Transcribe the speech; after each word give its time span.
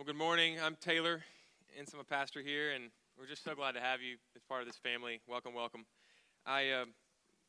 Well, 0.00 0.06
good 0.06 0.16
morning. 0.16 0.56
I'm 0.58 0.76
Taylor, 0.80 1.22
and 1.78 1.86
I'm 1.92 2.00
a 2.00 2.04
pastor 2.04 2.40
here, 2.40 2.70
and 2.70 2.84
we're 3.18 3.26
just 3.26 3.44
so 3.44 3.54
glad 3.54 3.72
to 3.72 3.80
have 3.80 4.00
you 4.00 4.16
as 4.34 4.42
part 4.42 4.62
of 4.62 4.66
this 4.66 4.78
family. 4.78 5.20
Welcome, 5.28 5.52
welcome. 5.52 5.84
I, 6.46 6.70
uh, 6.70 6.84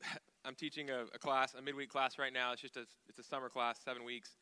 I'm 0.43 0.55
teaching 0.55 0.89
a, 0.89 1.03
a, 1.15 1.17
class, 1.17 1.53
a 1.57 1.61
midweek 1.61 1.87
class 1.87 2.19
right 2.19 2.33
now. 2.33 2.51
It's 2.51 2.61
just 2.61 2.75
a, 2.75 2.83
it's 3.07 3.19
a 3.19 3.23
summer 3.23 3.47
class, 3.47 3.79
seven 3.85 4.03
weeks, 4.03 4.35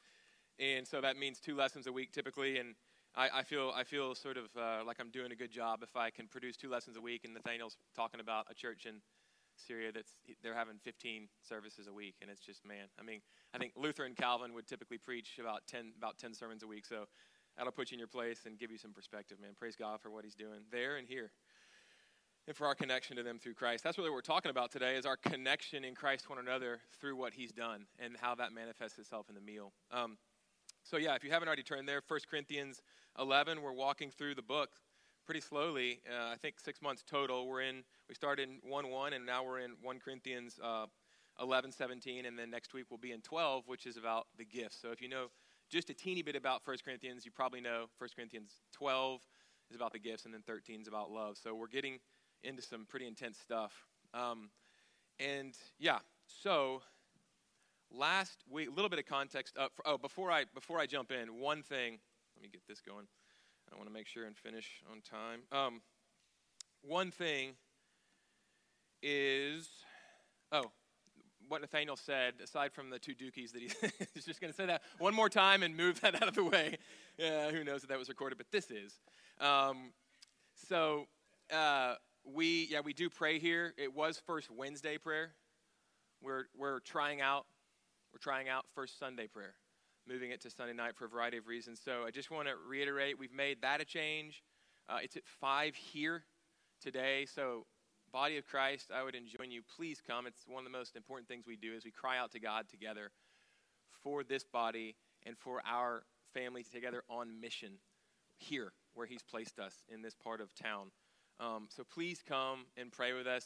and 0.58 0.88
so 0.88 1.02
that 1.02 1.18
means 1.18 1.40
two 1.40 1.56
lessons 1.56 1.86
a 1.86 1.92
week 1.92 2.12
typically. 2.12 2.58
And 2.58 2.74
I, 3.16 3.30
I 3.32 3.44
feel, 3.44 3.72
I 3.76 3.84
feel 3.84 4.16
sort 4.16 4.38
of 4.38 4.46
uh, 4.58 4.84
like 4.84 4.98
I'm 5.00 5.12
doing 5.12 5.32
a 5.32 5.36
good 5.36 5.52
job 5.52 5.82
if 5.84 5.96
I 5.96 6.10
can 6.10 6.26
produce 6.26 6.58
two 6.58 6.72
lessons 6.72 6.98
a 6.98 7.02
week. 7.02 7.26
And 7.26 7.36
Nathaniel's 7.36 7.78
talking 7.96 8.22
about 8.22 8.48
a 8.50 8.56
church 8.56 8.88
in 8.88 9.02
Syria 9.56 9.92
that's 9.94 10.14
they're 10.42 10.56
having 10.56 10.80
15 10.84 11.28
services 11.48 11.86
a 11.86 11.94
week, 11.94 12.16
and 12.24 12.32
it's 12.32 12.42
just 12.42 12.66
man. 12.66 12.88
I 13.00 13.04
mean, 13.04 13.22
I 13.54 13.60
think 13.60 13.74
Luther 13.76 14.06
and 14.06 14.18
Calvin 14.18 14.56
would 14.56 14.66
typically 14.66 14.98
preach 14.98 15.38
about 15.40 15.68
10, 15.68 15.94
about 15.96 16.18
10 16.18 16.34
sermons 16.34 16.64
a 16.64 16.68
week. 16.68 16.88
So 16.88 17.06
that'll 17.60 17.74
put 17.74 17.92
you 17.92 17.96
in 17.96 18.00
your 18.00 18.08
place 18.08 18.44
and 18.46 18.58
give 18.58 18.72
you 18.72 18.78
some 18.78 18.94
perspective, 18.94 19.38
man. 19.42 19.52
Praise 19.60 19.76
God 19.76 20.00
for 20.02 20.10
what 20.10 20.24
He's 20.24 20.34
doing 20.34 20.62
there 20.72 20.96
and 20.96 21.06
here. 21.06 21.30
And 22.48 22.56
for 22.56 22.66
our 22.66 22.74
connection 22.74 23.18
to 23.18 23.24
them 23.24 23.38
through 23.38 23.54
Christ. 23.54 23.84
That's 23.84 23.98
really 23.98 24.10
what 24.10 24.16
we're 24.16 24.22
talking 24.22 24.50
about 24.50 24.72
today 24.72 24.96
is 24.96 25.06
our 25.06 25.18
connection 25.18 25.84
in 25.84 25.94
Christ 25.94 26.24
to 26.24 26.30
one 26.30 26.40
another 26.40 26.80
through 27.02 27.18
what 27.18 27.34
He's 27.34 27.52
done 27.52 27.86
and 28.00 28.16
how 28.20 28.34
that 28.36 28.54
manifests 28.54 28.98
itself 28.98 29.28
in 29.28 29.36
the 29.36 29.42
meal. 29.42 29.74
Um, 29.92 30.18
so, 30.84 30.96
yeah, 30.96 31.16
if 31.16 31.24
you 31.24 31.32
haven't 31.32 31.50
already 31.50 31.64
turned 31.64 31.88
there, 31.88 32.02
1 32.08 32.20
Corinthians 32.32 32.82
11, 33.20 33.62
we're 33.62 33.74
walking 33.74 34.10
through 34.10 34.36
the 34.36 34.42
book 34.42 34.70
pretty 35.26 35.42
slowly. 35.42 36.00
Uh, 36.10 36.32
I 36.32 36.36
think 36.42 36.60
six 36.60 36.82
months 36.82 37.04
total. 37.08 37.46
We're 37.46 37.62
in, 37.62 37.84
we 38.08 38.16
started 38.16 38.48
in 38.48 38.72
1 38.72 38.90
1, 38.90 39.14
and 39.14 39.26
now 39.26 39.44
we're 39.44 39.60
in 39.60 39.72
1 39.82 40.00
Corinthians 40.00 40.60
uh, 40.64 40.86
11, 41.42 41.74
17, 41.74 42.26
and 42.26 42.40
then 42.40 42.50
next 42.50 42.74
week 42.74 42.86
we'll 42.90 42.98
be 42.98 43.12
in 43.12 43.20
12, 43.20 43.68
which 43.68 43.86
is 43.86 43.98
about 43.98 44.28
the 44.38 44.46
gifts. 44.46 44.78
So, 44.82 44.92
if 44.92 45.02
you 45.02 45.10
know 45.10 45.28
just 45.70 45.90
a 45.90 45.94
teeny 45.94 46.22
bit 46.22 46.36
about 46.36 46.62
1 46.66 46.78
Corinthians. 46.84 47.26
You 47.26 47.32
probably 47.32 47.62
know 47.62 47.86
1 47.98 48.10
Corinthians 48.16 48.52
12 48.74 49.22
is 49.70 49.76
about 49.76 49.94
the 49.94 50.00
gifts, 50.00 50.26
and 50.26 50.34
then 50.34 50.42
13 50.42 50.82
is 50.82 50.88
about 50.88 51.12
love. 51.12 51.38
So 51.42 51.54
we're 51.54 51.68
getting 51.68 52.00
into 52.44 52.62
some 52.62 52.86
pretty 52.90 53.08
intense 53.08 53.38
stuff. 53.38 53.74
Um, 54.14 54.50
and 55.20 55.54
yeah, 55.78 56.00
so 56.28 56.82
last 57.92 58.44
week, 58.50 58.68
a 58.68 58.72
little 58.72 58.90
bit 58.90 59.00
of 59.00 59.06
context 59.06 59.58
up. 59.58 59.74
For, 59.76 59.88
oh, 59.88 59.98
before 59.98 60.32
I 60.32 60.46
before 60.54 60.80
I 60.80 60.86
jump 60.86 61.12
in, 61.12 61.40
one 61.40 61.62
thing. 61.62 62.00
Let 62.36 62.44
me 62.44 62.50
get 62.52 62.62
this 62.68 62.80
going. 62.82 63.06
I 63.72 63.76
want 63.76 63.88
to 63.88 63.94
make 63.94 64.08
sure 64.08 64.26
and 64.26 64.36
finish 64.36 64.82
on 64.90 65.02
time. 65.02 65.42
Um, 65.52 65.82
one 66.82 67.12
thing 67.12 67.52
is, 69.04 69.70
oh, 70.52 70.72
what 71.50 71.62
Nathaniel 71.62 71.98
said, 71.98 72.36
aside 72.44 72.72
from 72.72 72.90
the 72.90 73.00
two 73.00 73.14
dookies 73.14 73.52
that 73.52 73.62
he, 73.62 73.70
he's 74.14 74.26
just 74.26 74.40
going 74.40 74.52
to 74.52 74.56
say 74.56 74.68
that 74.68 74.84
one 75.00 75.14
more 75.14 75.30
time 75.30 75.64
and 75.64 75.76
move 75.76 76.00
that 76.02 76.16
out 76.22 76.28
of 76.28 76.36
the 76.36 76.44
way. 76.44 76.78
Yeah, 77.18 77.52
who 77.52 77.64
knows 77.64 77.84
if 77.84 77.90
that 77.90 78.00
was 78.00 78.08
recorded, 78.08 78.38
but 78.38 78.48
this 78.52 78.72
is. 78.72 79.00
Um, 79.42 79.92
so 80.68 81.08
uh, 81.54 81.96
we, 82.24 82.68
yeah, 82.70 82.80
we 82.82 82.94
do 82.94 83.10
pray 83.10 83.40
here. 83.40 83.74
It 83.78 83.94
was 83.94 84.22
First 84.26 84.50
Wednesday 84.52 84.98
prayer. 84.98 85.34
We're 86.22 86.46
we're 86.58 86.80
trying 86.82 87.22
out, 87.22 87.46
we're 88.14 88.20
trying 88.20 88.50
out 88.50 88.66
First 88.76 89.00
Sunday 89.00 89.28
prayer, 89.28 89.54
moving 90.08 90.32
it 90.32 90.42
to 90.42 90.50
Sunday 90.50 90.74
night 90.74 90.96
for 90.96 91.06
a 91.06 91.08
variety 91.10 91.38
of 91.38 91.48
reasons. 91.48 91.80
So 91.84 92.04
I 92.06 92.12
just 92.12 92.30
want 92.30 92.48
to 92.48 92.54
reiterate, 92.68 93.18
we've 93.18 93.34
made 93.34 93.62
that 93.62 93.82
a 93.82 93.86
change. 93.86 94.44
Uh, 94.90 94.98
it's 95.02 95.16
at 95.16 95.24
five 95.40 95.76
here 95.76 96.24
today. 96.82 97.26
So 97.26 97.66
body 98.12 98.38
of 98.38 98.46
Christ, 98.48 98.92
I 98.94 99.04
would 99.04 99.16
enjoin 99.16 99.52
you. 99.52 99.62
Please 99.76 100.02
come. 100.06 100.28
It's 100.28 100.46
one 100.48 100.66
of 100.66 100.72
the 100.72 100.78
most 100.78 100.96
important 100.96 101.28
things 101.28 101.46
we 101.48 101.56
do 101.56 101.74
is 101.74 101.86
we 101.86 101.92
cry 101.92 102.18
out 102.18 102.32
to 102.32 102.40
God 102.40 102.68
together 102.70 103.12
for 104.04 104.24
this 104.24 104.44
body 104.44 104.96
and 105.26 105.38
for 105.38 105.62
our 105.66 106.04
family 106.34 106.64
together 106.64 107.04
on 107.10 107.40
mission 107.40 107.74
here 108.38 108.74
where 108.94 109.06
He's 109.06 109.24
placed 109.24 109.60
us 109.60 109.74
in 109.94 110.02
this 110.02 110.16
part 110.16 110.42
of 110.42 110.54
town. 110.56 110.92
Um, 111.40 111.68
so 111.70 111.84
please 111.84 112.22
come 112.28 112.66
and 112.78 112.92
pray 112.92 113.14
with 113.14 113.28
us. 113.28 113.46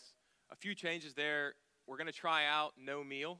A 0.52 0.56
few 0.56 0.76
changes 0.76 1.14
there. 1.14 1.54
We're 1.88 1.98
going 1.98 2.08
to 2.08 2.14
try 2.14 2.46
out 2.46 2.74
no 2.78 3.04
meal. 3.04 3.40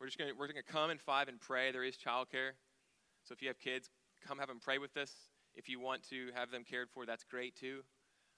We're 0.00 0.06
just 0.06 0.18
going 0.18 0.30
to, 0.30 0.36
we're 0.38 0.48
going 0.48 0.62
to 0.62 0.72
come 0.72 0.90
in 0.90 0.98
five 0.98 1.28
and 1.28 1.40
pray. 1.40 1.72
There 1.72 1.84
is 1.84 1.96
childcare. 1.96 2.52
So 3.22 3.32
if 3.32 3.40
you 3.40 3.48
have 3.48 3.58
kids, 3.58 3.90
come 4.26 4.38
have 4.38 4.48
them 4.48 4.60
pray 4.62 4.78
with 4.78 4.96
us. 4.96 5.12
If 5.54 5.68
you 5.68 5.78
want 5.80 6.08
to 6.10 6.30
have 6.34 6.50
them 6.50 6.64
cared 6.68 6.88
for, 6.90 7.06
that's 7.06 7.24
great 7.24 7.54
too. 7.54 7.82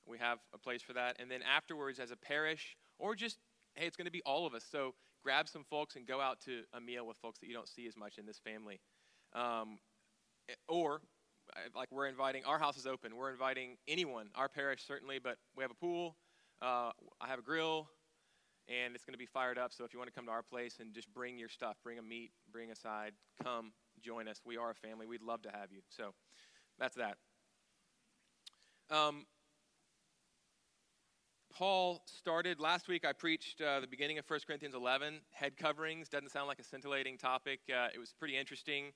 We 0.06 0.18
have 0.18 0.38
a 0.54 0.58
place 0.58 0.82
for 0.82 0.92
that. 0.92 1.16
And 1.18 1.30
then 1.30 1.40
afterwards, 1.42 1.98
as 1.98 2.10
a 2.10 2.16
parish, 2.16 2.76
or 2.98 3.14
just, 3.14 3.38
hey, 3.74 3.86
it's 3.86 3.96
going 3.96 4.06
to 4.06 4.12
be 4.12 4.22
all 4.24 4.46
of 4.46 4.54
us. 4.54 4.64
So 4.70 4.94
grab 5.22 5.48
some 5.48 5.64
folks 5.64 5.96
and 5.96 6.06
go 6.06 6.20
out 6.20 6.40
to 6.42 6.62
a 6.72 6.80
meal 6.80 7.06
with 7.06 7.16
folks 7.16 7.38
that 7.40 7.46
you 7.46 7.54
don't 7.54 7.68
see 7.68 7.86
as 7.86 7.96
much 7.96 8.18
in 8.18 8.26
this 8.26 8.38
family. 8.38 8.80
Um, 9.34 9.78
or, 10.68 11.00
like, 11.74 11.88
we're 11.90 12.06
inviting, 12.06 12.44
our 12.44 12.58
house 12.58 12.76
is 12.76 12.86
open. 12.86 13.16
We're 13.16 13.30
inviting 13.30 13.76
anyone, 13.88 14.28
our 14.34 14.48
parish 14.48 14.84
certainly, 14.86 15.18
but 15.18 15.36
we 15.56 15.62
have 15.62 15.70
a 15.70 15.74
pool. 15.74 16.16
Uh, 16.62 16.90
I 17.20 17.26
have 17.26 17.40
a 17.40 17.42
grill, 17.42 17.88
and 18.68 18.94
it's 18.94 19.04
going 19.04 19.14
to 19.14 19.18
be 19.18 19.26
fired 19.26 19.58
up. 19.58 19.72
So 19.72 19.84
if 19.84 19.92
you 19.92 19.98
want 19.98 20.08
to 20.08 20.14
come 20.14 20.26
to 20.26 20.32
our 20.32 20.42
place 20.42 20.78
and 20.80 20.94
just 20.94 21.12
bring 21.12 21.38
your 21.38 21.48
stuff, 21.48 21.76
bring 21.84 21.98
a 21.98 22.02
meat, 22.02 22.30
bring 22.50 22.70
a 22.70 22.76
side, 22.76 23.12
come 23.42 23.72
join 24.00 24.28
us. 24.28 24.40
We 24.44 24.56
are 24.56 24.70
a 24.70 24.74
family. 24.74 25.06
We'd 25.06 25.22
love 25.22 25.42
to 25.42 25.50
have 25.50 25.72
you. 25.72 25.80
So 25.88 26.14
that's 26.78 26.96
that. 26.96 27.16
Um, 28.90 29.26
Paul 31.56 32.02
started 32.04 32.60
last 32.60 32.86
week. 32.86 33.06
I 33.06 33.14
preached 33.14 33.62
uh, 33.62 33.80
the 33.80 33.86
beginning 33.86 34.18
of 34.18 34.28
1 34.28 34.40
Corinthians 34.46 34.74
11. 34.74 35.20
Head 35.32 35.56
coverings 35.56 36.06
doesn't 36.06 36.30
sound 36.30 36.48
like 36.48 36.58
a 36.58 36.62
scintillating 36.62 37.16
topic. 37.16 37.60
Uh, 37.70 37.88
it 37.94 37.98
was 37.98 38.12
pretty 38.12 38.36
interesting. 38.36 38.92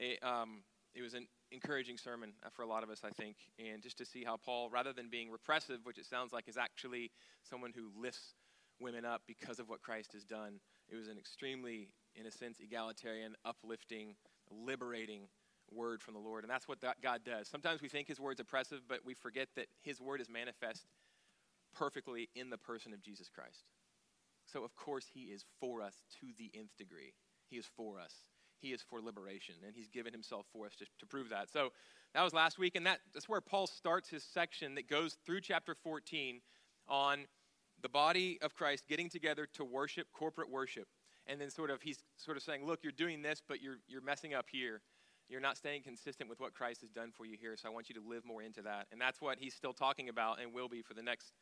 It, 0.00 0.18
um, 0.20 0.64
it, 0.96 1.02
was 1.02 1.14
an 1.14 1.28
encouraging 1.52 1.96
sermon 1.96 2.32
uh, 2.44 2.48
for 2.50 2.62
a 2.62 2.66
lot 2.66 2.82
of 2.82 2.90
us, 2.90 3.02
I 3.04 3.10
think, 3.10 3.36
and 3.56 3.80
just 3.80 3.96
to 3.98 4.04
see 4.04 4.24
how 4.24 4.36
Paul, 4.36 4.68
rather 4.68 4.92
than 4.92 5.10
being 5.10 5.30
repressive, 5.30 5.78
which 5.84 5.96
it 5.96 6.04
sounds 6.04 6.32
like 6.32 6.48
is 6.48 6.56
actually 6.56 7.12
someone 7.48 7.70
who 7.72 7.90
lifts 7.96 8.34
women 8.80 9.04
up 9.04 9.22
because 9.28 9.60
of 9.60 9.68
what 9.68 9.80
Christ 9.80 10.12
has 10.14 10.24
done, 10.24 10.58
it 10.88 10.96
was 10.96 11.06
an 11.06 11.18
extremely, 11.18 11.88
in 12.16 12.26
a 12.26 12.32
sense, 12.32 12.58
egalitarian, 12.58 13.36
uplifting, 13.44 14.16
liberating 14.50 15.28
word 15.70 16.02
from 16.02 16.14
the 16.14 16.20
Lord. 16.20 16.42
And 16.42 16.50
that's 16.50 16.66
what 16.66 16.80
that 16.80 17.00
God 17.00 17.20
does. 17.24 17.46
Sometimes 17.46 17.80
we 17.80 17.88
think 17.88 18.08
his 18.08 18.18
word's 18.18 18.40
oppressive, 18.40 18.80
but 18.88 18.98
we 19.04 19.14
forget 19.14 19.46
that 19.54 19.66
his 19.82 20.00
word 20.00 20.20
is 20.20 20.28
manifest 20.28 20.88
perfectly 21.74 22.28
in 22.34 22.50
the 22.50 22.58
person 22.58 22.92
of 22.92 23.02
Jesus 23.02 23.28
Christ. 23.28 23.64
So, 24.46 24.64
of 24.64 24.74
course, 24.76 25.06
he 25.12 25.24
is 25.24 25.44
for 25.60 25.80
us 25.80 25.94
to 26.20 26.26
the 26.38 26.50
nth 26.58 26.76
degree. 26.76 27.14
He 27.48 27.56
is 27.56 27.66
for 27.76 27.98
us. 27.98 28.12
He 28.60 28.72
is 28.72 28.82
for 28.82 29.00
liberation, 29.00 29.56
and 29.66 29.74
he's 29.74 29.88
given 29.88 30.12
himself 30.12 30.46
for 30.52 30.66
us 30.66 30.76
to, 30.76 30.86
to 31.00 31.06
prove 31.06 31.28
that. 31.30 31.50
So, 31.50 31.70
that 32.14 32.22
was 32.22 32.32
last 32.32 32.58
week, 32.58 32.76
and 32.76 32.86
that, 32.86 33.00
that's 33.14 33.28
where 33.28 33.40
Paul 33.40 33.66
starts 33.66 34.08
his 34.08 34.22
section 34.22 34.74
that 34.74 34.88
goes 34.88 35.16
through 35.24 35.40
chapter 35.40 35.74
14 35.74 36.40
on 36.88 37.26
the 37.80 37.88
body 37.88 38.38
of 38.42 38.54
Christ 38.54 38.84
getting 38.88 39.08
together 39.08 39.48
to 39.54 39.64
worship, 39.64 40.08
corporate 40.12 40.50
worship. 40.50 40.86
And 41.26 41.40
then, 41.40 41.50
sort 41.50 41.70
of, 41.70 41.82
he's 41.82 41.98
sort 42.16 42.36
of 42.36 42.42
saying, 42.42 42.66
Look, 42.66 42.80
you're 42.82 42.92
doing 42.92 43.22
this, 43.22 43.42
but 43.46 43.62
you're, 43.62 43.78
you're 43.88 44.02
messing 44.02 44.34
up 44.34 44.46
here. 44.50 44.82
You're 45.28 45.40
not 45.40 45.56
staying 45.56 45.82
consistent 45.82 46.28
with 46.28 46.40
what 46.40 46.52
Christ 46.52 46.82
has 46.82 46.90
done 46.90 47.10
for 47.10 47.24
you 47.24 47.38
here, 47.40 47.56
so 47.56 47.68
I 47.68 47.72
want 47.72 47.88
you 47.88 47.94
to 47.94 48.06
live 48.06 48.24
more 48.24 48.42
into 48.42 48.60
that. 48.62 48.86
And 48.92 49.00
that's 49.00 49.20
what 49.20 49.38
he's 49.38 49.54
still 49.54 49.72
talking 49.72 50.08
about 50.08 50.40
and 50.42 50.52
will 50.52 50.68
be 50.68 50.82
for 50.82 50.94
the 50.94 51.02
next 51.02 51.32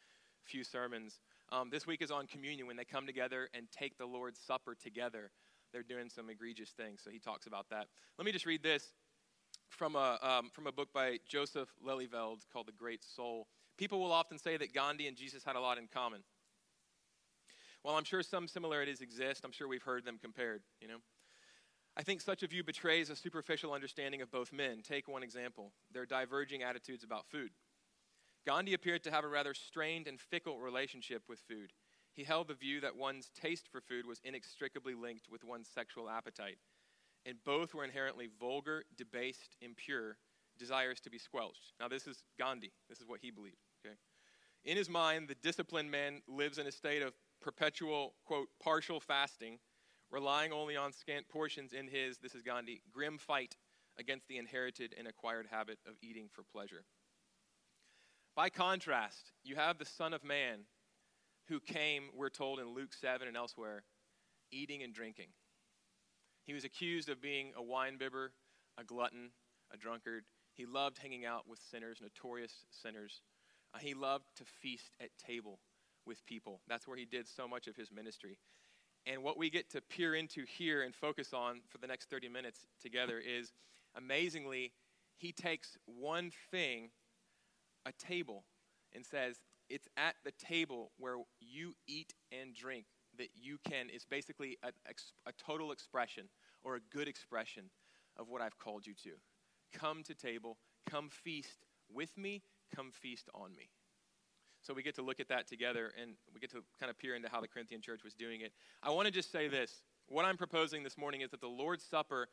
few 0.45 0.65
sermons. 0.65 1.21
Um, 1.53 1.71
this 1.71 1.87
week 1.87 2.03
is 2.03 2.11
on 2.11 2.27
communion 2.27 2.67
when 2.67 2.77
they 2.77 2.85
come 2.85 3.07
together 3.07 3.49
and 3.55 3.67
take 3.71 3.99
the 3.99 4.07
Lord's 4.07 4.39
Supper 4.39 4.75
together. 4.75 5.31
They're 5.73 5.83
doing 5.83 6.09
some 6.09 6.31
egregious 6.31 6.71
things, 6.71 7.01
so 7.03 7.11
he 7.11 7.19
talks 7.19 7.47
about 7.47 7.69
that. 7.71 7.87
Let 8.19 8.25
me 8.25 8.33
just 8.33 8.47
read 8.47 8.63
this 8.63 8.93
from 9.69 9.97
a, 9.97 10.19
um, 10.23 10.51
from 10.53 10.67
a 10.67 10.73
book 10.73 10.93
by 10.93 11.19
Joseph 11.29 11.69
Lelyveld 11.85 12.41
called 12.53 12.67
The 12.67 12.73
Great 12.73 13.03
Soul. 13.05 13.47
People 13.79 14.01
will 14.01 14.13
often 14.13 14.39
say 14.39 14.57
that 14.57 14.75
Gandhi 14.75 15.07
and 15.07 15.17
Jesus 15.17 15.45
had 15.45 15.57
a 15.57 15.61
lot 15.61 15.79
in 15.79 15.87
common. 15.87 16.23
While 17.83 17.97
I'm 17.97 18.05
sure 18.05 18.23
some 18.23 18.47
similarities 18.47 19.01
exist, 19.01 19.43
I'm 19.45 19.53
sure 19.53 19.67
we've 19.67 19.83
heard 19.83 20.05
them 20.05 20.19
compared, 20.21 20.63
you 20.81 20.89
know. 20.89 20.99
I 21.97 22.03
think 22.03 22.21
such 22.21 22.43
a 22.43 22.47
view 22.47 22.63
betrays 22.63 23.11
a 23.11 23.17
superficial 23.17 23.73
understanding 23.73 24.23
of 24.23 24.31
both 24.31 24.53
men. 24.53 24.83
Take 24.83 25.09
one 25.09 25.23
example 25.23 25.73
their 25.93 26.07
diverging 26.07 26.63
attitudes 26.63 27.05
about 27.05 27.27
food. 27.31 27.51
Gandhi 28.47 28.75
appeared 28.75 29.05
to 29.05 29.11
have 29.11 29.25
a 29.25 29.29
rather 29.29 29.55
strained 29.55 30.07
and 30.07 30.21
fickle 30.21 30.59
relationship 30.59 31.23
with 31.29 31.41
food. 31.41 31.73
He 32.13 32.25
held 32.25 32.49
the 32.49 32.55
view 32.55 32.81
that 32.81 32.97
one's 32.97 33.31
taste 33.31 33.69
for 33.71 33.81
food 33.81 34.07
was 34.07 34.21
inextricably 34.25 34.95
linked 34.95 35.29
with 35.31 35.45
one's 35.45 35.69
sexual 35.69 36.09
appetite, 36.09 36.59
and 37.25 37.37
both 37.45 37.75
were 37.75 37.85
inherently 37.85 38.29
vulgar, 38.39 38.85
debased, 38.97 39.57
impure, 39.61 40.17
desires 40.59 41.01
to 41.01 41.11
be 41.11 41.19
squelched. 41.19 41.73
Now, 41.79 41.89
this 41.89 42.07
is 42.07 42.23
Gandhi. 42.39 42.73
This 42.89 43.01
is 43.01 43.07
what 43.07 43.21
he 43.23 43.31
believed. 43.31 43.57
Okay? 43.85 43.95
In 44.65 44.77
his 44.77 44.89
mind, 44.89 45.29
the 45.29 45.35
disciplined 45.37 45.91
man 45.91 46.23
lives 46.27 46.59
in 46.59 46.67
a 46.67 46.73
state 46.73 47.03
of 47.03 47.15
perpetual, 47.41 48.15
quote, 48.25 48.49
partial 48.63 49.01
fasting, 49.01 49.59
relying 50.11 50.53
only 50.53 50.77
on 50.77 50.93
scant 50.93 51.29
portions 51.29 51.73
in 51.73 51.89
his, 51.89 52.19
this 52.19 52.35
is 52.35 52.43
Gandhi, 52.43 52.83
grim 52.93 53.17
fight 53.17 53.57
against 53.99 54.29
the 54.29 54.39
inherited 54.39 54.95
and 54.99 55.07
acquired 55.07 55.47
habit 55.51 55.79
of 55.87 55.95
eating 56.03 56.29
for 56.31 56.43
pleasure. 56.43 56.85
By 58.41 58.49
contrast, 58.49 59.33
you 59.45 59.57
have 59.57 59.77
the 59.77 59.85
Son 59.85 60.15
of 60.15 60.25
Man 60.25 60.61
who 61.49 61.61
came, 61.61 62.05
we're 62.17 62.31
told 62.31 62.59
in 62.59 62.75
Luke 62.75 62.95
7 62.95 63.29
and 63.29 63.37
elsewhere, 63.37 63.83
eating 64.51 64.83
and 64.83 64.95
drinking. 64.95 65.27
He 66.47 66.55
was 66.55 66.65
accused 66.65 67.11
of 67.11 67.21
being 67.21 67.53
a 67.55 67.63
wine 67.63 67.99
bibber, 67.99 68.33
a 68.79 68.85
glutton, 68.85 69.33
a 69.71 69.77
drunkard. 69.77 70.25
He 70.55 70.65
loved 70.65 70.97
hanging 70.97 71.27
out 71.27 71.47
with 71.47 71.59
sinners, 71.71 71.99
notorious 72.01 72.65
sinners. 72.71 73.21
Uh, 73.75 73.79
he 73.79 73.93
loved 73.93 74.25
to 74.37 74.45
feast 74.63 74.97
at 75.03 75.11
table 75.19 75.59
with 76.07 76.25
people. 76.25 76.63
That's 76.67 76.89
where 76.89 76.97
he 76.97 77.05
did 77.05 77.29
so 77.29 77.47
much 77.47 77.67
of 77.67 77.77
his 77.77 77.93
ministry. 77.93 78.39
And 79.05 79.23
what 79.23 79.37
we 79.37 79.51
get 79.51 79.69
to 79.73 79.83
peer 79.83 80.15
into 80.15 80.47
here 80.47 80.81
and 80.81 80.95
focus 80.95 81.35
on 81.35 81.61
for 81.69 81.77
the 81.77 81.87
next 81.87 82.09
30 82.09 82.31
minutes 82.31 82.61
together 82.81 83.19
is 83.19 83.53
amazingly, 83.95 84.73
he 85.19 85.31
takes 85.31 85.77
one 85.85 86.31
thing, 86.51 86.89
a 87.87 87.93
table, 87.93 88.45
and 88.95 89.05
says, 89.05 89.41
It's 89.69 89.89
at 89.97 90.17
the 90.25 90.33
table 90.33 90.93
where 90.99 91.17
you 91.41 91.75
eat 91.87 92.15
and 92.33 92.55
drink 92.55 92.87
that 93.19 93.31
you 93.35 93.59
can, 93.69 93.89
it's 93.93 94.05
basically 94.05 94.57
a, 94.63 94.71
a 95.27 95.33
total 95.33 95.73
expression 95.73 96.29
or 96.63 96.77
a 96.77 96.81
good 96.93 97.09
expression 97.09 97.65
of 98.17 98.29
what 98.29 98.41
I've 98.41 98.59
called 98.59 98.87
you 98.87 98.95
to. 99.05 99.11
Come 99.73 100.03
to 100.05 100.15
table, 100.15 100.59
come 100.89 101.09
feast 101.11 101.67
with 101.93 102.17
me, 102.17 102.43
come 102.75 102.91
feast 102.93 103.29
on 103.35 103.55
me. 103.55 103.71
So 104.63 104.75
we 104.75 104.83
get 104.83 104.95
to 104.97 105.03
look 105.03 105.21
at 105.21 105.29
that 105.29 105.49
together 105.49 105.93
and 106.01 106.13
we 106.35 106.41
get 106.41 106.51
to 106.51 106.63
kind 106.79 106.91
of 106.91 106.99
peer 106.99 107.15
into 107.15 107.29
how 107.29 107.41
the 107.41 107.49
Corinthian 107.49 107.81
church 107.81 108.05
was 108.05 108.15
doing 108.15 108.43
it. 108.43 108.53
I 108.83 108.91
want 108.91 109.07
to 109.07 109.13
just 109.13 109.33
say 109.33 109.49
this. 109.49 109.83
What 110.07 110.25
I'm 110.25 110.37
proposing 110.37 110.83
this 110.83 110.99
morning 110.99 111.23
is 111.23 111.31
that 111.31 111.41
the 111.41 111.49
Lord's 111.49 111.85
Supper, 111.85 112.29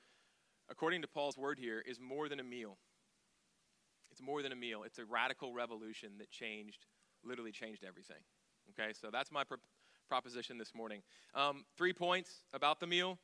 according 0.70 1.02
to 1.04 1.08
Paul's 1.08 1.38
word 1.38 1.58
here, 1.60 1.84
is 1.88 2.00
more 2.00 2.28
than 2.28 2.40
a 2.40 2.44
meal. 2.44 2.78
It's 4.18 4.26
more 4.26 4.42
than 4.42 4.52
a 4.52 4.56
meal. 4.56 4.82
It's 4.84 4.98
a 4.98 5.06
radical 5.06 5.54
revolution 5.54 6.14
that 6.18 6.32
changed, 6.32 6.88
literally 7.24 7.52
changed 7.52 7.84
everything. 7.88 8.18
Okay, 8.72 8.92
so 9.00 9.10
that's 9.12 9.32
my 9.32 9.44
pro- 9.44 9.60
proposition 10.10 10.58
this 10.58 10.74
morning. 10.74 11.04
Um, 11.36 11.66
three 11.78 11.94
points 11.94 12.42
about 12.52 12.80
the 12.80 12.88
meal 12.88 13.20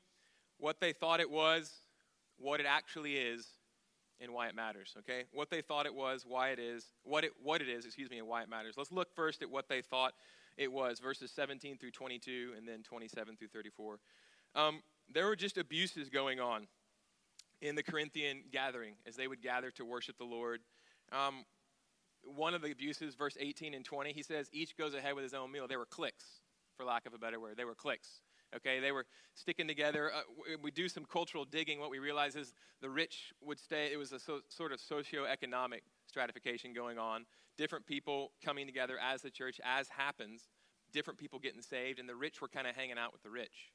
what 0.59 0.79
they 0.79 0.93
thought 0.93 1.19
it 1.19 1.31
was, 1.31 1.73
what 2.37 2.59
it 2.59 2.67
actually 2.69 3.15
is, 3.15 3.47
and 4.21 4.31
why 4.31 4.47
it 4.47 4.55
matters, 4.55 4.93
okay? 4.99 5.23
What 5.33 5.49
they 5.49 5.61
thought 5.61 5.87
it 5.87 5.95
was, 5.95 6.25
why 6.27 6.49
it 6.49 6.59
is, 6.59 6.85
what 7.01 7.23
it, 7.23 7.31
what 7.41 7.59
it 7.59 7.67
is, 7.67 7.85
excuse 7.85 8.11
me, 8.11 8.19
and 8.19 8.27
why 8.27 8.43
it 8.43 8.49
matters. 8.49 8.75
Let's 8.77 8.91
look 8.91 9.11
first 9.15 9.41
at 9.41 9.49
what 9.49 9.67
they 9.67 9.81
thought 9.81 10.13
it 10.57 10.71
was, 10.71 10.99
verses 10.99 11.31
17 11.31 11.79
through 11.79 11.89
22, 11.89 12.51
and 12.55 12.67
then 12.67 12.83
27 12.83 13.35
through 13.35 13.47
34. 13.47 13.97
Um, 14.53 14.83
there 15.11 15.25
were 15.25 15.35
just 15.35 15.57
abuses 15.57 16.09
going 16.09 16.39
on 16.39 16.67
in 17.63 17.75
the 17.75 17.83
Corinthian 17.83 18.43
gathering 18.51 18.93
as 19.07 19.15
they 19.15 19.27
would 19.27 19.41
gather 19.41 19.71
to 19.71 19.85
worship 19.85 20.17
the 20.17 20.25
Lord. 20.25 20.59
Um, 21.11 21.45
one 22.23 22.53
of 22.53 22.61
the 22.61 22.71
abuses, 22.71 23.15
verse 23.15 23.37
18 23.39 23.73
and 23.73 23.83
20, 23.83 24.13
he 24.13 24.23
says, 24.23 24.49
each 24.51 24.77
goes 24.77 24.93
ahead 24.93 25.15
with 25.15 25.23
his 25.23 25.33
own 25.33 25.51
meal. 25.51 25.67
They 25.67 25.75
were 25.75 25.85
cliques, 25.85 26.25
for 26.77 26.85
lack 26.85 27.05
of 27.05 27.13
a 27.13 27.17
better 27.17 27.39
word. 27.39 27.57
They 27.57 27.65
were 27.65 27.75
cliques. 27.75 28.21
Okay, 28.55 28.79
they 28.79 28.91
were 28.91 29.05
sticking 29.33 29.67
together. 29.67 30.11
Uh, 30.13 30.21
we 30.61 30.69
do 30.69 30.87
some 30.87 31.05
cultural 31.05 31.43
digging. 31.43 31.79
What 31.79 31.89
we 31.89 31.99
realize 31.99 32.35
is 32.35 32.53
the 32.81 32.89
rich 32.89 33.33
would 33.41 33.59
stay, 33.59 33.89
it 33.91 33.97
was 33.97 34.11
a 34.11 34.19
so, 34.19 34.41
sort 34.49 34.71
of 34.71 34.79
socio-economic 34.79 35.83
stratification 36.07 36.73
going 36.73 36.99
on. 36.99 37.25
Different 37.57 37.85
people 37.85 38.31
coming 38.43 38.67
together 38.67 38.97
as 39.01 39.21
the 39.21 39.31
church, 39.31 39.59
as 39.63 39.89
happens, 39.89 40.49
different 40.91 41.19
people 41.19 41.39
getting 41.39 41.61
saved, 41.61 41.99
and 41.99 42.07
the 42.07 42.15
rich 42.15 42.41
were 42.41 42.47
kind 42.47 42.67
of 42.67 42.75
hanging 42.75 42.97
out 42.97 43.11
with 43.11 43.23
the 43.23 43.29
rich. 43.29 43.71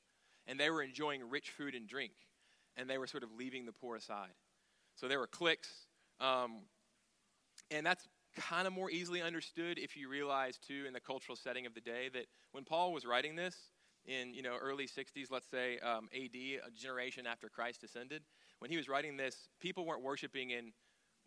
And 0.47 0.59
they 0.59 0.71
were 0.71 0.83
enjoying 0.83 1.29
rich 1.29 1.51
food 1.51 1.75
and 1.75 1.87
drink, 1.87 2.13
and 2.77 2.89
they 2.89 2.99
were 2.99 3.07
sort 3.07 3.25
of 3.25 3.33
leaving 3.33 3.67
the 3.67 3.73
poor 3.73 3.97
aside. 3.97 4.33
So 4.95 5.09
there 5.09 5.19
were 5.19 5.27
cliques, 5.27 5.87
um, 6.21 6.63
and 7.71 7.85
that's 7.85 8.09
kind 8.37 8.67
of 8.67 8.73
more 8.73 8.91
easily 8.91 9.23
understood 9.23 9.79
if 9.79 9.97
you 9.97 10.09
realize, 10.09 10.59
too, 10.59 10.85
in 10.87 10.93
the 10.93 11.01
cultural 11.01 11.37
setting 11.37 11.67
of 11.67 11.75
the 11.75 11.81
day, 11.81 12.09
that 12.13 12.27
when 12.53 12.65
Paul 12.65 12.93
was 12.93 13.05
writing 13.05 13.37
this, 13.37 13.55
in 14.07 14.33
you 14.33 14.43
know 14.43 14.57
early 14.61 14.87
60s, 14.87 15.31
let's 15.31 15.49
say 15.51 15.79
um, 15.81 16.09
AD, 16.15 16.35
a 16.35 16.71
generation 16.75 17.27
after 17.27 17.49
Christ 17.49 17.85
ascended, 17.85 18.23
when 18.59 18.71
he 18.71 18.77
was 18.77 18.89
writing 18.89 19.17
this, 19.17 19.49
people 19.61 19.85
weren't 19.85 20.03
worshiping 20.03 20.51
in 20.51 20.73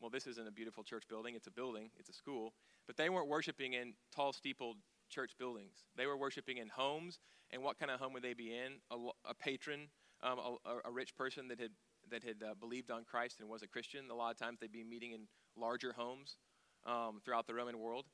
well, 0.02 0.10
this 0.10 0.26
isn't 0.26 0.48
a 0.48 0.52
beautiful 0.52 0.84
church 0.84 1.04
building, 1.08 1.36
it's 1.36 1.46
a 1.46 1.52
building, 1.52 1.92
it's 1.98 2.10
a 2.10 2.14
school, 2.14 2.54
but 2.88 2.98
they 2.98 3.10
weren't 3.10 3.28
worshiping 3.28 3.74
in 3.74 3.94
tall, 4.14 4.34
steepled 4.34 4.78
church 5.12 5.34
buildings. 5.38 5.76
They 5.96 6.08
were 6.08 6.18
worshiping 6.18 6.58
in 6.58 6.70
homes, 6.70 7.20
and 7.52 7.62
what 7.62 7.78
kind 7.78 7.92
of 7.92 8.00
home 8.00 8.14
would 8.14 8.24
they 8.24 8.34
be 8.34 8.52
in? 8.52 8.78
A, 8.90 8.96
a 9.30 9.36
patron, 9.36 9.90
um, 10.24 10.40
a, 10.40 10.90
a, 10.90 10.92
rich 10.92 11.16
person 11.16 11.48
that 11.50 11.60
had 11.60 11.72
that 12.10 12.24
had 12.24 12.38
uh, 12.44 12.56
believed 12.60 12.90
on 12.90 13.04
Christ 13.04 13.42
and 13.42 13.50
was 13.50 13.62
a 13.62 13.68
Christian. 13.68 14.10
A 14.10 14.16
lot 14.16 14.32
of 14.32 14.40
times 14.40 14.60
they'd 14.60 14.72
be 14.72 14.84
meeting 14.84 15.12
in 15.12 15.28
larger 15.58 15.94
homes 15.94 16.38
um, 16.86 17.22
throughout 17.24 17.48
the 17.48 17.54
Roman 17.54 17.80
world. 17.80 18.06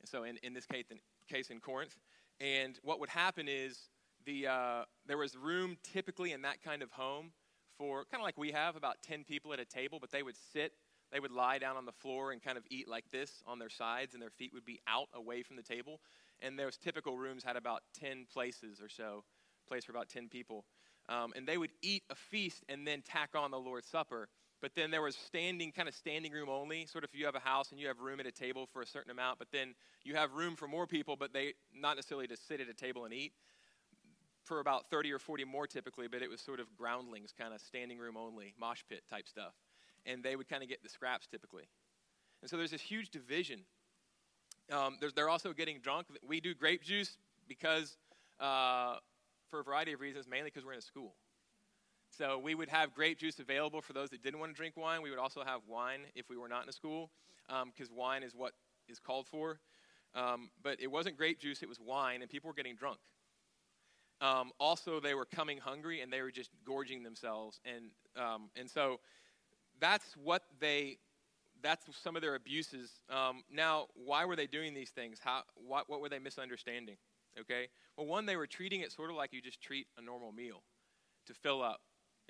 And 0.00 0.08
so, 0.08 0.24
in, 0.24 0.38
in 0.42 0.54
this 0.54 0.66
case 0.66 0.86
in, 0.90 0.98
case 1.28 1.50
in 1.50 1.60
Corinth, 1.60 1.96
and 2.40 2.78
what 2.82 3.00
would 3.00 3.10
happen 3.10 3.48
is 3.48 3.88
the, 4.24 4.46
uh, 4.46 4.84
there 5.06 5.18
was 5.18 5.36
room 5.36 5.76
typically 5.82 6.32
in 6.32 6.42
that 6.42 6.62
kind 6.62 6.82
of 6.82 6.90
home 6.92 7.32
for 7.78 8.04
kind 8.10 8.20
of 8.20 8.24
like 8.24 8.36
we 8.38 8.52
have 8.52 8.76
about 8.76 8.96
10 9.02 9.24
people 9.24 9.52
at 9.52 9.60
a 9.60 9.64
table, 9.64 9.98
but 10.00 10.10
they 10.10 10.22
would 10.22 10.36
sit, 10.52 10.72
they 11.12 11.20
would 11.20 11.30
lie 11.30 11.58
down 11.58 11.76
on 11.76 11.86
the 11.86 11.92
floor 11.92 12.32
and 12.32 12.42
kind 12.42 12.58
of 12.58 12.64
eat 12.70 12.88
like 12.88 13.04
this 13.10 13.42
on 13.46 13.58
their 13.58 13.68
sides, 13.68 14.14
and 14.14 14.22
their 14.22 14.30
feet 14.30 14.52
would 14.52 14.64
be 14.64 14.80
out 14.86 15.08
away 15.14 15.42
from 15.42 15.56
the 15.56 15.62
table. 15.62 16.00
And 16.42 16.58
those 16.58 16.76
typical 16.76 17.16
rooms 17.18 17.44
had 17.44 17.56
about 17.56 17.82
10 17.98 18.26
places 18.32 18.80
or 18.80 18.88
so, 18.88 19.24
place 19.68 19.84
for 19.84 19.92
about 19.92 20.08
10 20.08 20.28
people. 20.28 20.64
Um, 21.08 21.32
and 21.34 21.46
they 21.46 21.58
would 21.58 21.70
eat 21.82 22.04
a 22.10 22.14
feast 22.14 22.64
and 22.68 22.86
then 22.86 23.02
tack 23.02 23.30
on 23.34 23.50
the 23.50 23.58
Lord's 23.58 23.88
Supper. 23.88 24.28
But 24.60 24.72
then 24.74 24.90
there 24.90 25.00
was 25.00 25.16
standing, 25.16 25.72
kind 25.72 25.88
of 25.88 25.94
standing 25.94 26.32
room 26.32 26.48
only. 26.48 26.86
Sort 26.86 27.04
of, 27.04 27.10
if 27.12 27.18
you 27.18 27.24
have 27.24 27.34
a 27.34 27.40
house 27.40 27.70
and 27.70 27.80
you 27.80 27.86
have 27.88 28.00
room 28.00 28.20
at 28.20 28.26
a 28.26 28.32
table 28.32 28.68
for 28.72 28.82
a 28.82 28.86
certain 28.86 29.10
amount, 29.10 29.38
but 29.38 29.48
then 29.52 29.74
you 30.04 30.14
have 30.14 30.32
room 30.34 30.54
for 30.54 30.68
more 30.68 30.86
people, 30.86 31.16
but 31.16 31.32
they 31.32 31.54
not 31.74 31.96
necessarily 31.96 32.26
to 32.26 32.36
sit 32.36 32.60
at 32.60 32.68
a 32.68 32.74
table 32.74 33.04
and 33.04 33.14
eat 33.14 33.32
for 34.44 34.60
about 34.60 34.90
30 34.90 35.12
or 35.12 35.18
40 35.18 35.44
more 35.44 35.66
typically, 35.66 36.08
but 36.08 36.22
it 36.22 36.28
was 36.28 36.40
sort 36.40 36.60
of 36.60 36.66
groundlings, 36.76 37.32
kind 37.36 37.54
of 37.54 37.60
standing 37.60 37.98
room 37.98 38.16
only, 38.16 38.54
mosh 38.58 38.82
pit 38.88 39.02
type 39.08 39.28
stuff. 39.28 39.54
And 40.06 40.22
they 40.22 40.36
would 40.36 40.48
kind 40.48 40.62
of 40.62 40.68
get 40.68 40.82
the 40.82 40.88
scraps 40.88 41.26
typically. 41.26 41.64
And 42.42 42.50
so 42.50 42.56
there's 42.56 42.70
this 42.70 42.80
huge 42.80 43.10
division. 43.10 43.60
Um, 44.72 44.98
they're 45.14 45.28
also 45.28 45.52
getting 45.52 45.78
drunk. 45.80 46.06
We 46.26 46.40
do 46.40 46.54
grape 46.54 46.82
juice 46.82 47.16
because, 47.48 47.96
uh, 48.38 48.96
for 49.50 49.60
a 49.60 49.64
variety 49.64 49.92
of 49.92 50.00
reasons, 50.00 50.26
mainly 50.28 50.50
because 50.50 50.64
we're 50.64 50.72
in 50.72 50.78
a 50.78 50.82
school. 50.82 51.14
So 52.20 52.36
we 52.36 52.54
would 52.54 52.68
have 52.68 52.94
grape 52.94 53.18
juice 53.18 53.38
available 53.38 53.80
for 53.80 53.94
those 53.94 54.10
that 54.10 54.22
didn't 54.22 54.40
want 54.40 54.52
to 54.52 54.54
drink 54.54 54.76
wine. 54.76 55.00
We 55.00 55.08
would 55.08 55.18
also 55.18 55.42
have 55.42 55.62
wine 55.66 56.00
if 56.14 56.28
we 56.28 56.36
were 56.36 56.48
not 56.48 56.64
in 56.64 56.68
a 56.68 56.72
school, 56.72 57.10
because 57.48 57.88
um, 57.88 57.96
wine 57.96 58.22
is 58.22 58.34
what 58.34 58.52
is 58.90 58.98
called 58.98 59.26
for. 59.26 59.58
Um, 60.14 60.50
but 60.62 60.78
it 60.82 60.88
wasn't 60.88 61.16
grape 61.16 61.40
juice, 61.40 61.62
it 61.62 61.68
was 61.68 61.80
wine, 61.80 62.20
and 62.20 62.30
people 62.30 62.48
were 62.48 62.54
getting 62.54 62.76
drunk. 62.76 62.98
Um, 64.20 64.50
also, 64.60 65.00
they 65.00 65.14
were 65.14 65.24
coming 65.24 65.56
hungry 65.56 66.02
and 66.02 66.12
they 66.12 66.20
were 66.20 66.30
just 66.30 66.50
gorging 66.66 67.02
themselves. 67.02 67.58
And, 67.64 67.86
um, 68.22 68.50
and 68.54 68.68
so 68.68 69.00
that's 69.80 70.14
what 70.22 70.42
they, 70.60 70.98
that's 71.62 71.86
some 72.02 72.16
of 72.16 72.22
their 72.22 72.34
abuses. 72.34 72.90
Um, 73.08 73.44
now, 73.50 73.86
why 73.94 74.26
were 74.26 74.36
they 74.36 74.46
doing 74.46 74.74
these 74.74 74.90
things? 74.90 75.20
How, 75.24 75.44
what, 75.54 75.88
what 75.88 76.02
were 76.02 76.10
they 76.10 76.18
misunderstanding? 76.18 76.96
Okay? 77.40 77.68
Well, 77.96 78.06
one, 78.06 78.26
they 78.26 78.36
were 78.36 78.46
treating 78.46 78.82
it 78.82 78.92
sort 78.92 79.08
of 79.08 79.16
like 79.16 79.32
you 79.32 79.40
just 79.40 79.62
treat 79.62 79.86
a 79.96 80.02
normal 80.02 80.32
meal 80.32 80.64
to 81.26 81.32
fill 81.32 81.62
up 81.62 81.80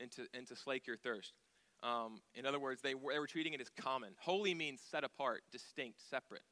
and 0.00 0.10
to, 0.12 0.26
and 0.34 0.46
to 0.48 0.56
slake 0.56 0.86
your 0.86 0.96
thirst. 0.96 1.34
Um, 1.82 2.20
in 2.34 2.46
other 2.46 2.58
words, 2.58 2.82
they 2.82 2.94
were, 2.94 3.12
they 3.12 3.18
were 3.18 3.26
treating 3.26 3.54
it 3.54 3.60
as 3.60 3.70
common. 3.70 4.10
Holy 4.18 4.54
means 4.54 4.80
set 4.90 5.04
apart, 5.04 5.42
distinct, 5.52 5.98
separate. 6.10 6.42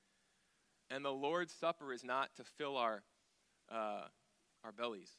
And 0.90 1.04
the 1.04 1.12
Lord's 1.12 1.52
Supper 1.52 1.92
is 1.92 2.02
not 2.02 2.30
to 2.36 2.44
fill 2.44 2.76
our, 2.76 3.02
uh, 3.70 4.04
our 4.64 4.72
bellies 4.72 5.10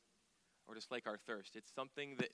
or 0.67 0.75
to 0.75 0.81
slake 0.81 1.05
our 1.07 1.17
thirst. 1.17 1.55
It's 1.55 1.71
something 1.73 2.15
that, 2.17 2.29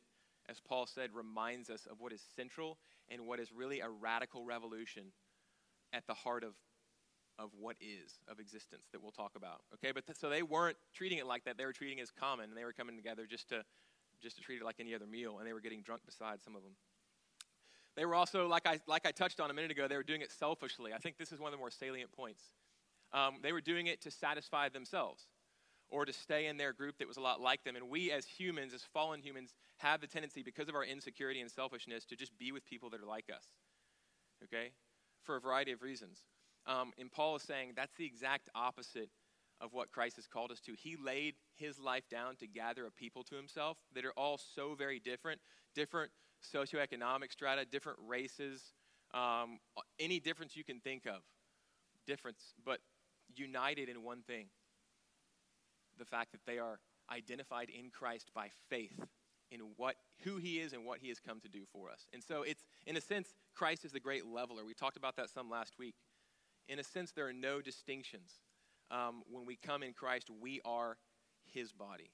as 0.47 0.61
Paul 0.61 0.85
said, 0.85 1.09
reminds 1.13 1.69
us 1.69 1.85
of 1.89 1.99
what 1.99 2.13
is 2.13 2.21
central 2.35 2.77
and 3.09 3.27
what 3.27 3.39
is 3.39 3.51
really 3.51 3.81
a 3.81 3.89
radical 3.89 4.45
revolution 4.45 5.11
at 5.91 6.07
the 6.07 6.13
heart 6.13 6.43
of, 6.43 6.53
of 7.37 7.49
what 7.59 7.75
is, 7.81 8.19
of 8.29 8.39
existence 8.39 8.83
that 8.93 9.01
we'll 9.01 9.11
talk 9.11 9.33
about. 9.35 9.61
Okay, 9.73 9.91
but 9.91 10.05
th- 10.05 10.17
so 10.17 10.29
they 10.29 10.43
weren't 10.43 10.77
treating 10.93 11.17
it 11.17 11.25
like 11.25 11.43
that. 11.43 11.57
They 11.57 11.65
were 11.65 11.73
treating 11.73 11.99
it 11.99 12.03
as 12.03 12.11
common, 12.11 12.49
and 12.49 12.57
they 12.57 12.63
were 12.63 12.73
coming 12.73 12.95
together 12.95 13.25
just 13.25 13.49
to, 13.49 13.63
just 14.21 14.37
to 14.37 14.41
treat 14.41 14.61
it 14.61 14.65
like 14.65 14.77
any 14.79 14.95
other 14.95 15.07
meal, 15.07 15.37
and 15.39 15.47
they 15.47 15.53
were 15.53 15.61
getting 15.61 15.81
drunk 15.81 16.01
beside 16.05 16.41
some 16.41 16.55
of 16.55 16.63
them. 16.63 16.73
They 17.95 18.05
were 18.05 18.15
also, 18.15 18.47
like 18.47 18.67
I, 18.67 18.79
like 18.87 19.05
I 19.05 19.11
touched 19.11 19.39
on 19.39 19.49
a 19.49 19.53
minute 19.53 19.71
ago, 19.71 19.87
they 19.87 19.95
were 19.95 20.03
doing 20.03 20.21
it 20.21 20.31
selfishly. 20.31 20.93
I 20.93 20.97
think 20.97 21.17
this 21.17 21.31
is 21.31 21.39
one 21.39 21.47
of 21.47 21.51
the 21.53 21.57
more 21.57 21.71
salient 21.71 22.11
points. 22.11 22.43
Um, 23.13 23.35
they 23.41 23.53
were 23.53 23.61
doing 23.61 23.87
it 23.87 24.01
to 24.01 24.11
satisfy 24.11 24.67
themselves 24.67 25.27
or 25.87 26.05
to 26.05 26.11
stay 26.11 26.47
in 26.47 26.57
their 26.57 26.73
group 26.73 26.97
that 26.97 27.07
was 27.07 27.17
a 27.17 27.21
lot 27.21 27.39
like 27.39 27.63
them. 27.63 27.75
And 27.75 27.89
we, 27.89 28.11
as 28.11 28.25
humans, 28.25 28.73
as 28.73 28.81
fallen 28.93 29.21
humans, 29.21 29.53
have 29.77 30.01
the 30.01 30.07
tendency, 30.07 30.43
because 30.43 30.67
of 30.67 30.75
our 30.75 30.83
insecurity 30.83 31.39
and 31.39 31.49
selfishness, 31.49 32.05
to 32.05 32.15
just 32.15 32.37
be 32.37 32.51
with 32.51 32.65
people 32.65 32.89
that 32.89 33.01
are 33.01 33.05
like 33.05 33.29
us. 33.33 33.45
Okay? 34.43 34.71
For 35.23 35.37
a 35.37 35.39
variety 35.39 35.71
of 35.71 35.81
reasons. 35.81 36.19
Um, 36.67 36.91
and 36.99 37.11
Paul 37.11 37.35
is 37.35 37.43
saying 37.43 37.73
that's 37.75 37.95
the 37.95 38.05
exact 38.05 38.49
opposite 38.55 39.09
of 39.61 39.73
what 39.73 39.91
Christ 39.91 40.17
has 40.17 40.27
called 40.27 40.51
us 40.51 40.59
to. 40.61 40.73
He 40.77 40.95
laid 40.95 41.35
his 41.55 41.79
life 41.79 42.07
down 42.09 42.35
to 42.37 42.47
gather 42.47 42.85
a 42.85 42.91
people 42.91 43.23
to 43.23 43.35
himself 43.35 43.77
that 43.93 44.05
are 44.05 44.13
all 44.17 44.37
so 44.37 44.75
very 44.75 44.99
different, 44.99 45.39
different 45.73 46.11
socioeconomic 46.53 47.31
strata, 47.31 47.65
different 47.65 47.99
races, 48.05 48.73
um, 49.13 49.59
any 49.99 50.19
difference 50.19 50.55
you 50.55 50.63
can 50.63 50.79
think 50.79 51.05
of, 51.05 51.21
difference, 52.05 52.53
but 52.65 52.79
united 53.35 53.89
in 53.89 54.03
one 54.03 54.21
thing 54.21 54.47
the 55.97 56.05
fact 56.05 56.31
that 56.31 56.41
they 56.45 56.59
are 56.59 56.79
identified 57.11 57.69
in 57.69 57.89
Christ 57.89 58.31
by 58.33 58.49
faith 58.69 58.99
in 59.51 59.59
what 59.77 59.95
who 60.23 60.37
he 60.37 60.59
is 60.59 60.73
and 60.73 60.85
what 60.85 60.99
he 60.99 61.07
has 61.09 61.19
come 61.19 61.39
to 61.41 61.47
do 61.47 61.61
for 61.71 61.89
us. 61.89 62.07
And 62.13 62.23
so 62.23 62.41
it's 62.41 62.63
in 62.85 62.97
a 62.97 63.01
sense 63.01 63.33
Christ 63.53 63.85
is 63.85 63.91
the 63.91 63.99
great 63.99 64.25
leveler. 64.25 64.65
We 64.65 64.73
talked 64.73 64.97
about 64.97 65.15
that 65.17 65.29
some 65.29 65.49
last 65.49 65.77
week. 65.77 65.95
In 66.67 66.79
a 66.79 66.83
sense 66.83 67.11
there 67.11 67.27
are 67.27 67.33
no 67.33 67.61
distinctions. 67.61 68.39
Um, 68.95 69.23
when 69.29 69.45
we 69.45 69.57
come 69.57 69.83
in 69.83 69.93
Christ, 69.93 70.29
we 70.41 70.61
are 70.63 70.97
his 71.53 71.71
body. 71.73 72.11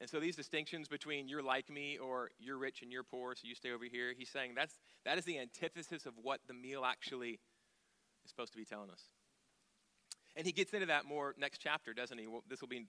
And 0.00 0.08
so 0.08 0.18
these 0.18 0.34
distinctions 0.34 0.88
between 0.88 1.28
you're 1.28 1.42
like 1.42 1.70
me 1.70 1.98
or 1.98 2.30
you're 2.38 2.56
rich 2.56 2.82
and 2.82 2.90
you're 2.90 3.04
poor, 3.04 3.34
so 3.36 3.42
you 3.44 3.54
stay 3.54 3.70
over 3.70 3.84
here, 3.84 4.14
he's 4.16 4.30
saying 4.30 4.54
that's 4.56 4.74
that 5.04 5.18
is 5.18 5.24
the 5.24 5.38
antithesis 5.38 6.06
of 6.06 6.14
what 6.22 6.40
the 6.48 6.54
meal 6.54 6.84
actually 6.84 7.38
is 8.24 8.30
supposed 8.30 8.52
to 8.52 8.58
be 8.58 8.64
telling 8.64 8.90
us. 8.90 9.02
And 10.36 10.46
he 10.46 10.52
gets 10.52 10.72
into 10.72 10.86
that 10.86 11.04
more 11.04 11.34
next 11.38 11.58
chapter, 11.58 11.92
doesn't 11.92 12.16
he? 12.16 12.26
Well, 12.26 12.42
this 12.48 12.60
will 12.60 12.68
be 12.68 12.86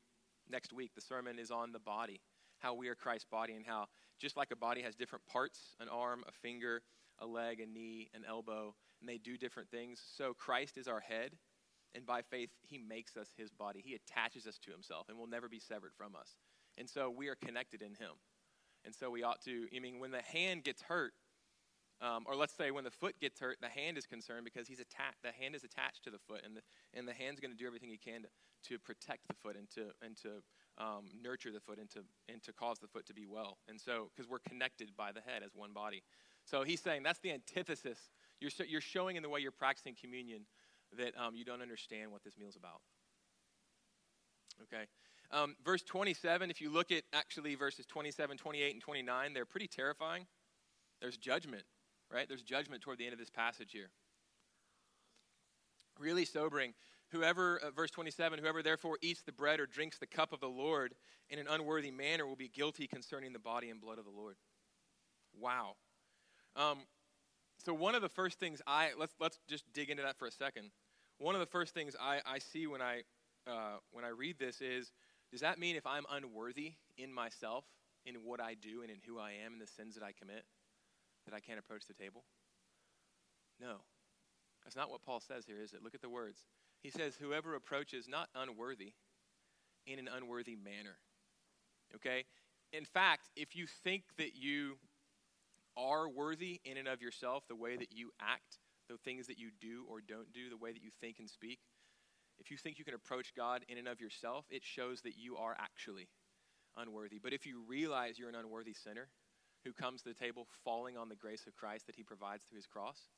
next 0.50 0.72
week. 0.72 0.92
The 0.96 1.01
sermon 1.01 1.38
is 1.38 1.51
on 1.51 1.74
the 1.74 1.80
body, 1.80 2.22
how 2.60 2.74
we 2.75 2.88
are 2.88 2.96
Christ's 2.96 3.28
body, 3.30 3.54
and 3.54 3.66
how 3.66 3.88
just 4.20 4.38
like 4.38 4.51
a 4.51 4.56
body 4.56 4.82
has 4.82 4.96
different 4.96 5.25
parts 5.25 5.60
an 5.80 5.90
arm, 5.90 6.24
a 6.28 6.32
finger, 6.32 6.82
a 7.20 7.25
leg, 7.25 7.60
a 7.60 7.66
knee, 7.66 8.10
an 8.13 8.24
elbow, 8.28 8.74
and 9.01 9.10
they 9.10 9.18
do 9.18 9.38
different 9.38 9.70
things. 9.70 10.01
So 10.18 10.34
Christ 10.34 10.78
is 10.78 10.88
our 10.88 11.01
head, 11.01 11.32
and 11.94 12.06
by 12.06 12.22
faith, 12.22 12.50
he 12.62 12.78
makes 12.78 13.18
us 13.18 13.30
his 13.38 13.52
body. 13.52 13.82
He 13.84 13.96
attaches 13.96 14.48
us 14.48 14.58
to 14.60 14.72
himself 14.72 15.10
and 15.10 15.18
will 15.18 15.28
never 15.28 15.50
be 15.50 15.60
severed 15.60 15.94
from 15.98 16.16
us. 16.16 16.36
And 16.78 16.90
so 16.90 17.10
we 17.10 17.28
are 17.28 17.36
connected 17.36 17.82
in 17.82 17.96
him. 17.96 18.14
And 18.86 18.96
so 18.96 19.10
we 19.10 19.24
ought 19.24 19.42
to, 19.44 19.68
I 19.76 19.80
mean, 19.80 20.00
when 20.00 20.12
the 20.12 20.22
hand 20.22 20.64
gets 20.64 20.82
hurt, 20.82 21.14
um, 22.02 22.24
or 22.26 22.36
let's 22.36 22.54
say 22.54 22.72
when 22.72 22.84
the 22.84 22.92
foot 22.92 23.20
gets 23.22 23.40
hurt, 23.40 23.58
the 23.62 23.70
hand 23.70 23.98
is 23.98 24.08
concerned 24.08 24.44
because 24.44 24.68
he's 24.68 24.80
attached. 24.80 25.22
The 25.24 25.32
hand 25.32 25.56
is 25.56 25.64
attached 25.64 26.04
to 26.06 26.10
the 26.10 26.18
foot, 26.18 26.42
and 26.44 26.58
the 26.58 26.62
and 26.96 27.08
the 27.08 27.14
hand's 27.14 27.40
going 27.40 27.52
to 27.52 27.58
do 27.58 27.68
everything 27.68 27.90
he 27.90 27.98
can 27.98 28.24
to, 28.24 28.30
to 28.70 28.80
protect 28.80 29.28
the 29.28 29.36
foot 29.36 29.56
and 29.56 29.70
to 29.72 29.92
and 30.04 30.18
to 30.24 30.84
um, 30.84 31.06
nurture 31.22 31.52
the 31.52 31.60
foot 31.60 31.78
and 31.78 31.88
to 31.92 32.00
and 32.28 32.42
to 32.42 32.54
cause 32.54 32.80
the 32.80 32.88
foot 32.88 33.06
to 33.06 33.14
be 33.14 33.28
well. 33.28 33.60
And 33.68 33.80
so, 33.80 34.10
because 34.16 34.28
we're 34.28 34.40
connected 34.40 34.90
by 34.98 35.12
the 35.12 35.22
head 35.22 35.44
as 35.46 35.52
one 35.54 35.74
body, 35.74 36.02
so 36.44 36.64
he's 36.64 36.82
saying 36.82 37.04
that's 37.04 37.20
the 37.20 37.34
antithesis. 37.34 38.00
You're 38.40 38.52
you're 38.68 38.82
showing 38.82 39.16
in 39.16 39.22
the 39.22 39.30
way 39.30 39.40
you're 39.40 39.52
practicing 39.52 39.94
communion 39.94 40.48
that 40.98 41.14
um, 41.18 41.36
you 41.36 41.46
don't 41.46 41.62
understand 41.62 42.12
what 42.12 42.24
this 42.24 42.38
meal's 42.38 42.56
about. 42.56 42.82
Okay. 44.64 44.86
Um, 45.32 45.56
verse 45.64 45.82
27, 45.84 46.52
if 46.52 46.60
you 46.60 46.70
look 46.70 46.92
at 46.92 47.04
actually 47.14 47.56
verses 47.56 47.86
27, 47.86 48.38
28, 48.38 48.74
and 48.74 48.82
29, 48.82 49.34
they're 49.34 49.46
pretty 49.46 49.68
terrifying. 49.68 50.26
There's 51.00 51.18
judgment 51.18 51.64
right? 52.12 52.28
There's 52.28 52.44
judgment 52.44 52.82
toward 52.82 52.98
the 52.98 53.06
end 53.06 53.14
of 53.14 53.20
this 53.20 53.30
passage 53.30 53.72
here. 53.72 53.90
Really 56.00 56.26
sobering. 56.26 56.74
Whoever, 57.10 57.58
uh, 57.58 57.72
verse 57.72 57.92
27, 57.92 58.40
whoever 58.40 58.64
therefore 58.64 58.98
eats 59.02 59.22
the 59.22 59.32
bread 59.32 59.60
or 59.60 59.66
drinks 59.66 59.98
the 59.98 60.08
cup 60.08 60.32
of 60.32 60.40
the 60.40 60.48
Lord 60.48 60.94
in 61.30 61.40
an 61.40 61.48
unworthy 61.50 61.92
manner 61.92 62.26
will 62.26 62.36
be 62.36 62.48
guilty 62.48 62.88
concerning 62.88 63.34
the 63.34 63.40
body 63.40 63.70
and 63.70 63.82
blood 63.82 64.00
of 64.00 64.06
the 64.06 64.12
Lord. 64.12 64.36
Wow. 65.38 65.76
Um, 66.56 66.80
so 67.63 67.74
one 67.74 67.96
of 67.96 68.01
the 68.01 68.10
first 68.10 68.39
things 68.39 68.62
I 68.65 68.89
let's 68.98 69.13
let's 69.20 69.39
just 69.48 69.63
dig 69.74 69.89
into 69.89 70.03
that 70.03 70.18
for 70.18 70.27
a 70.27 70.32
second. 70.32 70.72
One 71.20 71.36
of 71.36 71.41
the 71.41 71.48
first 71.48 71.74
things 71.74 71.96
I, 72.01 72.20
I 72.25 72.39
see 72.39 72.65
when 72.65 72.82
I 72.82 73.01
uh, 73.48 73.77
when 73.91 74.06
I 74.06 74.10
read 74.10 74.39
this 74.39 74.62
is, 74.62 74.91
does 75.32 75.41
that 75.41 75.60
mean 75.60 75.75
if 75.75 75.86
I'm 75.86 76.06
unworthy 76.12 76.74
in 76.98 77.13
myself, 77.13 77.65
in 78.06 78.15
what 78.24 78.39
I 78.39 78.56
do, 78.56 78.82
and 78.82 78.89
in 78.91 78.98
who 79.06 79.20
I 79.20 79.32
am, 79.46 79.53
and 79.53 79.62
the 79.62 79.68
sins 79.68 79.96
that 79.96 80.03
I 80.03 80.12
commit, 80.12 80.44
that 81.25 81.34
I 81.34 81.39
can't 81.39 81.60
approach 81.60 81.86
the 81.88 81.94
table? 81.94 82.24
No. 83.60 83.82
That's 84.63 84.75
not 84.75 84.91
what 84.91 85.01
Paul 85.01 85.20
says 85.20 85.46
here, 85.46 85.60
is 85.60 85.74
it? 85.74 85.84
Look 85.84 85.96
at 85.96 86.01
the 86.01 86.10
words. 86.10 86.46
He 86.82 86.89
says, 86.89 87.15
Whoever 87.15 87.56
approaches 87.56 88.08
not 88.08 88.30
unworthy 88.36 88.94
in 89.88 90.00
an 90.00 90.08
unworthy 90.15 90.56
manner. 90.56 90.98
Okay? 91.96 92.25
In 92.74 92.86
fact, 92.86 93.30
if 93.36 93.56
you 93.56 93.65
think 93.84 94.03
that 94.18 94.36
you 94.36 94.77
are 95.78 96.10
worthy 96.10 96.60
in 96.66 96.78
and 96.78 96.88
of 96.88 97.01
yourself, 97.01 97.44
the 97.48 97.56
way 97.56 97.78
that 97.78 97.92
you 97.92 98.12
act, 98.20 98.60
the 98.90 98.98
things 98.98 99.28
that 99.28 99.38
you 99.38 99.50
do 99.60 99.86
or 99.90 100.01
don't 100.01 100.32
do, 100.34 100.50
the 100.50 100.58
way 100.58 100.72
that 100.72 100.84
you 100.84 100.92
think 101.00 101.20
and 101.20 101.30
speak, 101.30 101.60
if 102.40 102.50
you 102.50 102.58
think 102.58 102.80
you 102.80 102.86
can 102.86 102.94
approach 102.94 103.34
God 103.36 103.63
in 103.68 103.78
and 103.78 103.88
of 103.88 104.01
yourself, 104.01 104.46
it 104.50 104.63
shows 104.63 105.01
that 105.01 105.18
you 105.18 105.38
are 105.38 105.56
actually 105.60 106.10
unworthy. 106.75 107.20
But 107.22 107.34
if 107.34 107.46
you 107.46 107.62
realize 107.68 108.18
you're 108.18 108.30
an 108.30 108.36
unworthy 108.36 108.74
sinner, 108.74 109.10
who 109.63 109.74
comes 109.74 110.01
to 110.01 110.10
the 110.10 110.16
table 110.16 110.48
falling 110.63 110.98
on 110.98 111.10
the 111.10 111.16
grace 111.16 111.46
of 111.48 111.56
Christ 111.56 111.86
that 111.88 111.96
he 111.96 112.04
provides 112.04 112.44
through 112.44 112.58
his 112.58 112.68
cross. 112.68 113.10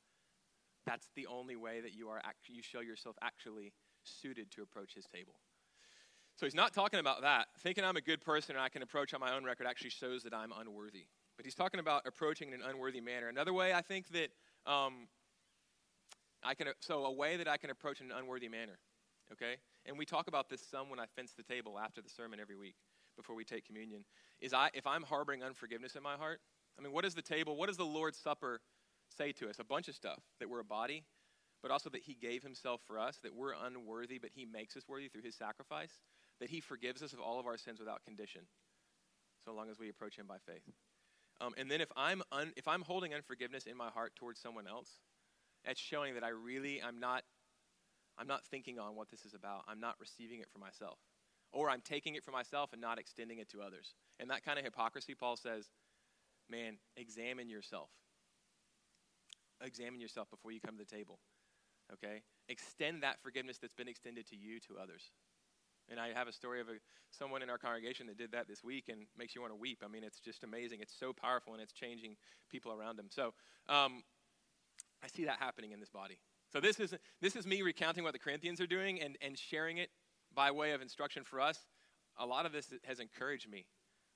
That's 0.86 1.08
the 1.16 1.26
only 1.26 1.56
way 1.56 1.80
that 1.80 1.94
you 1.94 2.08
are 2.08 2.20
act- 2.22 2.48
you 2.48 2.62
show 2.62 2.80
yourself 2.80 3.16
actually 3.22 3.72
suited 4.02 4.50
to 4.52 4.62
approach 4.62 4.94
his 4.94 5.06
table. 5.06 5.34
So 6.36 6.44
he's 6.46 6.54
not 6.54 6.74
talking 6.74 7.00
about 7.00 7.22
that. 7.22 7.46
Thinking 7.60 7.84
I'm 7.84 7.96
a 7.96 8.02
good 8.02 8.20
person 8.20 8.56
and 8.56 8.62
I 8.62 8.68
can 8.68 8.82
approach 8.82 9.14
on 9.14 9.20
my 9.20 9.34
own 9.34 9.44
record 9.44 9.66
actually 9.66 9.90
shows 9.90 10.24
that 10.24 10.34
I'm 10.34 10.52
unworthy. 10.52 11.06
But 11.36 11.44
he's 11.44 11.54
talking 11.54 11.80
about 11.80 12.02
approaching 12.06 12.48
in 12.48 12.54
an 12.54 12.60
unworthy 12.68 13.00
manner. 13.00 13.28
Another 13.28 13.52
way 13.52 13.72
I 13.72 13.82
think 13.82 14.08
that 14.10 14.30
um, 14.70 15.08
I 16.42 16.54
can, 16.54 16.68
so 16.80 17.04
a 17.04 17.12
way 17.12 17.36
that 17.36 17.48
I 17.48 17.56
can 17.56 17.70
approach 17.70 18.00
in 18.00 18.10
an 18.10 18.16
unworthy 18.16 18.48
manner, 18.48 18.78
okay? 19.32 19.56
And 19.86 19.98
we 19.98 20.04
talk 20.04 20.28
about 20.28 20.48
this 20.48 20.60
some 20.60 20.90
when 20.90 21.00
I 21.00 21.06
fence 21.16 21.32
the 21.36 21.42
table 21.42 21.78
after 21.78 22.00
the 22.02 22.10
sermon 22.10 22.38
every 22.40 22.56
week 22.56 22.76
before 23.16 23.34
we 23.34 23.44
take 23.44 23.66
communion 23.66 24.04
is 24.40 24.52
I, 24.52 24.70
if 24.74 24.86
I'm 24.86 25.02
harboring 25.02 25.42
unforgiveness 25.42 25.96
in 25.96 26.02
my 26.02 26.16
heart, 26.16 26.40
I 26.78 26.82
mean, 26.82 26.92
what 26.92 27.04
is 27.04 27.14
the 27.14 27.22
table, 27.22 27.56
what 27.56 27.68
does 27.68 27.76
the 27.76 27.84
Lord's 27.84 28.18
Supper 28.18 28.60
say 29.16 29.32
to 29.32 29.48
us? 29.48 29.58
A 29.58 29.64
bunch 29.64 29.88
of 29.88 29.94
stuff 29.94 30.20
that 30.40 30.48
we're 30.48 30.60
a 30.60 30.64
body, 30.64 31.04
but 31.62 31.70
also 31.70 31.88
that 31.90 32.02
He 32.02 32.14
gave 32.14 32.42
Himself 32.42 32.80
for 32.86 32.98
us, 32.98 33.18
that 33.22 33.34
we're 33.34 33.54
unworthy, 33.64 34.18
but 34.18 34.30
He 34.34 34.44
makes 34.44 34.76
us 34.76 34.82
worthy 34.88 35.08
through 35.08 35.22
His 35.22 35.36
sacrifice, 35.36 36.00
that 36.40 36.50
He 36.50 36.60
forgives 36.60 37.02
us 37.02 37.12
of 37.12 37.20
all 37.20 37.40
of 37.40 37.46
our 37.46 37.56
sins 37.56 37.78
without 37.78 38.04
condition, 38.04 38.42
so 39.44 39.54
long 39.54 39.70
as 39.70 39.78
we 39.78 39.88
approach 39.88 40.18
Him 40.18 40.26
by 40.26 40.36
faith. 40.46 40.62
Um, 41.40 41.52
and 41.58 41.70
then 41.70 41.80
if 41.80 41.90
I'm, 41.96 42.22
un, 42.32 42.52
if 42.56 42.68
I'm 42.68 42.82
holding 42.82 43.12
unforgiveness 43.14 43.66
in 43.66 43.76
my 43.76 43.88
heart 43.90 44.12
towards 44.16 44.40
someone 44.40 44.66
else, 44.66 44.88
that's 45.64 45.80
showing 45.80 46.14
that 46.14 46.24
I 46.24 46.28
really, 46.28 46.82
I'm 46.82 47.00
not, 47.00 47.22
I'm 48.18 48.26
not 48.26 48.44
thinking 48.44 48.78
on 48.78 48.94
what 48.94 49.10
this 49.10 49.24
is 49.24 49.34
about. 49.34 49.64
I'm 49.66 49.80
not 49.80 49.96
receiving 50.00 50.40
it 50.40 50.48
for 50.52 50.58
myself 50.58 50.98
or 51.54 51.70
I'm 51.70 51.80
taking 51.80 52.16
it 52.16 52.24
for 52.24 52.32
myself 52.32 52.72
and 52.72 52.82
not 52.82 52.98
extending 52.98 53.38
it 53.38 53.48
to 53.50 53.62
others. 53.62 53.94
And 54.18 54.28
that 54.30 54.44
kind 54.44 54.58
of 54.58 54.64
hypocrisy, 54.64 55.14
Paul 55.14 55.36
says, 55.36 55.70
man, 56.50 56.78
examine 56.96 57.48
yourself. 57.48 57.88
Examine 59.62 60.00
yourself 60.00 60.28
before 60.30 60.50
you 60.50 60.60
come 60.60 60.76
to 60.76 60.84
the 60.84 60.96
table. 60.96 61.20
Okay? 61.92 62.22
Extend 62.48 63.02
that 63.02 63.22
forgiveness 63.22 63.58
that's 63.58 63.72
been 63.72 63.88
extended 63.88 64.28
to 64.28 64.36
you 64.36 64.58
to 64.60 64.74
others. 64.82 65.12
And 65.90 66.00
I 66.00 66.12
have 66.14 66.28
a 66.28 66.32
story 66.32 66.60
of 66.60 66.68
a, 66.68 66.72
someone 67.10 67.42
in 67.42 67.50
our 67.50 67.58
congregation 67.58 68.06
that 68.06 68.16
did 68.16 68.32
that 68.32 68.48
this 68.48 68.64
week 68.64 68.88
and 68.88 69.02
makes 69.16 69.34
you 69.34 69.40
want 69.40 69.52
to 69.52 69.56
weep. 69.56 69.82
I 69.84 69.88
mean, 69.88 70.02
it's 70.02 70.18
just 70.18 70.42
amazing. 70.42 70.80
It's 70.80 70.94
so 70.98 71.12
powerful 71.12 71.52
and 71.52 71.62
it's 71.62 71.72
changing 71.72 72.16
people 72.50 72.72
around 72.72 72.96
them. 72.96 73.06
So 73.10 73.34
um, 73.68 74.02
I 75.02 75.08
see 75.14 75.24
that 75.26 75.38
happening 75.38 75.72
in 75.72 75.80
this 75.80 75.90
body. 75.90 76.18
So 76.52 76.60
this 76.60 76.80
is, 76.80 76.94
this 77.20 77.36
is 77.36 77.46
me 77.46 77.62
recounting 77.62 78.04
what 78.04 78.12
the 78.12 78.18
Corinthians 78.18 78.60
are 78.60 78.66
doing 78.66 79.00
and, 79.00 79.18
and 79.20 79.36
sharing 79.38 79.78
it 79.78 79.90
by 80.34 80.50
way 80.50 80.72
of 80.72 80.82
instruction 80.82 81.24
for 81.24 81.40
us, 81.40 81.58
a 82.18 82.26
lot 82.26 82.46
of 82.46 82.52
this 82.52 82.72
has 82.84 83.00
encouraged 83.00 83.50
me. 83.50 83.66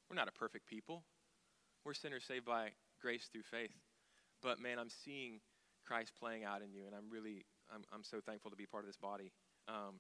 We're 0.09 0.17
not 0.17 0.29
a 0.29 0.33
perfect 0.33 0.69
people. 0.69 1.05
We're 1.85 1.95
sinners 1.95 2.25
saved 2.27 2.45
by 2.45 2.71
grace 3.01 3.29
through 3.33 3.43
faith. 3.43 3.71
But 4.43 4.61
man, 4.61 4.79
I'm 4.79 4.91
seeing 4.91 5.41
Christ 5.87 6.13
playing 6.19 6.45
out 6.45 6.63
in 6.63 6.73
you, 6.73 6.87
and 6.87 6.95
I'm 6.95 7.11
really, 7.11 7.45
I'm, 7.73 7.83
I'm 7.93 8.05
so 8.05 8.21
thankful 8.21 8.51
to 8.51 8.57
be 8.57 8.67
part 8.67 8.85
of 8.85 8.89
this 8.89 8.97
body. 8.97 9.33
Um, 9.69 9.97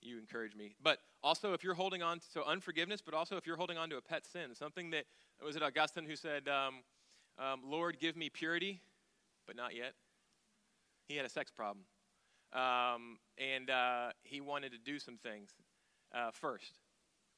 you 0.00 0.18
encourage 0.18 0.54
me. 0.54 0.74
But 0.82 0.98
also, 1.22 1.52
if 1.52 1.62
you're 1.62 1.74
holding 1.74 2.02
on 2.02 2.18
to 2.20 2.26
so 2.32 2.44
unforgiveness, 2.44 3.00
but 3.00 3.14
also 3.14 3.36
if 3.36 3.46
you're 3.46 3.56
holding 3.56 3.78
on 3.78 3.90
to 3.90 3.96
a 3.96 4.02
pet 4.02 4.26
sin, 4.26 4.54
something 4.54 4.90
that 4.90 5.04
was 5.44 5.56
it 5.56 5.62
Augustine 5.62 6.04
who 6.04 6.16
said, 6.16 6.48
um, 6.48 6.82
um, 7.38 7.60
"Lord, 7.64 7.98
give 7.98 8.16
me 8.16 8.28
purity, 8.28 8.80
but 9.46 9.56
not 9.56 9.74
yet." 9.74 9.94
He 11.08 11.16
had 11.16 11.26
a 11.26 11.30
sex 11.30 11.50
problem. 11.50 11.84
Um, 12.52 13.18
and 13.38 13.70
uh, 13.70 14.10
he 14.24 14.40
wanted 14.40 14.72
to 14.72 14.78
do 14.78 14.98
some 14.98 15.16
things 15.16 15.50
uh, 16.14 16.30
first 16.32 16.80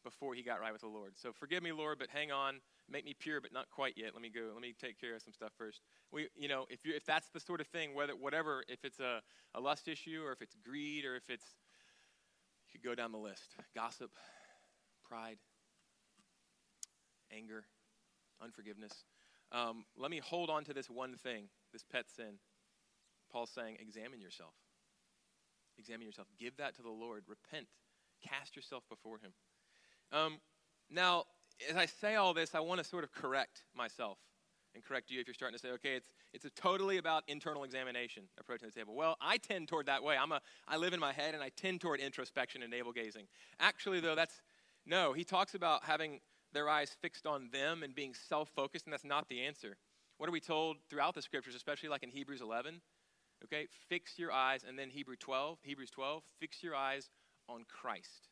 before 0.04 0.34
he 0.34 0.42
got 0.42 0.60
right 0.60 0.72
with 0.72 0.82
the 0.82 0.88
Lord. 0.88 1.12
So 1.16 1.32
forgive 1.32 1.62
me, 1.62 1.72
Lord, 1.72 1.98
but 1.98 2.08
hang 2.10 2.30
on. 2.30 2.60
Make 2.90 3.06
me 3.06 3.14
pure, 3.18 3.40
but 3.40 3.52
not 3.52 3.70
quite 3.70 3.94
yet. 3.96 4.10
Let 4.12 4.20
me 4.20 4.28
go. 4.28 4.50
Let 4.52 4.60
me 4.60 4.74
take 4.78 5.00
care 5.00 5.14
of 5.16 5.22
some 5.22 5.32
stuff 5.32 5.52
first. 5.56 5.80
We, 6.12 6.28
you 6.36 6.48
know, 6.48 6.66
if 6.68 6.84
you 6.84 6.94
if 6.94 7.06
that's 7.06 7.28
the 7.28 7.40
sort 7.40 7.62
of 7.62 7.66
thing, 7.68 7.94
whether 7.94 8.14
whatever, 8.14 8.62
if 8.68 8.84
it's 8.84 9.00
a, 9.00 9.22
a 9.54 9.60
lust 9.60 9.88
issue 9.88 10.22
or 10.24 10.32
if 10.32 10.42
it's 10.42 10.54
greed 10.62 11.06
or 11.06 11.16
if 11.16 11.30
it's, 11.30 11.46
could 12.74 12.82
go 12.82 12.94
down 12.94 13.12
the 13.12 13.18
list: 13.18 13.54
gossip, 13.74 14.10
pride, 15.08 15.38
anger, 17.32 17.64
unforgiveness. 18.42 19.04
Um, 19.52 19.84
let 19.96 20.10
me 20.10 20.18
hold 20.18 20.50
on 20.50 20.64
to 20.64 20.74
this 20.74 20.90
one 20.90 21.14
thing, 21.14 21.44
this 21.72 21.84
pet 21.84 22.06
sin. 22.14 22.38
Paul's 23.30 23.50
saying, 23.50 23.76
examine 23.80 24.20
yourself. 24.20 24.54
Examine 25.78 26.06
yourself. 26.06 26.28
Give 26.38 26.56
that 26.56 26.74
to 26.76 26.82
the 26.82 26.90
Lord. 26.90 27.24
Repent. 27.28 27.66
Cast 28.26 28.56
yourself 28.56 28.84
before 28.88 29.18
Him. 29.18 29.32
Um, 30.12 30.38
now, 30.90 31.24
as 31.68 31.76
I 31.76 31.86
say 31.86 32.16
all 32.16 32.34
this, 32.34 32.54
I 32.54 32.60
want 32.60 32.78
to 32.78 32.84
sort 32.84 33.04
of 33.04 33.12
correct 33.12 33.62
myself 33.76 34.18
and 34.74 34.84
correct 34.84 35.10
you 35.10 35.20
if 35.20 35.26
you're 35.26 35.34
starting 35.34 35.56
to 35.56 35.62
say, 35.62 35.72
okay, 35.72 35.94
it's, 35.94 36.08
it's 36.32 36.46
totally 36.60 36.98
about 36.98 37.22
internal 37.28 37.64
examination 37.64 38.24
approaching 38.38 38.68
the 38.68 38.72
table. 38.72 38.94
Well, 38.94 39.16
I 39.20 39.36
tend 39.36 39.68
toward 39.68 39.86
that 39.86 40.02
way. 40.02 40.16
I'm 40.16 40.32
a, 40.32 40.40
I 40.66 40.76
live 40.76 40.92
in 40.92 41.00
my 41.00 41.12
head 41.12 41.34
and 41.34 41.42
I 41.42 41.50
tend 41.50 41.80
toward 41.80 42.00
introspection 42.00 42.62
and 42.62 42.70
navel 42.70 42.92
gazing. 42.92 43.26
Actually, 43.60 44.00
though, 44.00 44.14
that's 44.14 44.40
no. 44.86 45.12
He 45.12 45.24
talks 45.24 45.54
about 45.54 45.84
having 45.84 46.20
their 46.52 46.68
eyes 46.68 46.96
fixed 47.00 47.26
on 47.26 47.48
them 47.52 47.82
and 47.82 47.94
being 47.94 48.14
self 48.14 48.48
focused, 48.54 48.86
and 48.86 48.92
that's 48.92 49.04
not 49.04 49.28
the 49.28 49.42
answer. 49.42 49.76
What 50.18 50.28
are 50.28 50.32
we 50.32 50.40
told 50.40 50.76
throughout 50.88 51.14
the 51.14 51.22
scriptures, 51.22 51.54
especially 51.54 51.88
like 51.88 52.02
in 52.02 52.10
Hebrews 52.10 52.40
11? 52.40 52.80
Okay, 53.44 53.66
fix 53.88 54.18
your 54.18 54.32
eyes, 54.32 54.64
and 54.66 54.78
then 54.78 54.90
Hebrew 54.90 55.16
12, 55.16 55.58
Hebrews 55.62 55.90
12, 55.90 56.22
fix 56.40 56.62
your 56.62 56.74
eyes 56.74 57.10
on 57.48 57.64
Christ. 57.68 58.28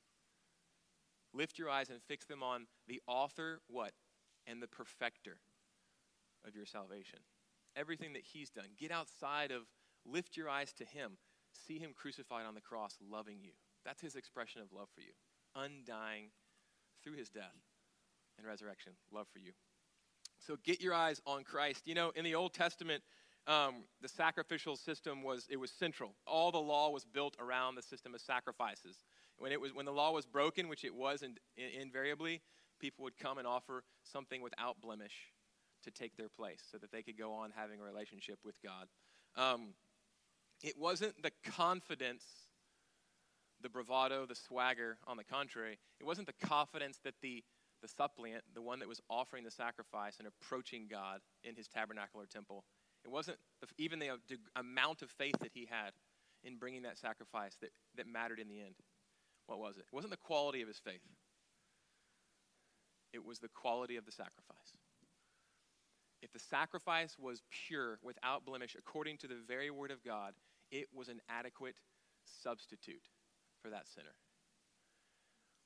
Lift 1.35 1.59
your 1.59 1.69
eyes 1.69 1.91
and 1.91 2.01
fix 2.09 2.25
them 2.25 2.43
on 2.43 2.67
the 2.89 3.01
author, 3.07 3.61
what? 3.69 3.93
And 4.47 4.63
the 4.63 4.69
perfecter 4.69 5.39
of 6.47 6.55
your 6.55 6.67
salvation. 6.67 7.21
Everything 7.77 8.13
that 8.13 8.23
he's 8.23 8.51
done. 8.51 8.69
Get 8.79 8.91
outside 8.91 9.51
of, 9.51 9.63
lift 10.05 10.37
your 10.37 10.49
eyes 10.49 10.73
to 10.75 10.85
him. 10.85 11.13
See 11.67 11.79
him 11.79 11.93
crucified 11.95 12.47
on 12.47 12.55
the 12.55 12.61
cross, 12.61 12.97
loving 13.11 13.39
you. 13.41 13.53
That's 13.85 14.01
his 14.01 14.17
expression 14.17 14.61
of 14.61 14.73
love 14.73 14.89
for 14.95 15.01
you. 15.01 15.13
Undying 15.55 16.31
through 17.03 17.15
his 17.15 17.29
death 17.29 17.57
and 18.39 18.47
resurrection, 18.47 18.93
love 19.11 19.27
for 19.33 19.39
you. 19.39 19.53
So 20.47 20.57
get 20.65 20.81
your 20.81 20.95
eyes 20.95 21.21
on 21.27 21.45
Christ. 21.45 21.83
You 21.87 21.95
know, 21.95 22.11
in 22.17 22.25
the 22.25 22.35
Old 22.35 22.55
Testament, 22.55 23.03
um, 23.47 23.85
the 24.01 24.09
sacrificial 24.09 24.77
system 24.77 25.23
was 25.23 25.47
it 25.51 25.57
was 25.57 25.71
central. 25.71 26.15
All 26.27 26.53
the 26.53 26.59
law 26.59 26.91
was 26.91 27.05
built 27.05 27.37
around 27.41 27.75
the 27.75 27.83
system 27.83 28.15
of 28.15 28.21
sacrifices. 28.21 28.99
When 29.39 29.53
it 29.53 29.61
was 29.61 29.75
when 29.75 29.87
the 29.87 29.93
law 29.93 30.13
was 30.13 30.27
broken, 30.27 30.69
which 30.69 30.85
it 30.85 30.95
was 30.95 31.23
in, 31.23 31.37
in, 31.57 31.83
invariably, 31.83 32.41
people 32.81 33.03
would 33.05 33.19
come 33.19 33.39
and 33.39 33.47
offer 33.47 33.85
something 34.05 34.43
without 34.43 34.81
blemish 34.81 35.33
to 35.83 35.91
take 35.91 36.17
their 36.17 36.29
place, 36.29 36.63
so 36.71 36.79
that 36.79 36.93
they 36.93 37.03
could 37.03 37.19
go 37.19 37.33
on 37.33 37.51
having 37.55 37.81
a 37.81 37.83
relationship 37.83 38.39
with 38.45 38.57
God. 38.63 38.87
Um, 39.37 39.75
it 40.63 40.79
wasn't 40.79 41.23
the 41.23 41.33
confidence, 41.45 42.25
the 43.61 43.69
bravado, 43.69 44.27
the 44.27 44.35
swagger. 44.35 44.99
On 45.07 45.17
the 45.17 45.25
contrary, 45.25 45.79
it 46.01 46.07
wasn't 46.07 46.27
the 46.27 46.47
confidence 46.47 47.01
that 47.05 47.15
the 47.23 47.43
the 47.83 47.89
suppliant, 47.89 48.45
the 48.55 48.63
one 48.63 48.79
that 48.79 48.89
was 48.89 49.01
offering 49.11 49.45
the 49.45 49.51
sacrifice 49.51 50.19
and 50.19 50.29
approaching 50.29 50.87
God 50.89 51.21
in 51.43 51.57
his 51.57 51.67
tabernacle 51.67 52.21
or 52.21 52.27
temple. 52.27 52.65
It 53.05 53.11
wasn't 53.11 53.39
the, 53.61 53.67
even 53.77 53.99
the, 53.99 54.11
amount 54.57 55.03
of 55.03 55.11
faith 55.11 55.35
that 55.41 55.51
he 55.53 55.67
had 55.69 55.91
in 56.45 56.57
bringing 56.57 56.83
that 56.83 56.97
sacrifice 56.97 57.57
that, 57.61 57.71
that 57.97 58.07
mattered 58.07 58.39
in 58.39 58.49
the 58.49 58.61
end. 58.61 58.77
What 59.47 59.59
was 59.59 59.77
it? 59.77 59.85
It 59.93 59.95
wasn't 59.95 60.13
the 60.13 60.17
quality 60.17 60.63
of 60.63 60.69
his 60.69 60.79
faith, 60.79 61.03
it 63.13 63.25
was 63.25 63.41
the 63.41 63.49
quality 63.49 63.97
of 63.97 64.07
the 64.07 64.13
sacrifice. 64.13 64.79
If 66.23 66.33
the 66.33 66.39
sacrifice 66.39 67.17
was 67.19 67.43
pure, 67.67 67.99
without 68.01 68.45
blemish, 68.45 68.77
according 68.79 69.19
to 69.19 69.27
the 69.27 69.35
very 69.47 69.71
word 69.71 69.91
of 69.91 70.05
God, 70.05 70.35
it 70.71 70.87
was 70.95 71.09
an 71.09 71.21
adequate 71.29 71.75
substitute 72.25 73.09
for 73.61 73.71
that 73.71 73.89
sinner. 73.89 74.15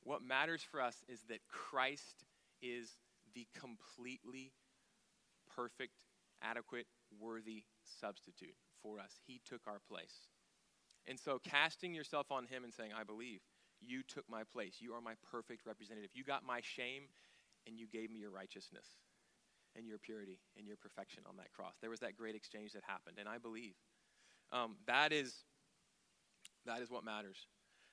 What 0.03 0.23
matters 0.23 0.63
for 0.63 0.81
us 0.81 1.05
is 1.09 1.21
that 1.29 1.41
Christ 1.49 2.25
is 2.63 2.97
the 3.35 3.47
completely 3.59 4.53
perfect, 5.55 5.93
adequate, 6.43 6.87
worthy 7.21 7.65
substitute 8.01 8.57
for 8.83 8.99
us. 8.99 9.13
He 9.27 9.43
took 9.45 9.61
our 9.67 9.81
place. 9.91 10.31
And 11.07 11.21
so, 11.21 11.39
casting 11.39 11.95
yourself 11.95 12.33
on 12.33 12.47
Him 12.47 12.65
and 12.65 12.73
saying, 12.73 12.93
I 12.99 13.05
believe, 13.05 13.41
you 13.81 14.03
took 14.03 14.25
my 14.29 14.43
place. 14.43 14.77
You 14.81 14.95
are 14.95 15.01
my 15.01 15.15
perfect 15.31 15.67
representative. 15.67 16.11
You 16.15 16.25
got 16.25 16.45
my 16.45 16.61
shame, 16.63 17.03
and 17.67 17.79
you 17.79 17.87
gave 17.87 18.11
me 18.11 18.21
your 18.21 18.31
righteousness 18.31 18.87
and 19.77 19.87
your 19.87 19.99
purity 19.99 20.39
and 20.57 20.67
your 20.67 20.77
perfection 20.77 21.23
on 21.29 21.37
that 21.37 21.53
cross. 21.53 21.75
There 21.81 21.91
was 21.91 22.01
that 22.01 22.17
great 22.17 22.35
exchange 22.35 22.73
that 22.73 22.83
happened, 22.87 23.17
and 23.19 23.29
I 23.29 23.39
believe. 23.39 23.75
Um, 24.53 24.77
that, 24.87 25.13
is, 25.13 25.45
that 26.65 26.81
is 26.81 26.91
what 26.91 27.05
matters. 27.05 27.47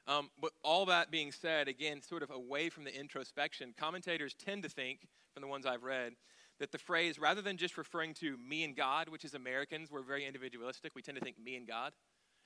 Um, 0.07 0.29
but 0.39 0.51
all 0.63 0.85
that 0.87 1.11
being 1.11 1.31
said, 1.31 1.67
again, 1.67 2.01
sort 2.01 2.23
of 2.23 2.31
away 2.31 2.69
from 2.69 2.83
the 2.83 2.97
introspection, 2.97 3.73
commentators 3.77 4.33
tend 4.33 4.63
to 4.63 4.69
think, 4.69 5.07
from 5.33 5.41
the 5.41 5.47
ones 5.47 5.65
I've 5.65 5.83
read, 5.83 6.13
that 6.59 6.71
the 6.71 6.77
phrase, 6.77 7.17
rather 7.17 7.41
than 7.41 7.57
just 7.57 7.77
referring 7.77 8.13
to 8.15 8.37
me 8.37 8.63
and 8.63 8.75
God, 8.75 9.09
which 9.09 9.25
is 9.25 9.33
Americans, 9.33 9.89
we're 9.91 10.03
very 10.03 10.25
individualistic, 10.25 10.93
we 10.95 11.01
tend 11.01 11.17
to 11.17 11.23
think 11.23 11.39
me 11.39 11.55
and 11.55 11.67
God. 11.67 11.93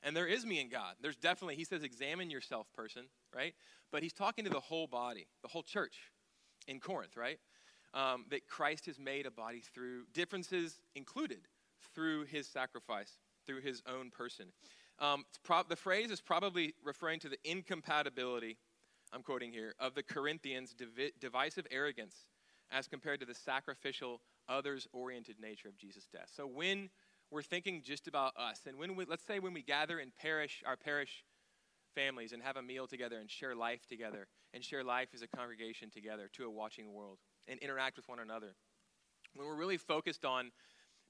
And 0.03 0.15
there 0.15 0.27
is 0.27 0.45
me 0.45 0.61
and 0.61 0.71
God. 0.71 0.93
There's 1.01 1.15
definitely, 1.15 1.55
he 1.55 1.63
says, 1.63 1.83
examine 1.83 2.29
yourself, 2.29 2.67
person, 2.73 3.05
right? 3.35 3.53
But 3.91 4.03
he's 4.03 4.13
talking 4.13 4.45
to 4.45 4.51
the 4.51 4.59
whole 4.59 4.87
body, 4.87 5.27
the 5.41 5.47
whole 5.47 5.63
church 5.63 5.97
in 6.67 6.79
Corinth, 6.79 7.17
right? 7.17 7.39
Um, 7.93 8.25
that 8.29 8.47
Christ 8.47 8.85
has 8.87 8.99
made 8.99 9.25
a 9.25 9.31
body 9.31 9.63
through 9.73 10.03
differences 10.13 10.81
included 10.95 11.47
through 11.95 12.25
his 12.25 12.47
sacrifice, 12.47 13.13
through 13.45 13.61
his 13.61 13.81
own 13.87 14.11
person. 14.11 14.47
Um, 14.99 15.25
pro- 15.43 15.63
the 15.63 15.75
phrase 15.75 16.11
is 16.11 16.21
probably 16.21 16.73
referring 16.83 17.19
to 17.21 17.29
the 17.29 17.37
incompatibility, 17.43 18.57
I'm 19.13 19.23
quoting 19.23 19.51
here, 19.51 19.73
of 19.79 19.95
the 19.95 20.03
Corinthians' 20.03 20.73
divi- 20.73 21.13
divisive 21.19 21.65
arrogance 21.71 22.27
as 22.71 22.87
compared 22.87 23.19
to 23.21 23.25
the 23.25 23.33
sacrificial, 23.33 24.21
others 24.49 24.87
oriented 24.91 25.39
nature 25.39 25.69
of 25.69 25.77
Jesus' 25.77 26.07
death. 26.11 26.29
So 26.35 26.45
when 26.45 26.89
we're 27.31 27.41
thinking 27.41 27.81
just 27.83 28.07
about 28.07 28.35
us, 28.37 28.61
and 28.67 28.77
when 28.77 28.95
we, 28.95 29.05
let's 29.05 29.25
say 29.25 29.39
when 29.39 29.53
we 29.53 29.61
gather 29.61 29.99
in 29.99 30.11
parish, 30.19 30.63
our 30.65 30.75
parish 30.77 31.23
families 31.95 32.31
and 32.31 32.43
have 32.43 32.57
a 32.57 32.61
meal 32.61 32.85
together 32.85 33.17
and 33.19 33.29
share 33.29 33.55
life 33.55 33.85
together 33.87 34.27
and 34.53 34.63
share 34.63 34.83
life 34.83 35.09
as 35.13 35.21
a 35.21 35.27
congregation 35.27 35.89
together 35.89 36.29
to 36.33 36.45
a 36.45 36.49
watching 36.49 36.93
world 36.93 37.17
and 37.47 37.59
interact 37.59 37.97
with 37.97 38.07
one 38.07 38.19
another. 38.19 38.55
When 39.35 39.47
we're 39.47 39.55
really 39.55 39.77
focused 39.77 40.25
on 40.25 40.51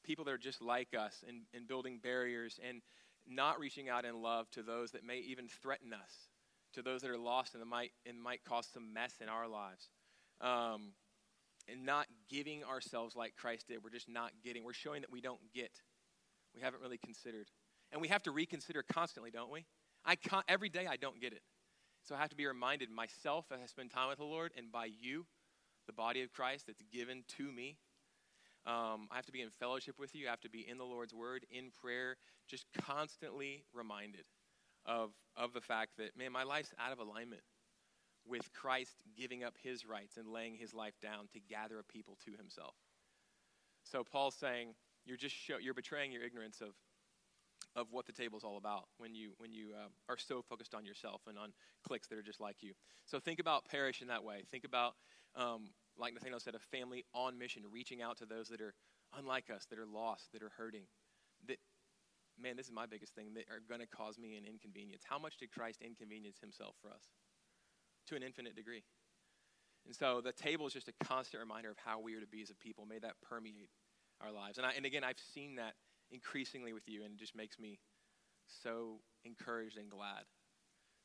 people 0.03 0.25
that 0.25 0.31
are 0.31 0.37
just 0.37 0.61
like 0.61 0.89
us 0.97 1.23
and, 1.27 1.41
and 1.53 1.67
building 1.67 1.99
barriers 2.01 2.59
and 2.67 2.81
not 3.27 3.59
reaching 3.59 3.89
out 3.89 4.05
in 4.05 4.21
love 4.21 4.49
to 4.51 4.63
those 4.63 4.91
that 4.91 5.03
may 5.03 5.17
even 5.19 5.47
threaten 5.47 5.93
us, 5.93 6.29
to 6.73 6.81
those 6.81 7.01
that 7.01 7.11
are 7.11 7.17
lost 7.17 7.55
and 7.55 7.65
might 7.65 7.91
and 8.05 8.21
might 8.21 8.43
cause 8.43 8.67
some 8.73 8.93
mess 8.93 9.15
in 9.21 9.29
our 9.29 9.47
lives. 9.47 9.89
Um, 10.41 10.93
and 11.69 11.85
not 11.85 12.07
giving 12.29 12.63
ourselves 12.63 13.15
like 13.15 13.35
Christ 13.35 13.67
did. 13.67 13.83
We're 13.83 13.89
just 13.89 14.07
not 14.07 14.31
getting. 14.43 14.63
We're 14.63 14.73
showing 14.73 15.01
that 15.01 15.11
we 15.11 15.19
don't 15.19 15.39
get. 15.53 15.71
We 16.55 16.61
haven't 16.61 16.81
really 16.81 16.97
considered. 16.97 17.47
And 17.91 18.01
we 18.01 18.07
have 18.07 18.23
to 18.23 18.31
reconsider 18.31 18.83
constantly, 18.83 19.31
don't 19.31 19.51
we? 19.51 19.65
I 20.05 20.15
every 20.47 20.69
day 20.69 20.87
I 20.87 20.95
don't 20.95 21.19
get 21.19 21.33
it. 21.33 21.41
So 22.03 22.15
I 22.15 22.19
have 22.19 22.29
to 22.29 22.35
be 22.35 22.45
reminded 22.45 22.89
myself 22.89 23.45
as 23.51 23.59
I 23.61 23.65
spend 23.65 23.91
time 23.91 24.07
with 24.07 24.19
the 24.19 24.23
Lord 24.23 24.53
and 24.57 24.71
by 24.71 24.85
you, 24.85 25.25
the 25.87 25.93
body 25.93 26.21
of 26.21 26.31
Christ 26.31 26.67
that's 26.67 26.83
given 26.91 27.23
to 27.37 27.51
me, 27.51 27.77
um, 28.65 29.07
I 29.09 29.15
have 29.15 29.25
to 29.27 29.31
be 29.31 29.41
in 29.41 29.49
fellowship 29.49 29.97
with 29.97 30.13
you. 30.13 30.27
I 30.27 30.29
have 30.31 30.41
to 30.41 30.49
be 30.49 30.67
in 30.67 30.77
the 30.77 30.83
Lord's 30.83 31.13
Word, 31.13 31.45
in 31.49 31.71
prayer, 31.81 32.17
just 32.47 32.65
constantly 32.85 33.63
reminded 33.73 34.25
of, 34.85 35.11
of 35.35 35.53
the 35.53 35.61
fact 35.61 35.91
that, 35.97 36.17
man, 36.17 36.31
my 36.31 36.43
life's 36.43 36.73
out 36.77 36.91
of 36.91 36.99
alignment 36.99 37.41
with 38.27 38.51
Christ 38.53 38.95
giving 39.17 39.43
up 39.43 39.55
his 39.63 39.85
rights 39.85 40.17
and 40.17 40.27
laying 40.27 40.55
his 40.55 40.73
life 40.73 40.95
down 41.01 41.27
to 41.33 41.39
gather 41.39 41.79
a 41.79 41.83
people 41.83 42.17
to 42.25 42.31
himself. 42.37 42.75
So 43.83 44.03
Paul's 44.03 44.35
saying, 44.35 44.75
you're 45.05 45.15
just 45.15 45.35
show, 45.35 45.57
you're 45.57 45.73
betraying 45.73 46.11
your 46.11 46.23
ignorance 46.23 46.59
of, 46.59 46.73
of 47.75 47.87
what 47.91 48.05
the 48.05 48.11
table's 48.11 48.43
all 48.43 48.57
about 48.57 48.87
when 48.97 49.15
you, 49.15 49.31
when 49.37 49.53
you 49.53 49.69
uh, 49.73 49.87
are 50.09 50.17
so 50.17 50.41
focused 50.41 50.75
on 50.75 50.85
yourself 50.85 51.21
and 51.27 51.37
on 51.37 51.53
cliques 51.87 52.07
that 52.09 52.17
are 52.17 52.23
just 52.23 52.41
like 52.41 52.57
you. 52.61 52.73
So 53.05 53.19
think 53.19 53.39
about 53.39 53.63
parish 53.63 54.01
in 54.01 54.09
that 54.09 54.25
way. 54.25 54.43
Think 54.51 54.65
about 54.65 54.95
um, 55.35 55.69
like 55.97 56.13
Nathaniel 56.13 56.39
said, 56.39 56.55
a 56.55 56.59
family 56.59 57.05
on 57.13 57.37
mission, 57.37 57.63
reaching 57.71 58.01
out 58.01 58.17
to 58.17 58.25
those 58.25 58.47
that 58.49 58.61
are 58.61 58.73
unlike 59.17 59.49
us, 59.49 59.65
that 59.69 59.79
are 59.79 59.85
lost, 59.85 60.31
that 60.33 60.43
are 60.43 60.51
hurting. 60.57 60.83
That, 61.47 61.57
man, 62.39 62.55
this 62.55 62.67
is 62.67 62.71
my 62.71 62.85
biggest 62.85 63.15
thing, 63.15 63.33
that 63.35 63.45
are 63.49 63.61
going 63.67 63.81
to 63.81 63.87
cause 63.87 64.17
me 64.17 64.35
an 64.37 64.45
inconvenience. 64.45 65.03
How 65.07 65.17
much 65.19 65.37
did 65.37 65.51
Christ 65.51 65.81
inconvenience 65.81 66.37
himself 66.39 66.75
for 66.81 66.89
us? 66.89 67.03
To 68.07 68.15
an 68.15 68.23
infinite 68.23 68.55
degree. 68.55 68.83
And 69.85 69.95
so 69.95 70.21
the 70.21 70.33
table 70.33 70.67
is 70.67 70.73
just 70.73 70.89
a 70.89 71.05
constant 71.05 71.41
reminder 71.41 71.71
of 71.71 71.77
how 71.77 71.99
we 71.99 72.15
are 72.15 72.19
to 72.19 72.27
be 72.27 72.41
as 72.41 72.49
a 72.49 72.55
people. 72.55 72.85
May 72.85 72.99
that 72.99 73.13
permeate 73.21 73.69
our 74.21 74.31
lives. 74.31 74.57
And, 74.57 74.67
I, 74.67 74.71
and 74.75 74.85
again, 74.85 75.03
I've 75.03 75.19
seen 75.33 75.55
that 75.55 75.73
increasingly 76.11 76.73
with 76.73 76.87
you, 76.87 77.03
and 77.03 77.13
it 77.13 77.19
just 77.19 77.35
makes 77.35 77.59
me 77.59 77.79
so 78.47 78.99
encouraged 79.23 79.77
and 79.77 79.89
glad. 79.89 80.23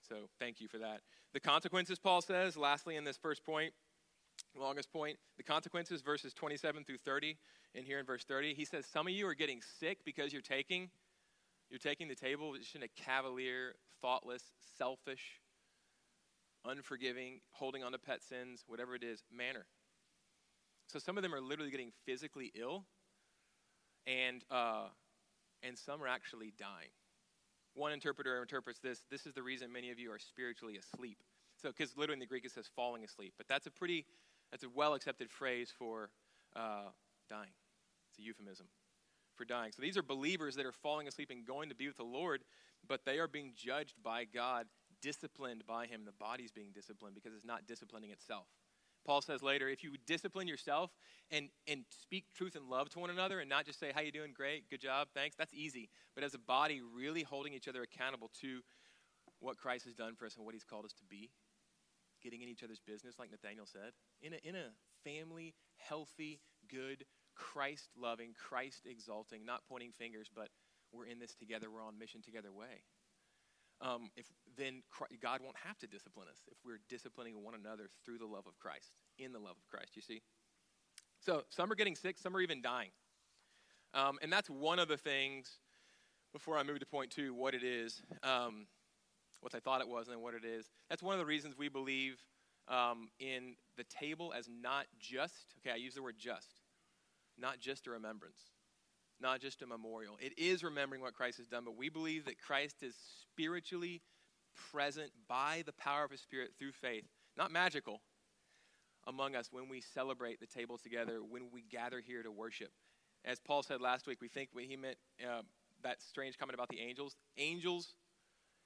So 0.09 0.29
thank 0.39 0.61
you 0.61 0.69
for 0.69 0.79
that. 0.79 1.01
The 1.33 1.41
consequences, 1.41 1.99
Paul 1.99 2.23
says, 2.23 2.57
lastly, 2.57 2.97
in 2.97 3.05
this 3.05 3.17
first 3.17 3.45
point, 3.45 3.73
longest 4.61 4.93
point, 4.93 5.17
the 5.37 5.43
consequences, 5.43 6.03
verses 6.03 6.35
27 6.35 6.85
through 6.85 6.99
30. 6.99 7.37
And 7.75 7.85
here 7.85 7.99
in 7.99 8.07
verse 8.07 8.25
30, 8.25 8.55
he 8.55 8.65
says, 8.65 8.87
Some 8.87 9.07
of 9.07 9.13
you 9.13 9.27
are 9.27 9.35
getting 9.35 9.61
sick 9.81 9.99
because 10.05 10.33
you're 10.33 10.43
taking, 10.43 10.91
you're 11.71 11.79
taking 11.79 12.09
the 12.09 12.15
table 12.15 12.55
just 12.57 12.75
in 12.75 12.83
a 12.83 12.89
cavalier, 12.89 13.75
thoughtless, 14.01 14.43
selfish, 14.77 15.41
unforgiving, 16.65 17.41
holding 17.51 17.83
on 17.83 17.93
to 17.93 17.99
pet 17.99 18.23
sins, 18.23 18.65
whatever 18.67 18.95
it 18.95 19.03
is, 19.03 19.23
manner. 19.35 19.67
So 20.89 20.99
some 20.99 21.17
of 21.17 21.23
them 21.23 21.35
are 21.35 21.41
literally 21.41 21.71
getting 21.71 21.93
physically 22.05 22.53
ill, 22.55 22.85
and, 24.07 24.45
uh, 24.51 24.89
and 25.63 25.79
some 25.79 26.03
are 26.03 26.09
actually 26.09 26.53
dying. 26.59 26.91
One 27.75 27.93
interpreter 27.93 28.43
interprets 28.43 28.81
this 28.81 29.01
this 29.11 29.25
is 29.25 29.33
the 29.33 29.43
reason 29.43 29.73
many 29.73 29.91
of 29.91 29.99
you 29.99 30.13
are 30.13 30.19
spiritually 30.19 30.77
asleep. 30.77 31.17
So, 31.57 31.71
because 31.71 31.97
literally 31.97 32.15
in 32.15 32.21
the 32.21 32.27
Greek 32.27 32.45
it 32.45 32.51
says 32.51 32.69
falling 32.77 33.05
asleep, 33.05 33.33
but 33.39 33.49
that's 33.49 33.67
a 33.67 33.71
pretty 33.71 34.05
that's 34.53 34.63
a 34.63 34.69
well 34.69 34.95
accepted 34.95 35.31
phrase 35.31 35.73
for 35.77 36.11
uh, 36.55 36.91
dying. 37.29 37.51
It's 38.11 38.21
a 38.21 38.23
euphemism 38.23 38.67
for 39.35 39.45
dying. 39.45 39.73
So 39.75 39.83
these 39.83 39.97
are 39.97 40.03
believers 40.03 40.55
that 40.57 40.67
are 40.67 40.73
falling 40.73 41.09
asleep 41.09 41.31
and 41.31 41.45
going 41.45 41.71
to 41.71 41.75
be 41.75 41.89
with 41.89 41.97
the 41.97 42.05
Lord, 42.05 42.43
but 42.87 43.01
they 43.05 43.19
are 43.19 43.27
being 43.27 43.53
judged 43.57 43.95
by 44.03 44.25
God, 44.25 44.67
disciplined 45.01 45.67
by 45.67 45.87
Him. 45.87 46.03
The 46.05 46.13
body's 46.13 46.53
being 46.53 46.71
disciplined 46.73 47.17
because 47.17 47.33
it's 47.35 47.45
not 47.45 47.67
disciplining 47.67 48.11
itself, 48.11 48.47
Paul 49.05 49.21
says 49.21 49.43
later, 49.43 49.69
if 49.69 49.83
you 49.83 49.93
discipline 50.07 50.47
yourself 50.47 50.91
and, 51.31 51.49
and 51.67 51.85
speak 51.91 52.27
truth 52.35 52.55
and 52.55 52.69
love 52.69 52.89
to 52.91 52.99
one 52.99 53.11
another 53.11 53.41
and 53.41 53.49
not 53.49 53.67
just 53.67 53.81
say, 53.81 53.91
how 53.95 54.01
you 54.01 54.13
doing? 54.13 54.33
Great, 54.35 54.71
good 54.71 54.81
job, 54.81 55.09
thanks, 55.15 55.37
that's 55.37 55.55
easy. 55.55 55.89
But 56.15 56.25
as 56.25 56.35
a 56.35 56.39
body, 56.39 56.81
really 56.81 57.23
holding 57.23 57.53
each 57.53 57.69
other 57.69 57.83
accountable 57.83 58.31
to 58.41 58.61
what 59.41 59.57
Christ 59.57 59.87
has 59.87 59.95
done 59.95 60.15
for 60.15 60.27
us 60.27 60.37
and 60.37 60.45
what 60.45 60.55
he's 60.55 60.65
called 60.65 60.85
us 60.85 60.93
to 60.93 61.05
be, 61.09 61.31
getting 62.23 62.43
in 62.43 62.49
each 62.49 62.63
other's 62.63 62.81
business, 62.81 63.19
like 63.19 63.31
Nathaniel 63.31 63.67
said, 63.67 63.93
in 64.23 64.33
a, 64.35 64.37
in 64.43 64.55
a 64.55 64.71
family, 65.05 65.55
healthy, 65.77 66.41
good, 66.71 67.05
Christ 67.35 67.91
loving, 67.97 68.35
Christ 68.35 68.87
exalting, 68.87 69.45
not 69.45 69.63
pointing 69.69 69.93
fingers, 69.93 70.29
but 70.35 70.49
we're 70.93 71.07
in 71.07 71.19
this 71.19 71.35
together, 71.35 71.71
we're 71.71 71.83
on 71.83 71.99
mission 71.99 72.23
together 72.23 72.53
way. 72.53 72.85
Um, 73.81 74.11
if 74.17 74.27
then 74.57 74.83
God 75.21 75.41
won't 75.43 75.57
have 75.65 75.77
to 75.79 75.89
discipline 75.89 76.29
us 76.29 76.39
if 76.47 76.57
we're 76.65 76.79
disciplining 76.89 77.43
one 77.43 77.55
another 77.55 77.89
through 78.05 78.19
the 78.19 78.27
love 78.27 78.47
of 78.47 78.57
Christ, 78.59 78.95
in 79.19 79.33
the 79.33 79.41
love 79.41 79.57
of 79.59 79.69
Christ. 79.69 79.97
You 79.97 80.03
see. 80.03 80.23
So 81.21 81.43
some 81.49 81.71
are 81.73 81.75
getting 81.75 81.97
sick, 81.97 82.19
some 82.19 82.37
are 82.37 82.41
even 82.41 82.63
dying, 82.63 82.91
um, 83.95 84.19
and 84.23 84.33
that's 84.33 84.49
one 84.49 84.79
of 84.79 84.89
the 84.89 84.97
things. 84.97 85.59
Before 86.33 86.57
I 86.57 86.63
move 86.63 86.79
to 86.79 86.87
point 86.87 87.11
two, 87.11 87.35
what 87.35 87.55
it 87.55 87.63
is, 87.63 88.03
um, 88.23 88.67
what 89.43 89.55
I 89.55 89.61
thought 89.61 89.81
it 89.81 89.89
was, 89.89 90.09
and 90.09 90.17
then 90.17 90.23
what 90.23 90.35
it 90.35 90.45
is. 90.45 90.71
That's 90.89 91.03
one 91.03 91.13
of 91.15 91.19
the 91.19 91.27
reasons 91.27 91.59
we 91.59 91.69
believe 91.69 92.25
um, 92.69 93.09
in 93.21 93.57
the 93.77 93.85
table 93.85 94.33
as 94.37 94.49
not 94.49 94.87
just. 94.99 95.55
Okay, 95.61 95.75
I 95.75 95.77
use 95.77 95.95
the 95.95 96.03
word 96.03 96.17
just, 96.19 96.63
not 97.39 97.61
just 97.61 97.87
a 97.87 97.91
remembrance 97.91 98.53
not 99.23 99.41
just 99.41 99.63
a 99.63 99.67
memorial. 99.67 100.19
It 100.21 100.37
is 100.37 100.65
remembering 100.65 101.01
what 101.01 101.15
Christ 101.15 101.39
has 101.39 101.47
done, 101.47 101.65
but 101.65 101.77
we 101.77 101.89
believe 101.89 102.25
that 102.25 102.41
Christ 102.41 102.83
is 102.83 102.97
spiritually 103.23 104.03
present 104.73 105.11
by 105.29 105.63
the 105.65 105.73
power 105.73 106.05
of 106.05 106.11
his 106.11 106.21
Spirit 106.21 106.51
through 106.59 106.73
faith, 106.73 107.05
not 107.37 107.51
magical, 107.51 108.03
among 109.07 109.35
us 109.35 109.49
when 109.51 109.69
we 109.69 109.81
celebrate 109.81 110.41
the 110.41 110.47
table 110.47 110.77
together, 110.77 111.21
when 111.23 111.51
we 111.53 111.63
gather 111.71 112.01
here 112.01 112.23
to 112.23 112.31
worship. 112.31 112.71
As 113.25 113.39
Paul 113.41 113.63
said 113.63 113.81
last 113.81 114.07
week, 114.07 114.19
we 114.21 114.29
think 114.29 114.51
he 114.59 114.77
meant 114.77 114.97
uh, 115.23 115.43
that 115.83 116.03
strange 116.03 116.37
comment 116.37 116.55
about 116.55 116.69
the 116.69 116.81
angels. 116.81 117.17
Angels, 117.39 117.95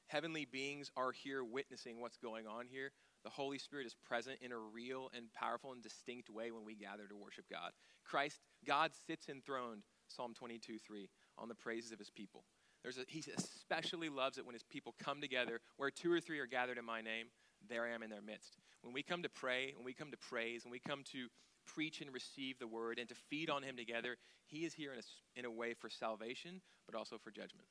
heavenly 0.07 0.47
beings, 0.51 0.91
are 0.97 1.13
here 1.13 1.45
witnessing 1.45 2.01
what's 2.01 2.17
going 2.17 2.47
on 2.47 2.67
here. 2.69 2.93
The 3.25 3.31
Holy 3.31 3.59
Spirit 3.59 3.87
is 3.87 3.97
present 4.07 4.39
in 4.41 4.53
a 4.53 4.59
real 4.59 5.11
and 5.15 5.33
powerful 5.33 5.73
and 5.73 5.83
distinct 5.83 6.31
way 6.31 6.51
when 6.51 6.65
we 6.65 6.77
gather 6.77 7.07
to 7.09 7.17
worship 7.17 7.47
God. 7.51 7.73
Christ, 8.05 8.41
God 8.65 8.93
sits 9.07 9.29
enthroned 9.29 9.83
Psalm 10.09 10.35
22, 10.35 10.79
3, 10.79 11.09
on 11.39 11.49
the 11.49 11.55
praises 11.55 11.93
of 11.93 11.99
his 11.99 12.11
people. 12.11 12.45
There's 12.83 12.99
a, 12.99 13.05
he 13.09 13.25
especially 13.37 14.09
loves 14.09 14.39
it 14.39 14.47
when 14.47 14.55
his 14.55 14.63
people 14.63 14.95
come 15.03 15.21
together, 15.21 15.61
where 15.77 15.91
two 15.91 16.13
or 16.13 16.21
three 16.21 16.39
are 16.39 16.47
gathered 16.47 16.79
in 16.79 16.85
my 16.85 17.01
name, 17.01 17.27
there 17.69 17.85
I 17.85 17.91
am 17.91 18.03
in 18.03 18.11
their 18.11 18.23
midst. 18.23 18.59
When 18.83 18.93
we 18.93 19.03
come 19.03 19.23
to 19.25 19.29
pray, 19.29 19.73
when 19.75 19.85
we 19.85 19.93
come 19.93 20.11
to 20.13 20.17
praise, 20.17 20.65
when 20.65 20.71
we 20.71 20.79
come 20.79 21.03
to 21.13 21.27
preach 21.67 22.01
and 22.01 22.13
receive 22.15 22.59
the 22.59 22.69
word 22.69 22.99
and 22.99 23.09
to 23.09 23.15
feed 23.15 23.51
on 23.51 23.63
him 23.63 23.77
together, 23.77 24.17
he 24.47 24.65
is 24.65 24.75
here 24.75 24.93
in 24.93 25.01
a, 25.01 25.39
in 25.39 25.45
a 25.45 25.51
way 25.51 25.75
for 25.75 25.91
salvation, 25.91 26.61
but 26.87 26.97
also 26.97 27.19
for 27.19 27.31
judgment. 27.31 27.67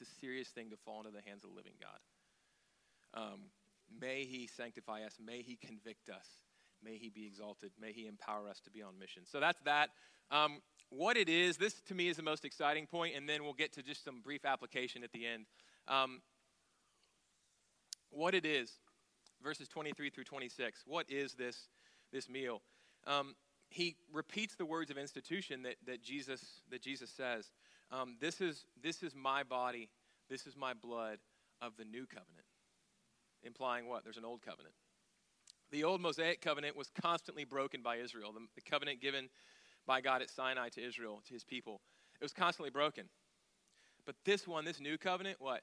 It's 0.00 0.10
a 0.10 0.20
serious 0.20 0.48
thing 0.48 0.70
to 0.70 0.76
fall 0.76 1.00
into 1.00 1.10
the 1.10 1.22
hands 1.26 1.42
of 1.44 1.50
the 1.50 1.56
living 1.56 1.72
God. 1.80 3.20
Um, 3.20 3.40
may 4.00 4.24
he 4.24 4.46
sanctify 4.46 5.02
us. 5.02 5.16
May 5.24 5.42
he 5.42 5.56
convict 5.56 6.08
us. 6.08 6.26
May 6.82 6.98
he 6.98 7.08
be 7.08 7.26
exalted. 7.26 7.72
May 7.80 7.92
he 7.92 8.06
empower 8.06 8.48
us 8.48 8.60
to 8.64 8.70
be 8.70 8.82
on 8.82 8.98
mission. 8.98 9.22
So 9.26 9.40
that's 9.40 9.60
that. 9.62 9.90
Um, 10.30 10.60
what 10.90 11.16
it 11.16 11.28
is, 11.28 11.56
this 11.56 11.74
to 11.88 11.94
me 11.94 12.08
is 12.08 12.16
the 12.16 12.22
most 12.22 12.44
exciting 12.44 12.86
point, 12.86 13.14
and 13.16 13.28
then 13.28 13.42
we'll 13.42 13.52
get 13.52 13.72
to 13.74 13.82
just 13.82 14.04
some 14.04 14.20
brief 14.20 14.44
application 14.44 15.02
at 15.02 15.12
the 15.12 15.26
end. 15.26 15.46
Um, 15.88 16.20
what 18.10 18.34
it 18.34 18.46
is, 18.46 18.72
verses 19.42 19.68
23 19.68 20.10
through 20.10 20.24
26. 20.24 20.82
What 20.86 21.06
is 21.10 21.34
this, 21.34 21.68
this 22.12 22.28
meal? 22.28 22.62
Um, 23.06 23.34
he 23.70 23.96
repeats 24.12 24.54
the 24.54 24.64
words 24.64 24.90
of 24.90 24.96
institution 24.96 25.62
that, 25.62 25.76
that, 25.86 26.02
Jesus, 26.02 26.62
that 26.70 26.82
Jesus 26.82 27.10
says. 27.10 27.50
Um, 27.90 28.16
this, 28.20 28.40
is, 28.40 28.64
this 28.82 29.02
is 29.02 29.14
my 29.14 29.42
body, 29.42 29.88
this 30.28 30.46
is 30.46 30.56
my 30.56 30.74
blood 30.74 31.18
of 31.62 31.76
the 31.76 31.84
new 31.84 32.06
covenant. 32.06 32.46
Implying 33.42 33.88
what? 33.88 34.04
There's 34.04 34.16
an 34.16 34.24
old 34.24 34.42
covenant. 34.42 34.74
The 35.70 35.84
old 35.84 36.00
Mosaic 36.00 36.40
covenant 36.40 36.76
was 36.76 36.90
constantly 37.00 37.44
broken 37.44 37.82
by 37.82 37.96
Israel. 37.96 38.32
The, 38.32 38.40
the 38.54 38.62
covenant 38.62 39.00
given 39.00 39.28
by 39.86 40.00
God 40.00 40.22
at 40.22 40.30
Sinai 40.30 40.68
to 40.70 40.86
Israel, 40.86 41.22
to 41.26 41.34
his 41.34 41.44
people. 41.44 41.80
It 42.20 42.24
was 42.24 42.32
constantly 42.32 42.70
broken. 42.70 43.04
But 44.06 44.16
this 44.24 44.46
one, 44.46 44.64
this 44.64 44.80
new 44.80 44.98
covenant, 44.98 45.36
what? 45.40 45.62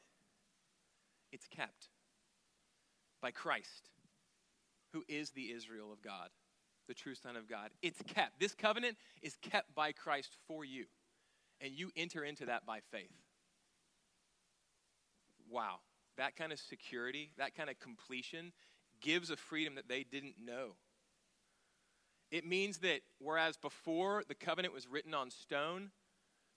It's 1.32 1.48
kept 1.48 1.90
by 3.22 3.32
Christ, 3.32 3.90
who 4.94 5.04
is 5.08 5.32
the 5.32 5.52
Israel 5.52 5.92
of 5.92 6.02
God, 6.02 6.30
the 6.88 6.94
true 6.94 7.16
Son 7.16 7.36
of 7.36 7.50
God. 7.50 7.72
It's 7.82 8.02
kept. 8.08 8.40
This 8.40 8.54
covenant 8.54 8.98
is 9.22 9.36
kept 9.42 9.74
by 9.74 9.92
Christ 9.92 10.38
for 10.48 10.64
you, 10.64 10.86
and 11.62 11.74
you 11.74 11.92
enter 11.96 12.24
into 12.24 12.46
that 12.46 12.66
by 12.66 12.80
faith. 12.92 13.12
Wow. 15.50 15.80
That 16.18 16.36
kind 16.36 16.52
of 16.52 16.60
security, 16.60 17.32
that 17.38 17.56
kind 17.56 17.70
of 17.70 17.80
completion 17.80 18.54
gives 19.02 19.30
a 19.30 19.36
freedom 19.36 19.76
that 19.76 19.88
they 19.88 20.04
didn't 20.04 20.36
know. 20.44 20.76
It 22.32 22.46
means 22.46 22.80
that 22.80 23.02
whereas 23.20 23.58
before 23.58 24.24
the 24.28 24.36
covenant 24.36 24.74
was 24.74 24.88
written 24.88 25.14
on 25.14 25.30
stone, 25.30 25.92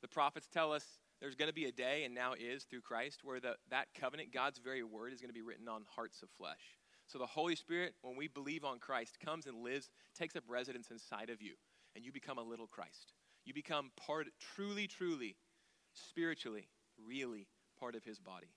the 0.01 0.09
prophets 0.09 0.49
tell 0.53 0.73
us 0.73 0.85
there's 1.21 1.35
going 1.35 1.49
to 1.49 1.55
be 1.55 1.67
a 1.67 1.73
day, 1.73 2.05
and 2.05 2.15
now 2.15 2.35
is 2.39 2.65
through 2.65 2.83
Christ, 2.83 3.21
where 3.25 3.41
the, 3.41 3.57
that 3.71 3.89
covenant, 3.99 4.33
God's 4.33 4.59
very 4.59 4.85
word, 4.85 5.13
is 5.13 5.21
going 5.21 5.31
to 5.31 5.35
be 5.35 5.43
written 5.43 5.69
on 5.69 5.83
hearts 5.95 6.23
of 6.23 6.31
flesh. 6.31 6.79
So 7.07 7.19
the 7.19 7.27
Holy 7.27 7.57
Spirit, 7.57 7.95
when 8.03 8.17
we 8.17 8.29
believe 8.29 8.65
on 8.65 8.79
Christ, 8.79 9.19
comes 9.19 9.47
and 9.47 9.63
lives, 9.63 9.91
takes 10.17 10.37
up 10.37 10.45
residence 10.47 10.91
inside 10.91 11.31
of 11.31 11.43
you, 11.43 11.55
and 11.97 12.05
you 12.05 12.13
become 12.13 12.39
a 12.39 12.43
little 12.43 12.69
Christ. 12.69 13.15
You 13.49 13.55
become 13.55 13.93
part, 13.97 14.27
truly, 14.55 14.87
truly, 14.87 15.35
spiritually, 15.95 16.69
really 17.03 17.47
part 17.81 17.95
of 17.95 18.05
his 18.05 18.19
body. 18.19 18.53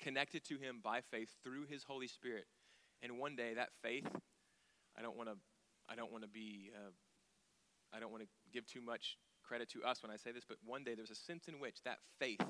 Connected 0.00 0.46
to 0.46 0.56
him 0.56 0.80
by 0.82 1.02
faith 1.02 1.28
through 1.44 1.66
his 1.66 1.84
Holy 1.84 2.06
Spirit. 2.08 2.46
And 3.02 3.18
one 3.18 3.36
day 3.36 3.52
that 3.52 3.68
faith, 3.82 4.08
I 4.96 5.02
don't 5.02 5.14
want 5.14 5.28
to 5.28 5.36
I 5.90 5.94
don't 5.94 6.10
want 6.10 6.24
to 6.24 6.28
be, 6.30 6.70
uh, 6.74 6.88
I 7.94 8.00
don't 8.00 8.10
want 8.10 8.22
to 8.22 8.28
give 8.50 8.66
too 8.66 8.80
much 8.80 9.18
credit 9.44 9.68
to 9.72 9.82
us 9.82 10.02
when 10.02 10.10
I 10.10 10.16
say 10.16 10.32
this, 10.32 10.44
but 10.48 10.56
one 10.64 10.82
day 10.82 10.94
there's 10.94 11.10
a 11.10 11.14
sense 11.14 11.46
in 11.46 11.60
which 11.60 11.82
that 11.84 11.98
faith 12.18 12.40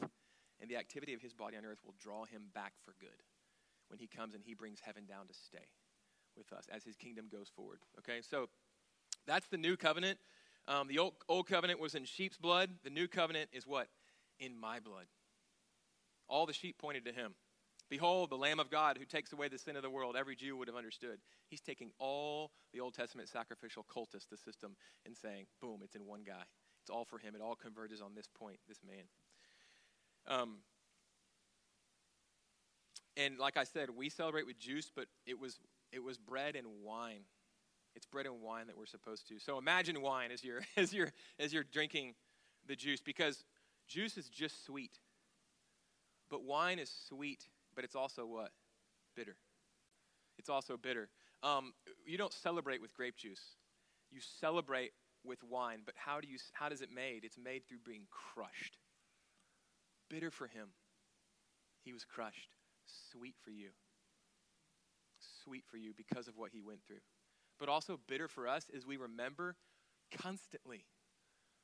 and 0.60 0.70
the 0.70 0.76
activity 0.76 1.12
of 1.14 1.22
his 1.22 1.34
body 1.34 1.56
on 1.56 1.64
earth 1.64 1.78
will 1.84 1.94
draw 1.98 2.24
him 2.24 2.42
back 2.54 2.74
for 2.84 2.94
good 3.00 3.24
when 3.88 3.98
he 3.98 4.06
comes 4.06 4.34
and 4.34 4.44
he 4.44 4.54
brings 4.54 4.78
heaven 4.78 5.06
down 5.06 5.26
to 5.26 5.34
stay 5.34 5.74
with 6.36 6.52
us 6.52 6.66
as 6.72 6.84
his 6.84 6.94
kingdom 6.94 7.26
goes 7.32 7.48
forward. 7.48 7.80
Okay, 7.98 8.20
so 8.22 8.48
that's 9.26 9.48
the 9.48 9.56
new 9.56 9.76
covenant. 9.76 10.18
Um, 10.70 10.86
the 10.86 11.00
old, 11.00 11.14
old 11.28 11.48
covenant 11.48 11.80
was 11.80 11.96
in 11.96 12.04
sheep's 12.04 12.36
blood. 12.36 12.70
The 12.84 12.90
new 12.90 13.08
covenant 13.08 13.50
is 13.52 13.66
what? 13.66 13.88
In 14.38 14.58
my 14.58 14.78
blood. 14.78 15.06
All 16.28 16.46
the 16.46 16.52
sheep 16.52 16.78
pointed 16.78 17.04
to 17.06 17.12
him. 17.12 17.34
Behold, 17.88 18.30
the 18.30 18.36
Lamb 18.36 18.60
of 18.60 18.70
God 18.70 18.96
who 18.96 19.04
takes 19.04 19.32
away 19.32 19.48
the 19.48 19.58
sin 19.58 19.74
of 19.74 19.82
the 19.82 19.90
world. 19.90 20.14
Every 20.16 20.36
Jew 20.36 20.56
would 20.56 20.68
have 20.68 20.76
understood. 20.76 21.18
He's 21.48 21.60
taking 21.60 21.90
all 21.98 22.52
the 22.72 22.78
Old 22.78 22.94
Testament 22.94 23.28
sacrificial 23.28 23.84
cultist, 23.92 24.28
the 24.30 24.36
system, 24.36 24.76
and 25.04 25.16
saying, 25.16 25.46
boom, 25.60 25.80
it's 25.82 25.96
in 25.96 26.06
one 26.06 26.22
guy. 26.24 26.44
It's 26.82 26.90
all 26.90 27.04
for 27.04 27.18
him. 27.18 27.34
It 27.34 27.40
all 27.40 27.56
converges 27.56 28.00
on 28.00 28.14
this 28.14 28.28
point, 28.28 28.58
this 28.68 28.78
man. 28.86 29.04
Um, 30.28 30.58
and 33.16 33.40
like 33.40 33.56
I 33.56 33.64
said, 33.64 33.90
we 33.90 34.08
celebrate 34.08 34.46
with 34.46 34.60
juice, 34.60 34.92
but 34.94 35.06
it 35.26 35.38
was 35.38 35.58
it 35.92 36.02
was 36.02 36.16
bread 36.16 36.54
and 36.54 36.66
wine. 36.84 37.22
It's 37.94 38.06
bread 38.06 38.26
and 38.26 38.40
wine 38.40 38.66
that 38.68 38.76
we're 38.76 38.86
supposed 38.86 39.28
to. 39.28 39.38
So 39.38 39.58
imagine 39.58 40.00
wine 40.00 40.30
as 40.30 40.44
you're 40.44 40.62
as 40.76 40.92
you're 40.92 41.12
as 41.38 41.52
you're 41.52 41.64
drinking 41.64 42.14
the 42.66 42.76
juice, 42.76 43.00
because 43.00 43.44
juice 43.88 44.16
is 44.16 44.28
just 44.28 44.64
sweet. 44.64 44.98
But 46.30 46.44
wine 46.44 46.78
is 46.78 46.90
sweet 47.08 47.44
but 47.74 47.84
it's 47.84 47.94
also 47.94 48.26
what? 48.26 48.50
Bitter. 49.16 49.36
It's 50.38 50.48
also 50.48 50.76
bitter. 50.76 51.08
Um, 51.42 51.72
you 52.06 52.18
don't 52.18 52.32
celebrate 52.32 52.80
with 52.80 52.94
grape 52.94 53.16
juice. 53.16 53.56
You 54.10 54.20
celebrate 54.20 54.92
with 55.24 55.42
wine, 55.44 55.80
but 55.84 55.94
how 55.96 56.20
do 56.20 56.28
you 56.28 56.38
how 56.52 56.68
does 56.68 56.80
it 56.80 56.90
made? 56.94 57.24
It's 57.24 57.38
made 57.38 57.66
through 57.66 57.78
being 57.86 58.06
crushed. 58.10 58.78
Bitter 60.08 60.30
for 60.30 60.46
him. 60.46 60.68
He 61.84 61.92
was 61.92 62.04
crushed. 62.04 62.50
Sweet 63.12 63.36
for 63.42 63.50
you. 63.50 63.70
Sweet 65.44 65.64
for 65.70 65.76
you 65.76 65.92
because 65.96 66.28
of 66.28 66.36
what 66.36 66.50
he 66.52 66.60
went 66.60 66.80
through. 66.86 67.00
But 67.60 67.68
also 67.68 68.00
bitter 68.08 68.26
for 68.26 68.48
us 68.48 68.68
is 68.72 68.86
we 68.86 68.96
remember 68.96 69.54
constantly. 70.10 70.86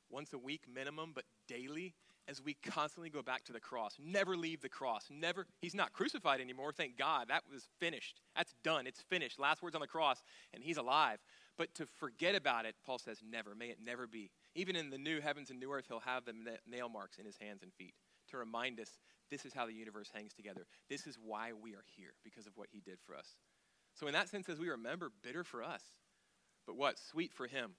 Once 0.09 0.33
a 0.33 0.39
week 0.39 0.63
minimum, 0.73 1.11
but 1.15 1.25
daily 1.49 1.95
as 2.29 2.43
we 2.43 2.55
constantly 2.55 3.09
go 3.09 3.23
back 3.23 3.45
to 3.45 3.53
the 3.53 3.61
cross. 3.61 3.97
Never 3.99 4.37
leave 4.37 4.61
the 4.61 4.69
cross. 4.69 5.07
Never. 5.11 5.47
He's 5.61 5.75
not 5.75 5.93
crucified 5.93 6.41
anymore. 6.41 6.73
Thank 6.73 6.97
God. 6.97 7.29
That 7.29 7.45
was 7.51 7.69
finished. 7.81 8.21
That's 8.37 8.55
done. 8.63 8.87
It's 8.87 9.01
finished. 9.01 9.39
Last 9.39 9.63
words 9.63 9.75
on 9.75 9.81
the 9.81 9.87
cross, 9.87 10.23
and 10.53 10.63
he's 10.63 10.77
alive. 10.77 11.19
But 11.57 11.75
to 11.77 11.87
forget 11.87 12.35
about 12.35 12.67
it, 12.67 12.75
Paul 12.85 12.99
says, 12.99 13.21
never. 13.29 13.55
May 13.55 13.69
it 13.69 13.79
never 13.85 14.07
be. 14.07 14.31
Even 14.55 14.77
in 14.77 14.91
the 14.91 14.99
new 14.99 15.21
heavens 15.21 15.51
and 15.51 15.59
new 15.59 15.73
earth, 15.73 15.87
he'll 15.89 16.01
have 16.01 16.25
the 16.25 16.35
nail 16.69 16.89
marks 16.89 17.19
in 17.19 17.25
his 17.25 17.37
hands 17.41 17.63
and 17.63 17.73
feet 17.73 17.95
to 18.31 18.37
remind 18.37 18.81
us 18.81 18.91
this 19.31 19.45
is 19.45 19.55
how 19.55 19.67
the 19.67 19.73
universe 19.73 20.11
hangs 20.13 20.35
together. 20.35 20.67
This 20.89 21.07
is 21.07 21.19
why 21.23 21.53
we 21.53 21.75
are 21.75 21.85
here, 21.97 22.15
because 22.25 22.47
of 22.47 22.53
what 22.57 22.69
he 22.71 22.81
did 22.81 22.99
for 23.05 23.17
us. 23.17 23.37
So, 23.99 24.07
in 24.07 24.13
that 24.13 24.29
sense, 24.29 24.49
as 24.49 24.61
we 24.61 24.69
remember, 24.69 25.11
bitter 25.23 25.43
for 25.43 25.63
us, 25.63 25.83
but 26.67 26.77
what? 26.77 26.99
Sweet 26.99 27.33
for 27.33 27.47
him. 27.47 27.73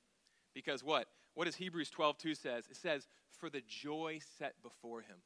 Because 0.54 0.84
what? 0.84 1.08
What 1.36 1.46
does 1.46 1.56
Hebrews 1.56 1.92
12 1.92 2.18
2 2.18 2.36
says? 2.36 2.66
It 2.70 2.78
says, 2.78 3.08
For 3.30 3.50
the 3.50 3.62
joy 3.68 4.20
set 4.40 4.56
before 4.64 5.02
him, 5.02 5.18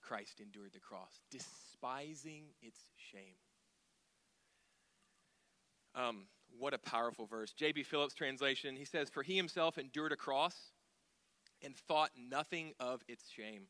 Christ 0.00 0.40
endured 0.40 0.72
the 0.72 0.80
cross, 0.80 1.20
despising 1.30 2.44
its 2.62 2.80
shame. 2.96 3.36
Um, 5.94 6.24
what 6.58 6.72
a 6.72 6.78
powerful 6.78 7.26
verse. 7.26 7.52
J.B. 7.52 7.82
Phillips' 7.82 8.14
translation, 8.14 8.76
he 8.76 8.86
says, 8.86 9.10
For 9.10 9.22
he 9.22 9.36
himself 9.36 9.76
endured 9.76 10.12
a 10.12 10.16
cross 10.16 10.56
and 11.62 11.76
thought 11.76 12.10
nothing 12.16 12.72
of 12.80 13.02
its 13.08 13.28
shame 13.30 13.66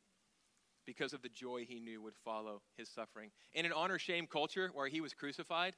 because 0.86 1.12
of 1.12 1.22
the 1.22 1.28
joy 1.28 1.64
he 1.66 1.80
knew 1.80 2.00
would 2.02 2.16
follow 2.24 2.62
his 2.76 2.88
suffering. 2.88 3.30
In 3.54 3.66
an 3.66 3.72
honor 3.72 3.98
shame 3.98 4.26
culture 4.26 4.70
where 4.74 4.88
he 4.88 5.00
was 5.00 5.14
crucified, 5.14 5.74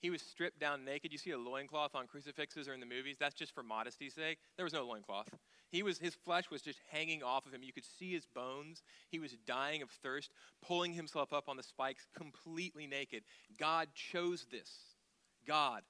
he 0.00 0.10
was 0.10 0.22
stripped 0.22 0.60
down 0.60 0.84
naked. 0.84 1.12
You 1.12 1.18
see 1.18 1.30
a 1.30 1.38
loincloth 1.38 1.94
on 1.94 2.06
crucifixes 2.06 2.68
or 2.68 2.74
in 2.74 2.80
the 2.80 2.86
movies. 2.86 3.16
That's 3.18 3.34
just 3.34 3.54
for 3.54 3.62
modesty's 3.62 4.14
sake. 4.14 4.38
There 4.56 4.64
was 4.64 4.74
no 4.74 4.86
loincloth. 4.86 5.28
He 5.70 5.82
was, 5.82 5.98
his 5.98 6.14
flesh 6.14 6.50
was 6.50 6.62
just 6.62 6.78
hanging 6.90 7.22
off 7.22 7.46
of 7.46 7.52
him. 7.52 7.62
You 7.62 7.72
could 7.72 7.84
see 7.98 8.12
his 8.12 8.26
bones. 8.26 8.82
He 9.08 9.18
was 9.18 9.32
dying 9.46 9.82
of 9.82 9.90
thirst, 9.90 10.30
pulling 10.62 10.92
himself 10.92 11.32
up 11.32 11.48
on 11.48 11.56
the 11.56 11.62
spikes 11.62 12.06
completely 12.16 12.86
naked. 12.86 13.24
God 13.58 13.88
chose 13.94 14.46
this. 14.50 14.70
God 15.46 15.82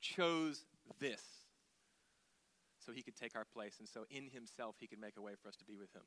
chose 0.00 0.64
this 1.00 1.22
so 2.78 2.92
he 2.92 3.02
could 3.02 3.16
take 3.16 3.36
our 3.36 3.44
place. 3.44 3.76
And 3.78 3.88
so 3.88 4.04
in 4.10 4.28
himself, 4.28 4.76
he 4.78 4.86
could 4.86 5.00
make 5.00 5.16
a 5.16 5.22
way 5.22 5.32
for 5.42 5.48
us 5.48 5.56
to 5.56 5.64
be 5.64 5.76
with 5.76 5.94
him. 5.94 6.02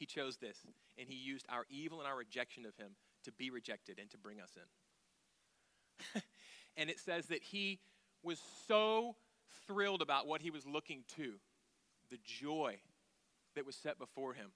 He 0.00 0.06
chose 0.06 0.38
this, 0.38 0.56
and 0.98 1.06
he 1.06 1.14
used 1.14 1.44
our 1.50 1.66
evil 1.68 1.98
and 1.98 2.08
our 2.08 2.16
rejection 2.16 2.64
of 2.64 2.74
him 2.76 2.92
to 3.24 3.32
be 3.32 3.50
rejected 3.50 3.98
and 4.00 4.10
to 4.10 4.16
bring 4.16 4.40
us 4.40 4.56
in. 6.16 6.22
and 6.78 6.88
it 6.88 6.98
says 6.98 7.26
that 7.26 7.42
he 7.42 7.80
was 8.22 8.40
so 8.66 9.14
thrilled 9.66 10.00
about 10.00 10.26
what 10.26 10.40
he 10.40 10.50
was 10.50 10.66
looking 10.66 11.04
to, 11.16 11.34
the 12.10 12.16
joy 12.24 12.78
that 13.54 13.66
was 13.66 13.76
set 13.76 13.98
before 13.98 14.32
him, 14.32 14.52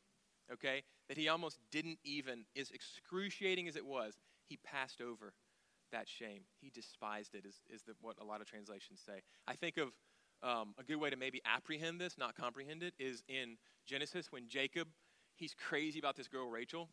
okay, 0.50 0.82
that 1.08 1.18
he 1.18 1.28
almost 1.28 1.58
didn't 1.70 1.98
even, 2.04 2.46
as 2.58 2.70
excruciating 2.70 3.68
as 3.68 3.76
it 3.76 3.84
was, 3.84 4.14
he 4.48 4.56
passed 4.56 5.02
over 5.02 5.34
that 5.92 6.08
shame. 6.08 6.40
He 6.58 6.70
despised 6.70 7.34
it, 7.34 7.44
is, 7.44 7.60
is 7.68 7.82
the, 7.82 7.92
what 8.00 8.16
a 8.18 8.24
lot 8.24 8.40
of 8.40 8.46
translations 8.46 9.02
say. 9.04 9.20
I 9.46 9.56
think 9.56 9.76
of 9.76 9.88
um, 10.42 10.74
a 10.78 10.82
good 10.82 10.96
way 10.96 11.10
to 11.10 11.16
maybe 11.16 11.42
apprehend 11.44 12.00
this, 12.00 12.16
not 12.16 12.34
comprehend 12.34 12.82
it, 12.82 12.94
is 12.98 13.22
in 13.28 13.58
Genesis 13.86 14.32
when 14.32 14.48
Jacob, 14.48 14.88
he's 15.36 15.54
crazy 15.54 15.98
about 15.98 16.16
this 16.16 16.28
girl 16.28 16.48
Rachel. 16.48 16.88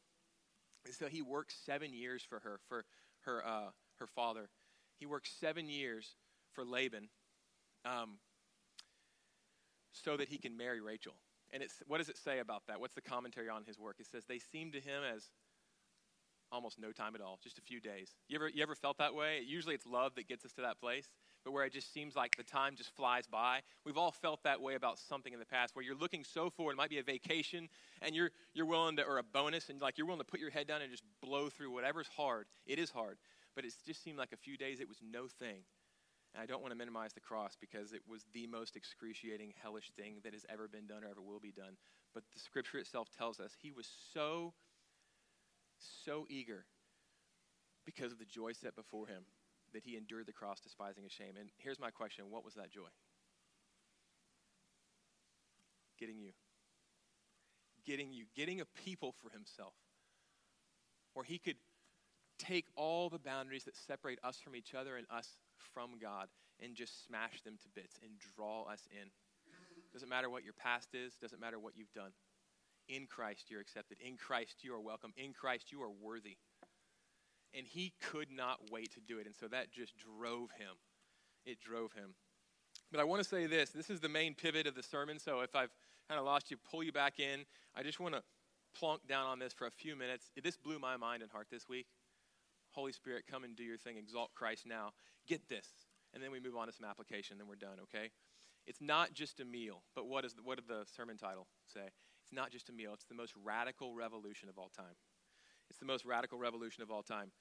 And 0.86 0.94
so 0.94 1.08
he 1.08 1.22
works 1.22 1.56
seven 1.66 1.94
years 1.94 2.24
for 2.28 2.40
her, 2.40 2.60
for 2.68 2.86
her, 3.26 3.46
uh, 3.46 3.70
her 4.00 4.08
father. 4.08 4.50
He 4.98 5.06
works 5.06 5.32
seven 5.40 5.70
years 5.70 6.16
for 6.54 6.66
Laban 6.66 7.10
um, 7.86 8.18
so 9.92 10.18
that 10.18 10.30
he 10.30 10.38
can 10.38 10.58
marry 10.58 10.82
Rachel. 10.82 11.14
And 11.52 11.62
it's, 11.62 11.76
what 11.88 11.98
does 11.98 12.10
it 12.10 12.18
say 12.18 12.40
about 12.40 12.64
that? 12.68 12.80
What's 12.80 12.96
the 12.96 13.02
commentary 13.02 13.50
on 13.50 13.64
his 13.64 13.78
work? 13.78 13.98
It 14.00 14.08
says, 14.08 14.24
they 14.26 14.40
seem 14.40 14.72
to 14.72 14.80
him 14.80 15.04
as 15.04 15.30
almost 16.52 16.80
no 16.80 16.92
time 16.92 17.16
at 17.16 17.22
all, 17.22 17.40
just 17.44 17.58
a 17.58 17.62
few 17.62 17.80
days. 17.80 18.16
You 18.28 18.38
ever, 18.38 18.50
you 18.50 18.64
ever 18.64 18.76
felt 18.76 18.98
that 18.98 19.14
way? 19.14 19.42
Usually 19.46 19.76
it's 19.76 19.86
love 19.86 20.16
that 20.16 20.28
gets 20.28 20.46
us 20.46 20.54
to 20.54 20.62
that 20.62 20.80
place, 20.80 21.10
but 21.44 21.52
where 21.52 21.66
it 21.66 21.74
just 21.74 21.94
seems 21.94 22.16
like 22.16 22.36
the 22.36 22.44
time 22.44 22.76
just 22.76 22.96
flies 22.96 23.26
by. 23.28 23.62
We've 23.86 23.98
all 23.98 24.12
felt 24.12 24.44
that 24.44 24.62
way 24.62 24.76
about 24.76 25.00
something 25.00 25.34
in 25.34 25.40
the 25.40 25.46
past 25.46 25.76
where 25.76 25.84
you're 25.84 25.96
looking 25.96 26.24
so 26.24 26.50
forward, 26.50 26.74
it 26.74 26.78
might 26.78 26.90
be 26.90 27.00
a 27.00 27.04
vacation, 27.04 27.70
and 28.02 28.16
you're, 28.16 28.32
you're 28.54 28.66
willing 28.66 28.98
to, 28.98 29.04
or 29.04 29.18
a 29.18 29.24
bonus, 29.24 29.70
and 29.70 29.82
like 29.82 29.98
you're 29.98 30.08
willing 30.08 30.22
to 30.22 30.26
put 30.26 30.40
your 30.40 30.52
head 30.52 30.68
down 30.68 30.82
and 30.82 30.92
just 30.92 31.04
blow 31.22 31.50
through 31.50 31.72
whatever's 31.72 32.08
hard. 32.16 32.46
It 32.66 32.80
is 32.80 32.90
hard, 32.90 33.18
but 33.56 33.66
it 33.66 33.74
just 33.86 34.04
seemed 34.04 34.18
like 34.18 34.32
a 34.34 34.38
few 34.38 34.58
days, 34.58 34.80
it 34.80 34.88
was 34.88 35.00
no 35.02 35.28
thing. 35.28 35.64
And 36.34 36.42
I 36.42 36.46
don't 36.46 36.62
want 36.62 36.72
to 36.72 36.78
minimize 36.78 37.14
the 37.14 37.20
cross 37.20 37.58
because 37.60 37.92
it 37.92 38.02
was 38.08 38.26
the 38.34 38.48
most 38.48 38.76
excruciating, 38.76 39.54
hellish 39.62 39.92
thing 39.98 40.18
that 40.24 40.34
has 40.34 40.46
ever 40.50 40.68
been 40.68 40.88
done 40.88 41.04
or 41.04 41.10
ever 41.10 41.22
will 41.22 41.42
be 41.42 41.52
done. 41.52 41.76
But 42.14 42.24
the 42.34 42.40
scripture 42.40 42.78
itself 42.78 43.10
tells 43.18 43.40
us 43.40 43.52
he 43.62 43.72
was 43.72 43.88
so 44.14 44.54
so 46.06 46.28
eager 46.30 46.66
because 47.86 48.12
of 48.12 48.20
the 48.20 48.26
joy 48.26 48.52
set 48.52 48.76
before 48.76 49.08
him 49.08 49.24
that 49.74 49.84
he 49.84 49.96
endured 49.96 50.26
the 50.26 50.34
cross, 50.34 50.60
despising 50.60 51.04
his 51.04 51.12
shame. 51.12 51.34
And 51.40 51.50
here's 51.58 51.80
my 51.80 51.92
question 51.92 52.26
what 52.30 52.46
was 52.46 52.56
that 52.56 52.72
joy? 52.72 52.90
Getting 56.00 56.20
you. 56.20 56.32
Getting 57.86 58.12
you. 58.12 58.26
Getting 58.36 58.62
a 58.62 58.66
people 58.66 59.14
for 59.22 59.30
himself. 59.30 59.74
Where 61.14 61.26
he 61.26 61.38
could 61.38 61.58
take 62.40 62.66
all 62.76 63.10
the 63.10 63.20
boundaries 63.20 63.66
that 63.66 63.76
separate 63.76 64.20
us 64.24 64.40
from 64.44 64.56
each 64.56 64.74
other 64.74 64.98
and 64.98 65.06
us 65.12 65.38
from 65.74 65.92
God 66.02 66.28
and 66.60 66.76
just 66.76 67.06
smash 67.06 67.42
them 67.42 67.58
to 67.62 67.70
bits 67.76 68.00
and 68.02 68.12
draw 68.36 68.64
us 68.64 68.88
in. 68.92 69.10
Doesn't 69.94 70.10
matter 70.10 70.30
what 70.30 70.44
your 70.44 70.54
past 70.54 70.90
is, 70.94 71.14
doesn't 71.22 71.42
matter 71.42 71.60
what 71.60 71.74
you've 71.76 71.94
done. 71.94 72.12
In 72.88 73.06
Christ, 73.06 73.46
you're 73.50 73.62
accepted. 73.62 73.98
In 74.06 74.18
Christ, 74.18 74.64
you 74.64 74.74
are 74.74 74.82
welcome. 74.82 75.14
In 75.18 75.34
Christ, 75.34 75.72
you 75.72 75.82
are 75.84 75.90
worthy. 75.90 76.38
And 77.54 77.68
he 77.68 77.94
could 78.02 78.32
not 78.32 78.72
wait 78.72 78.94
to 78.94 79.00
do 79.02 79.20
it. 79.20 79.26
And 79.26 79.36
so 79.36 79.48
that 79.48 79.72
just 79.72 79.94
drove 79.98 80.52
him. 80.52 80.76
It 81.46 81.60
drove 81.60 81.94
him. 81.94 82.16
But 82.92 83.00
I 83.00 83.04
want 83.04 83.22
to 83.22 83.28
say 83.28 83.46
this 83.46 83.72
this 83.72 83.90
is 83.90 84.00
the 84.00 84.10
main 84.10 84.36
pivot 84.36 84.68
of 84.68 84.76
the 84.76 84.84
sermon. 84.84 85.20
So 85.20 85.42
if 85.42 85.56
I've 85.56 85.72
kind 86.08 86.20
of 86.20 86.26
lost 86.26 86.52
you, 86.52 86.58
pull 86.58 86.84
you 86.84 86.92
back 86.92 87.20
in. 87.20 87.46
I 87.76 87.84
just 87.84 88.00
want 88.00 88.16
to 88.16 88.24
plunk 88.78 89.08
down 89.08 89.28
on 89.28 89.40
this 89.40 89.54
for 89.54 89.68
a 89.68 89.72
few 89.72 89.96
minutes. 89.96 90.32
This 90.42 90.58
blew 90.58 90.80
my 90.80 90.98
mind 90.98 91.22
and 91.22 91.32
heart 91.32 91.48
this 91.52 91.68
week. 91.68 91.88
Holy 92.72 92.94
Spirit, 92.94 93.26
come 93.30 93.44
and 93.44 93.56
do 93.56 93.64
your 93.64 93.78
thing. 93.78 93.98
Exalt 93.98 94.34
Christ 94.34 94.66
now. 94.66 94.92
Get 95.28 95.50
this. 95.50 95.68
And 96.14 96.22
then 96.22 96.32
we 96.32 96.40
move 96.40 96.56
on 96.56 96.68
to 96.68 96.74
some 96.74 96.86
application, 96.90 97.38
then 97.38 97.48
we're 97.48 97.56
done, 97.56 97.80
okay? 97.84 98.12
It's 98.68 98.82
not 98.82 99.14
just 99.14 99.40
a 99.40 99.46
meal, 99.46 99.84
but 99.96 100.08
what, 100.08 100.26
is 100.26 100.34
the, 100.34 100.42
what 100.44 100.58
did 100.58 100.68
the 100.68 100.86
sermon 100.96 101.18
title 101.18 101.48
say? 101.66 101.88
It's 102.24 102.34
not 102.34 102.52
just 102.52 102.70
a 102.70 102.74
meal, 102.74 102.94
it's 102.94 103.06
the 103.06 103.16
most 103.16 103.34
radical 103.44 103.96
revolution 103.96 104.50
of 104.50 104.58
all 104.58 104.70
time. 104.76 104.96
It's 105.72 105.80
the 105.80 105.86
most 105.86 106.04
radical 106.04 106.38
revolution 106.38 106.84
of 106.84 106.92
all 106.92 107.02
time. 107.02 107.32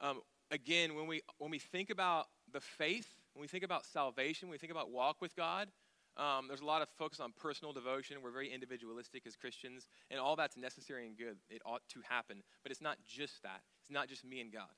Um, 0.00 0.22
again, 0.50 0.94
when 0.94 1.06
we, 1.06 1.20
when 1.36 1.50
we 1.50 1.58
think 1.58 1.90
about 1.90 2.28
the 2.50 2.60
faith, 2.60 3.08
when 3.34 3.42
we 3.42 3.46
think 3.46 3.62
about 3.62 3.84
salvation, 3.84 4.48
when 4.48 4.52
we 4.54 4.58
think 4.58 4.72
about 4.72 4.90
walk 4.90 5.20
with 5.20 5.36
God, 5.36 5.68
um, 6.16 6.46
there's 6.48 6.62
a 6.62 6.64
lot 6.64 6.80
of 6.80 6.88
focus 6.96 7.20
on 7.20 7.34
personal 7.38 7.74
devotion. 7.74 8.16
We're 8.22 8.30
very 8.30 8.50
individualistic 8.50 9.26
as 9.26 9.36
Christians, 9.36 9.86
and 10.10 10.18
all 10.18 10.34
that's 10.34 10.56
necessary 10.56 11.06
and 11.06 11.14
good. 11.14 11.36
It 11.50 11.60
ought 11.66 11.82
to 11.90 12.00
happen. 12.08 12.42
But 12.62 12.72
it's 12.72 12.80
not 12.80 12.96
just 13.06 13.42
that, 13.42 13.60
it's 13.82 13.90
not 13.90 14.08
just 14.08 14.24
me 14.24 14.40
and 14.40 14.50
God. 14.50 14.72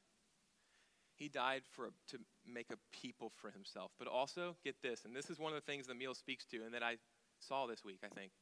He 1.15 1.29
died 1.29 1.63
for, 1.71 1.91
to 2.09 2.19
make 2.45 2.73
a 2.73 2.77
people 2.93 3.31
for 3.37 3.53
himself. 3.53 3.93
But 4.01 4.09
also, 4.09 4.57
get 4.65 4.83
this, 4.83 5.05
and 5.05 5.15
this 5.15 5.31
is 5.31 5.39
one 5.39 5.53
of 5.53 5.65
the 5.65 5.73
things 5.73 5.87
the 5.87 5.95
meal 5.95 6.15
speaks 6.15 6.45
to, 6.47 6.65
and 6.65 6.75
that 6.75 6.83
I 6.83 6.97
saw 7.39 7.69
this 7.69 7.85
week, 7.85 8.01
I 8.05 8.09
think 8.09 8.33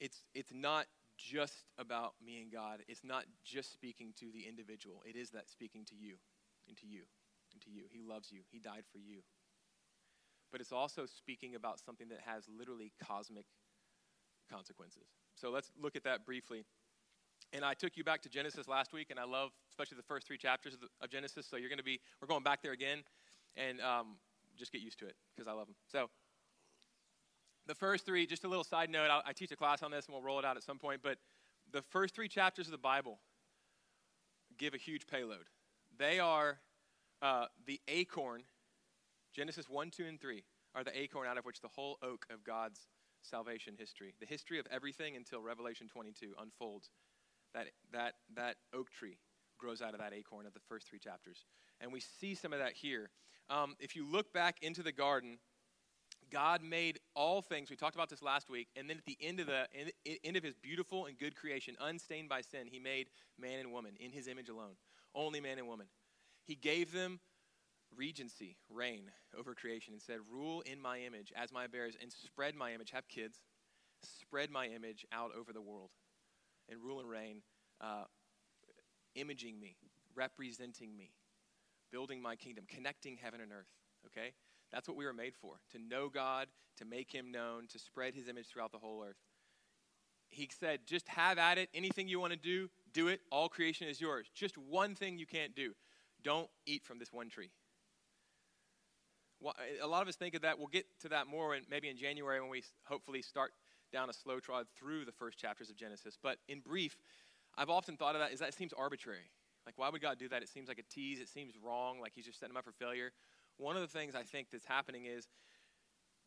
it's, 0.00 0.22
it's 0.34 0.52
not 0.54 0.86
just 1.18 1.66
about 1.76 2.14
me 2.24 2.40
and 2.40 2.50
God. 2.50 2.80
It's 2.88 3.04
not 3.04 3.24
just 3.44 3.72
speaking 3.72 4.14
to 4.20 4.26
the 4.32 4.48
individual. 4.48 5.02
It 5.04 5.16
is 5.16 5.30
that 5.30 5.50
speaking 5.50 5.84
to 5.86 5.94
you 5.94 6.14
and 6.68 6.76
to 6.78 6.86
you 6.86 7.02
and 7.52 7.60
to 7.62 7.70
you. 7.70 7.82
He 7.90 8.00
loves 8.00 8.30
you, 8.32 8.40
He 8.50 8.58
died 8.58 8.84
for 8.90 8.98
you. 8.98 9.22
But 10.50 10.62
it's 10.62 10.72
also 10.72 11.04
speaking 11.04 11.54
about 11.54 11.78
something 11.78 12.08
that 12.08 12.20
has 12.24 12.44
literally 12.48 12.92
cosmic 13.04 13.44
consequences. 14.50 15.08
So 15.34 15.50
let's 15.50 15.70
look 15.78 15.94
at 15.94 16.04
that 16.04 16.24
briefly. 16.24 16.64
And 17.52 17.64
I 17.64 17.74
took 17.74 17.96
you 17.96 18.04
back 18.04 18.22
to 18.22 18.28
Genesis 18.28 18.68
last 18.68 18.92
week, 18.92 19.08
and 19.10 19.18
I 19.18 19.24
love 19.24 19.50
especially 19.70 19.96
the 19.96 20.08
first 20.08 20.26
three 20.26 20.38
chapters 20.38 20.74
of, 20.74 20.80
the, 20.80 20.88
of 21.02 21.10
Genesis. 21.10 21.46
So 21.46 21.56
you're 21.56 21.68
going 21.68 21.78
to 21.78 21.84
be, 21.84 22.00
we're 22.20 22.28
going 22.28 22.42
back 22.42 22.62
there 22.62 22.72
again, 22.72 23.02
and 23.56 23.80
um, 23.80 24.16
just 24.56 24.72
get 24.72 24.80
used 24.80 24.98
to 25.00 25.06
it 25.06 25.16
because 25.34 25.48
I 25.48 25.52
love 25.52 25.66
them. 25.66 25.76
So 25.86 26.08
the 27.68 27.74
first 27.74 28.04
three, 28.04 28.26
just 28.26 28.44
a 28.44 28.48
little 28.48 28.64
side 28.64 28.90
note, 28.90 29.10
I'll, 29.10 29.22
I 29.24 29.32
teach 29.32 29.52
a 29.52 29.56
class 29.56 29.82
on 29.82 29.90
this 29.90 30.06
and 30.06 30.14
we'll 30.14 30.22
roll 30.22 30.38
it 30.38 30.44
out 30.44 30.56
at 30.56 30.64
some 30.64 30.78
point, 30.78 31.00
but 31.02 31.18
the 31.70 31.82
first 31.82 32.14
three 32.14 32.28
chapters 32.28 32.66
of 32.66 32.72
the 32.72 32.78
Bible 32.78 33.20
give 34.58 34.74
a 34.74 34.78
huge 34.78 35.06
payload. 35.06 35.44
They 35.96 36.18
are 36.18 36.58
uh, 37.20 37.46
the 37.66 37.80
acorn, 37.86 38.42
Genesis 39.34 39.68
1, 39.68 39.90
2, 39.90 40.04
and 40.06 40.20
3 40.20 40.42
are 40.74 40.82
the 40.82 40.98
acorn 40.98 41.28
out 41.28 41.38
of 41.38 41.44
which 41.44 41.60
the 41.60 41.68
whole 41.68 41.98
oak 42.02 42.26
of 42.32 42.42
God's 42.42 42.88
salvation 43.22 43.74
history, 43.78 44.14
the 44.18 44.26
history 44.26 44.58
of 44.58 44.66
everything 44.70 45.14
until 45.16 45.42
Revelation 45.42 45.88
22 45.88 46.34
unfolds. 46.40 46.90
That, 47.54 47.66
that, 47.92 48.14
that 48.34 48.56
oak 48.74 48.90
tree 48.90 49.18
grows 49.58 49.82
out 49.82 49.92
of 49.92 50.00
that 50.00 50.12
acorn 50.12 50.46
of 50.46 50.54
the 50.54 50.60
first 50.68 50.88
three 50.88 50.98
chapters. 50.98 51.44
And 51.80 51.92
we 51.92 52.00
see 52.00 52.34
some 52.34 52.52
of 52.52 52.60
that 52.60 52.72
here. 52.72 53.10
Um, 53.50 53.74
if 53.78 53.96
you 53.96 54.06
look 54.06 54.32
back 54.32 54.56
into 54.62 54.82
the 54.82 54.92
garden, 54.92 55.38
God 56.30 56.62
made 56.62 56.98
all 57.14 57.42
things. 57.42 57.70
We 57.70 57.76
talked 57.76 57.94
about 57.94 58.08
this 58.08 58.22
last 58.22 58.50
week. 58.50 58.68
And 58.76 58.88
then 58.88 58.98
at 58.98 59.04
the 59.04 59.18
end 59.20 59.40
of 59.40 59.46
the 59.46 59.66
end 60.24 60.36
of 60.36 60.42
his 60.42 60.54
beautiful 60.54 61.06
and 61.06 61.18
good 61.18 61.36
creation, 61.36 61.76
unstained 61.80 62.28
by 62.28 62.40
sin, 62.40 62.66
he 62.70 62.78
made 62.78 63.08
man 63.38 63.58
and 63.58 63.72
woman 63.72 63.92
in 64.00 64.10
his 64.10 64.28
image 64.28 64.48
alone. 64.48 64.76
Only 65.14 65.40
man 65.40 65.58
and 65.58 65.66
woman. 65.66 65.86
He 66.44 66.54
gave 66.54 66.92
them 66.92 67.20
regency, 67.96 68.56
reign 68.70 69.10
over 69.38 69.54
creation, 69.54 69.92
and 69.92 70.02
said, 70.02 70.18
Rule 70.30 70.62
in 70.62 70.80
my 70.80 71.00
image 71.00 71.32
as 71.36 71.52
my 71.52 71.66
bearers, 71.66 71.96
and 72.00 72.12
spread 72.12 72.54
my 72.54 72.72
image. 72.72 72.90
Have 72.90 73.08
kids. 73.08 73.40
Spread 74.04 74.50
my 74.50 74.66
image 74.66 75.06
out 75.12 75.30
over 75.36 75.52
the 75.52 75.60
world. 75.60 75.90
And 76.68 76.80
rule 76.82 77.00
and 77.00 77.08
reign, 77.08 77.42
uh, 77.80 78.04
imaging 79.14 79.58
me, 79.58 79.76
representing 80.14 80.96
me 80.96 81.12
building 81.90 82.20
my 82.20 82.36
kingdom, 82.36 82.64
connecting 82.68 83.16
heaven 83.16 83.40
and 83.40 83.52
earth. 83.52 83.68
Okay? 84.06 84.32
That's 84.72 84.88
what 84.88 84.96
we 84.96 85.04
were 85.04 85.12
made 85.12 85.34
for 85.40 85.54
to 85.72 85.78
know 85.78 86.08
God, 86.08 86.48
to 86.76 86.84
make 86.84 87.12
him 87.12 87.30
known, 87.30 87.66
to 87.68 87.78
spread 87.78 88.14
his 88.14 88.28
image 88.28 88.46
throughout 88.46 88.72
the 88.72 88.78
whole 88.78 89.04
earth. 89.06 89.16
He 90.30 90.48
said, 90.60 90.80
just 90.86 91.08
have 91.08 91.38
at 91.38 91.56
it. 91.56 91.70
Anything 91.72 92.06
you 92.06 92.20
want 92.20 92.34
to 92.34 92.38
do, 92.38 92.68
do 92.92 93.08
it. 93.08 93.20
All 93.32 93.48
creation 93.48 93.88
is 93.88 94.00
yours. 94.00 94.26
Just 94.34 94.58
one 94.58 94.94
thing 94.94 95.18
you 95.18 95.26
can't 95.26 95.54
do 95.54 95.72
don't 96.22 96.48
eat 96.66 96.84
from 96.84 96.98
this 96.98 97.12
one 97.12 97.30
tree. 97.30 97.50
A 99.82 99.86
lot 99.86 100.02
of 100.02 100.08
us 100.08 100.16
think 100.16 100.34
of 100.34 100.42
that. 100.42 100.58
We'll 100.58 100.66
get 100.66 100.84
to 101.00 101.08
that 101.10 101.28
more 101.28 101.54
in, 101.54 101.62
maybe 101.70 101.88
in 101.88 101.96
January 101.96 102.40
when 102.40 102.50
we 102.50 102.62
hopefully 102.84 103.22
start 103.22 103.52
down 103.92 104.10
a 104.10 104.12
slow 104.12 104.40
trod 104.40 104.66
through 104.76 105.04
the 105.04 105.12
first 105.12 105.38
chapters 105.38 105.70
of 105.70 105.76
Genesis. 105.76 106.18
But 106.22 106.38
in 106.48 106.60
brief, 106.60 106.96
I've 107.56 107.70
often 107.70 107.96
thought 107.96 108.14
of 108.14 108.20
that 108.20 108.32
is 108.32 108.40
that 108.40 108.52
seems 108.52 108.72
arbitrary. 108.72 109.30
Like, 109.64 109.78
why 109.78 109.88
would 109.88 110.02
God 110.02 110.18
do 110.18 110.28
that? 110.28 110.42
It 110.42 110.48
seems 110.48 110.68
like 110.68 110.78
a 110.78 110.94
tease. 110.94 111.20
It 111.20 111.28
seems 111.28 111.54
wrong, 111.62 112.00
like 112.00 112.12
he's 112.14 112.24
just 112.24 112.40
setting 112.40 112.52
them 112.52 112.58
up 112.58 112.64
for 112.64 112.72
failure. 112.72 113.12
One 113.58 113.76
of 113.76 113.82
the 113.82 113.88
things 113.88 114.14
I 114.14 114.22
think 114.22 114.48
that's 114.50 114.64
happening 114.64 115.04
is 115.04 115.28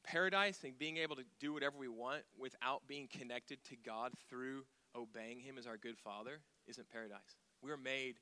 paradise 0.03 0.59
and 0.63 0.77
being 0.77 0.97
able 0.97 1.15
to 1.15 1.23
do 1.39 1.53
whatever 1.53 1.77
we 1.77 1.87
want 1.87 2.23
without 2.37 2.87
being 2.87 3.07
connected 3.07 3.63
to 3.69 3.75
God 3.85 4.11
through 4.29 4.63
obeying 4.95 5.39
Him 5.39 5.57
as 5.57 5.65
our 5.65 5.77
good 5.77 5.97
Father 5.97 6.41
isn't 6.67 6.89
paradise. 6.89 7.37
We 7.61 7.71
are 7.71 7.77
made 7.77 8.15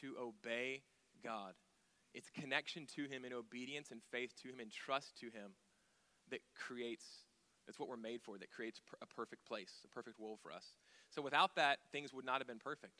to 0.00 0.14
obey 0.20 0.82
God. 1.22 1.54
It's 2.14 2.30
connection 2.30 2.86
to 2.96 3.04
Him 3.04 3.24
in 3.24 3.32
obedience 3.32 3.90
and 3.90 4.00
faith 4.10 4.32
to 4.42 4.48
Him 4.48 4.60
and 4.60 4.70
trust 4.70 5.18
to 5.20 5.26
Him 5.26 5.52
that 6.30 6.40
creates, 6.54 7.04
that's 7.66 7.78
what 7.78 7.88
we're 7.88 7.96
made 7.96 8.22
for, 8.22 8.38
that 8.38 8.50
creates 8.50 8.80
a 9.00 9.06
perfect 9.06 9.46
place, 9.46 9.72
a 9.84 9.88
perfect 9.88 10.18
world 10.18 10.38
for 10.42 10.52
us. 10.52 10.64
So 11.10 11.22
without 11.22 11.54
that, 11.56 11.78
things 11.92 12.12
would 12.12 12.24
not 12.24 12.38
have 12.38 12.46
been 12.46 12.58
perfect. 12.58 12.94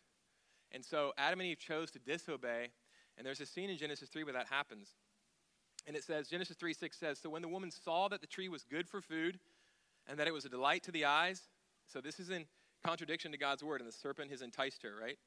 And 0.71 0.85
so 0.85 1.13
Adam 1.19 1.41
and 1.41 1.49
Eve 1.49 1.59
chose 1.59 1.91
to 1.93 1.99
disobey, 1.99 2.69
and 3.17 3.27
there's 3.27 3.41
a 3.41 3.47
scene 3.47 3.71
in 3.71 3.79
Genesis 3.79 4.09
3 4.09 4.25
where 4.25 4.35
that 4.35 4.47
happens. 4.49 4.91
And 5.87 5.97
it 5.97 6.05
says, 6.05 6.29
Genesis 6.29 6.57
3 6.57 6.75
6 6.75 6.99
says, 6.99 7.19
So 7.19 7.31
when 7.31 7.43
the 7.43 7.49
woman 7.49 7.71
saw 7.71 8.09
that 8.09 8.21
the 8.21 8.27
tree 8.27 8.49
was 8.49 8.65
good 8.65 8.89
for 8.89 9.01
food, 9.01 9.39
and 10.07 10.19
that 10.19 10.27
it 10.27 10.33
was 10.33 10.45
a 10.45 10.49
delight 10.49 10.83
to 10.85 10.93
the 10.93 11.05
eyes, 11.05 11.43
so 11.87 12.01
this 12.01 12.19
is 12.19 12.31
in 12.31 12.47
contradiction 12.85 13.33
to 13.33 13.39
God's 13.39 13.63
word, 13.63 13.81
and 13.81 13.89
the 13.89 13.95
serpent 13.95 14.31
has 14.31 14.43
enticed 14.43 14.83
her, 14.83 14.93
right? 15.01 15.19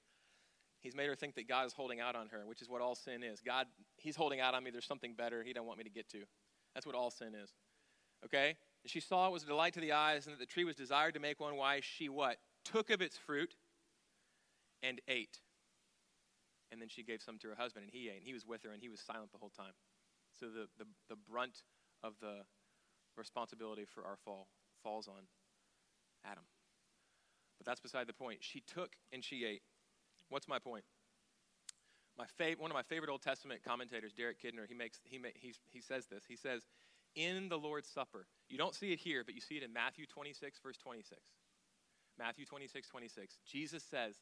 He's 0.82 0.96
made 0.96 1.08
her 1.08 1.16
think 1.16 1.36
that 1.36 1.48
God 1.48 1.68
is 1.68 1.74
holding 1.74 2.00
out 2.00 2.16
on 2.16 2.28
her, 2.30 2.46
which 2.46 2.62
is 2.62 2.70
what 2.70 2.82
all 2.82 2.96
sin 2.96 3.24
is. 3.24 3.40
God, 3.40 3.68
He's 3.98 4.16
holding 4.16 4.40
out 4.40 4.56
on 4.56 4.64
me. 4.64 4.72
There's 4.72 4.86
something 4.86 5.14
better 5.14 5.44
He 5.44 5.54
don't 5.54 5.68
want 5.68 5.78
me 5.78 5.84
to 5.84 5.90
get 5.90 6.10
to. 6.10 6.24
That's 6.74 6.86
what 6.86 6.96
all 6.96 7.12
sin 7.12 7.36
is. 7.36 7.52
Okay? 8.26 8.56
And 8.84 8.92
she 8.92 9.00
saw 9.00 9.28
it 9.28 9.32
was 9.32 9.44
a 9.44 9.48
delight 9.48 9.74
to 9.74 9.80
the 9.80 9.92
eyes, 9.92 10.26
and 10.26 10.34
that 10.34 10.40
the 10.40 10.46
tree 10.46 10.64
was 10.64 10.76
desired 10.76 11.14
to 11.14 11.20
make 11.20 11.40
one 11.40 11.56
wise. 11.56 11.84
She 11.84 12.10
what? 12.10 12.38
Took 12.66 12.90
of 12.90 13.02
its 13.02 13.18
fruit 13.18 13.56
and 14.82 15.00
ate. 15.08 15.40
And 16.72 16.82
then 16.82 16.90
she 16.90 17.04
gave 17.04 17.22
some 17.22 17.38
to 17.40 17.50
her 17.50 17.56
husband, 17.56 17.84
and 17.84 17.94
he 17.94 18.10
ate. 18.10 18.18
And 18.18 18.26
he 18.26 18.34
was 18.34 18.46
with 18.46 18.64
her, 18.64 18.72
and 18.72 18.82
he 18.82 18.90
was 18.90 19.02
silent 19.02 19.32
the 19.32 19.38
whole 19.38 19.52
time. 19.56 19.74
So 20.42 20.48
the, 20.48 20.68
the, 20.80 20.90
the 21.08 21.16
brunt 21.30 21.62
of 22.04 22.14
the 22.20 22.42
responsibility 23.16 23.86
for 23.86 24.04
our 24.04 24.18
fall 24.26 24.48
falls 24.82 25.08
on 25.08 25.28
Adam. 26.26 26.44
But 27.60 27.68
that's 27.68 27.80
beside 27.80 28.08
the 28.08 28.14
point. 28.14 28.40
She 28.42 28.62
took 28.62 28.96
and 29.14 29.24
she 29.24 29.46
ate. 29.46 29.62
What's 30.30 30.48
my 30.48 30.58
point? 30.58 30.84
My 32.18 32.26
fav- 32.40 32.58
one 32.58 32.72
of 32.72 32.76
my 32.76 32.82
favorite 32.82 33.12
Old 33.12 33.22
Testament 33.22 33.62
commentators, 33.64 34.14
Derek 34.14 34.42
Kidner, 34.42 34.68
he, 34.68 34.74
makes, 34.74 35.00
he, 35.04 35.20
ma- 35.20 35.28
he, 35.36 35.54
he 35.70 35.80
says 35.80 36.08
this. 36.08 36.24
He 36.28 36.36
says, 36.36 36.64
In 37.16 37.48
the 37.48 37.58
Lord's 37.58 37.88
Supper, 37.88 38.26
you 38.50 38.58
don't 38.58 38.74
see 38.74 38.92
it 38.92 39.00
here, 39.00 39.24
but 39.24 39.36
you 39.36 39.42
see 39.42 39.58
it 39.58 39.64
in 39.64 39.72
Matthew 39.72 40.08
26, 40.08 40.60
verse 40.64 40.78
26. 40.78 41.20
Matthew 42.18 42.46
26, 42.46 42.88
26. 42.88 43.38
Jesus 43.46 43.84
says, 43.84 44.16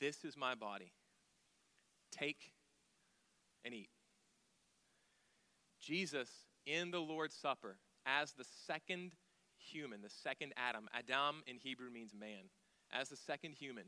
This 0.00 0.24
is 0.24 0.34
my 0.34 0.54
body. 0.54 0.92
Take 2.10 2.54
and 3.66 3.74
eat. 3.74 3.90
Jesus, 5.82 6.30
in 6.64 6.90
the 6.90 7.00
Lord's 7.00 7.34
Supper, 7.34 7.76
as 8.06 8.32
the 8.32 8.46
second 8.66 9.12
human, 9.58 10.00
the 10.00 10.10
second 10.10 10.54
Adam, 10.56 10.88
Adam 10.94 11.42
in 11.46 11.56
Hebrew 11.56 11.90
means 11.90 12.12
man, 12.18 12.50
as 12.92 13.08
the 13.08 13.16
second 13.16 13.52
human, 13.52 13.84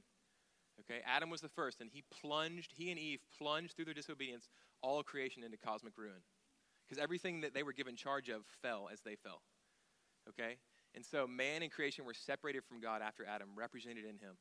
Okay, 0.80 1.00
Adam 1.06 1.30
was 1.30 1.40
the 1.40 1.48
first, 1.48 1.80
and 1.80 1.90
he 1.92 2.02
plunged, 2.20 2.72
he 2.76 2.90
and 2.90 2.98
Eve 2.98 3.20
plunged 3.38 3.76
through 3.76 3.84
their 3.84 3.94
disobedience 3.94 4.48
all 4.82 5.02
creation 5.02 5.44
into 5.44 5.56
cosmic 5.56 5.96
ruin. 5.96 6.22
Because 6.86 7.02
everything 7.02 7.40
that 7.40 7.54
they 7.54 7.62
were 7.62 7.72
given 7.72 7.96
charge 7.96 8.28
of 8.28 8.42
fell 8.60 8.88
as 8.92 9.00
they 9.00 9.14
fell. 9.14 9.40
Okay? 10.28 10.56
And 10.94 11.04
so 11.04 11.26
man 11.26 11.62
and 11.62 11.72
creation 11.72 12.04
were 12.04 12.14
separated 12.14 12.64
from 12.64 12.80
God 12.80 13.02
after 13.02 13.24
Adam, 13.24 13.48
represented 13.56 14.04
in 14.04 14.18
him. 14.18 14.36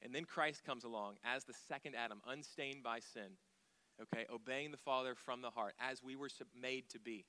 And 0.00 0.14
then 0.14 0.24
Christ 0.24 0.64
comes 0.64 0.84
along 0.84 1.16
as 1.24 1.44
the 1.44 1.54
second 1.68 1.94
Adam, 1.94 2.20
unstained 2.26 2.82
by 2.82 3.00
sin. 3.00 3.36
Okay, 4.02 4.26
obeying 4.32 4.70
the 4.70 4.76
Father 4.76 5.14
from 5.14 5.42
the 5.42 5.50
heart, 5.50 5.74
as 5.80 6.02
we 6.02 6.16
were 6.16 6.28
made 6.60 6.88
to 6.90 6.98
be. 6.98 7.24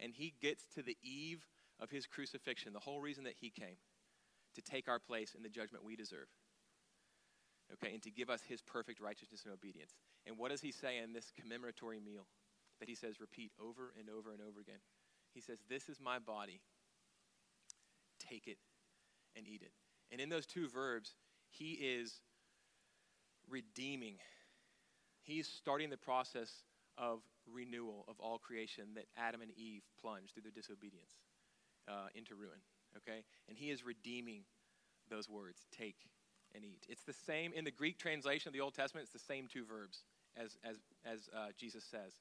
And 0.00 0.12
he 0.14 0.34
gets 0.40 0.64
to 0.74 0.82
the 0.82 0.96
eve 1.02 1.46
of 1.80 1.90
his 1.90 2.06
crucifixion, 2.06 2.72
the 2.72 2.80
whole 2.80 3.00
reason 3.00 3.24
that 3.24 3.34
he 3.40 3.50
came, 3.50 3.76
to 4.54 4.62
take 4.62 4.88
our 4.88 4.98
place 4.98 5.34
in 5.34 5.42
the 5.42 5.48
judgment 5.48 5.84
we 5.84 5.96
deserve 5.96 6.28
okay, 7.72 7.92
and 7.92 8.02
to 8.02 8.10
give 8.10 8.30
us 8.30 8.42
his 8.46 8.62
perfect 8.62 9.00
righteousness 9.00 9.42
and 9.44 9.52
obedience. 9.52 9.94
And 10.26 10.38
what 10.38 10.50
does 10.50 10.60
he 10.60 10.72
say 10.72 10.98
in 10.98 11.12
this 11.12 11.32
commemoratory 11.38 12.00
meal 12.00 12.26
that 12.80 12.88
he 12.88 12.94
says 12.94 13.20
repeat 13.20 13.52
over 13.60 13.92
and 13.98 14.08
over 14.08 14.32
and 14.32 14.40
over 14.40 14.60
again? 14.60 14.80
He 15.34 15.40
says, 15.40 15.58
This 15.68 15.88
is 15.88 16.00
my 16.00 16.18
body. 16.18 16.60
Take 18.18 18.46
it 18.46 18.58
and 19.36 19.46
eat 19.46 19.62
it. 19.62 19.72
And 20.10 20.20
in 20.20 20.28
those 20.28 20.46
two 20.46 20.68
verbs, 20.68 21.14
he 21.50 21.72
is 21.72 22.20
redeeming. 23.48 24.16
He's 25.26 25.48
starting 25.48 25.90
the 25.90 25.96
process 25.96 26.62
of 26.96 27.20
renewal 27.52 28.04
of 28.08 28.14
all 28.20 28.38
creation 28.38 28.84
that 28.94 29.06
Adam 29.16 29.42
and 29.42 29.50
Eve 29.56 29.82
plunged 30.00 30.32
through 30.32 30.44
their 30.44 30.52
disobedience 30.52 31.18
uh, 31.88 32.06
into 32.14 32.34
ruin. 32.34 32.62
Okay? 32.96 33.24
And 33.48 33.58
he 33.58 33.70
is 33.70 33.84
redeeming 33.84 34.42
those 35.10 35.28
words 35.28 35.66
take 35.76 36.06
and 36.54 36.64
eat. 36.64 36.86
It's 36.88 37.02
the 37.02 37.12
same 37.12 37.52
in 37.52 37.64
the 37.64 37.70
Greek 37.72 37.98
translation 37.98 38.48
of 38.48 38.52
the 38.52 38.60
Old 38.60 38.74
Testament. 38.74 39.02
It's 39.02 39.12
the 39.12 39.32
same 39.32 39.48
two 39.52 39.64
verbs 39.64 40.04
as 40.36 40.56
as 40.64 40.76
as 41.04 41.28
uh, 41.36 41.48
Jesus 41.58 41.84
says 41.84 42.12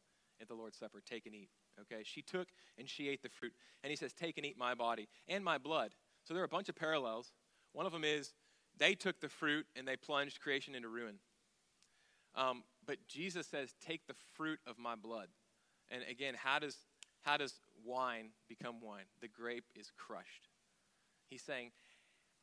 at 0.42 0.48
the 0.48 0.56
Lord's 0.56 0.78
Supper: 0.78 1.02
take 1.06 1.26
and 1.28 1.36
eat. 1.36 1.50
Okay, 1.80 2.02
she 2.04 2.22
took 2.22 2.48
and 2.78 2.90
she 2.90 3.08
ate 3.08 3.22
the 3.22 3.30
fruit, 3.30 3.54
and 3.84 3.92
he 3.92 3.96
says, 3.96 4.14
"Take 4.14 4.38
and 4.38 4.46
eat 4.46 4.58
my 4.58 4.74
body 4.74 5.08
and 5.28 5.44
my 5.44 5.58
blood." 5.58 5.92
So 6.24 6.34
there 6.34 6.42
are 6.42 6.46
a 6.46 6.50
bunch 6.50 6.70
of 6.70 6.76
parallels. 6.76 7.32
One 7.74 7.86
of 7.86 7.92
them 7.92 8.04
is 8.04 8.34
they 8.78 8.96
took 8.96 9.20
the 9.22 9.30
fruit 9.30 9.66
and 9.76 9.88
they 9.88 9.96
plunged 9.96 10.42
creation 10.42 10.76
into 10.76 10.90
ruin. 10.90 11.16
Um, 12.36 12.64
but 12.86 12.98
Jesus 13.08 13.48
says, 13.48 13.74
"Take 13.86 14.08
the 14.08 14.16
fruit 14.36 14.60
of 14.66 14.78
my 14.78 14.96
blood." 14.96 15.30
And 15.90 16.04
again, 16.10 16.36
how 16.36 16.60
does 16.60 16.78
how 17.22 17.38
does 17.38 17.60
wine 17.84 18.30
become 18.48 18.82
wine? 18.82 19.06
The 19.22 19.28
grape 19.28 19.66
is 19.76 19.92
crushed. 19.98 20.50
He's 21.28 21.42
saying, 21.42 21.72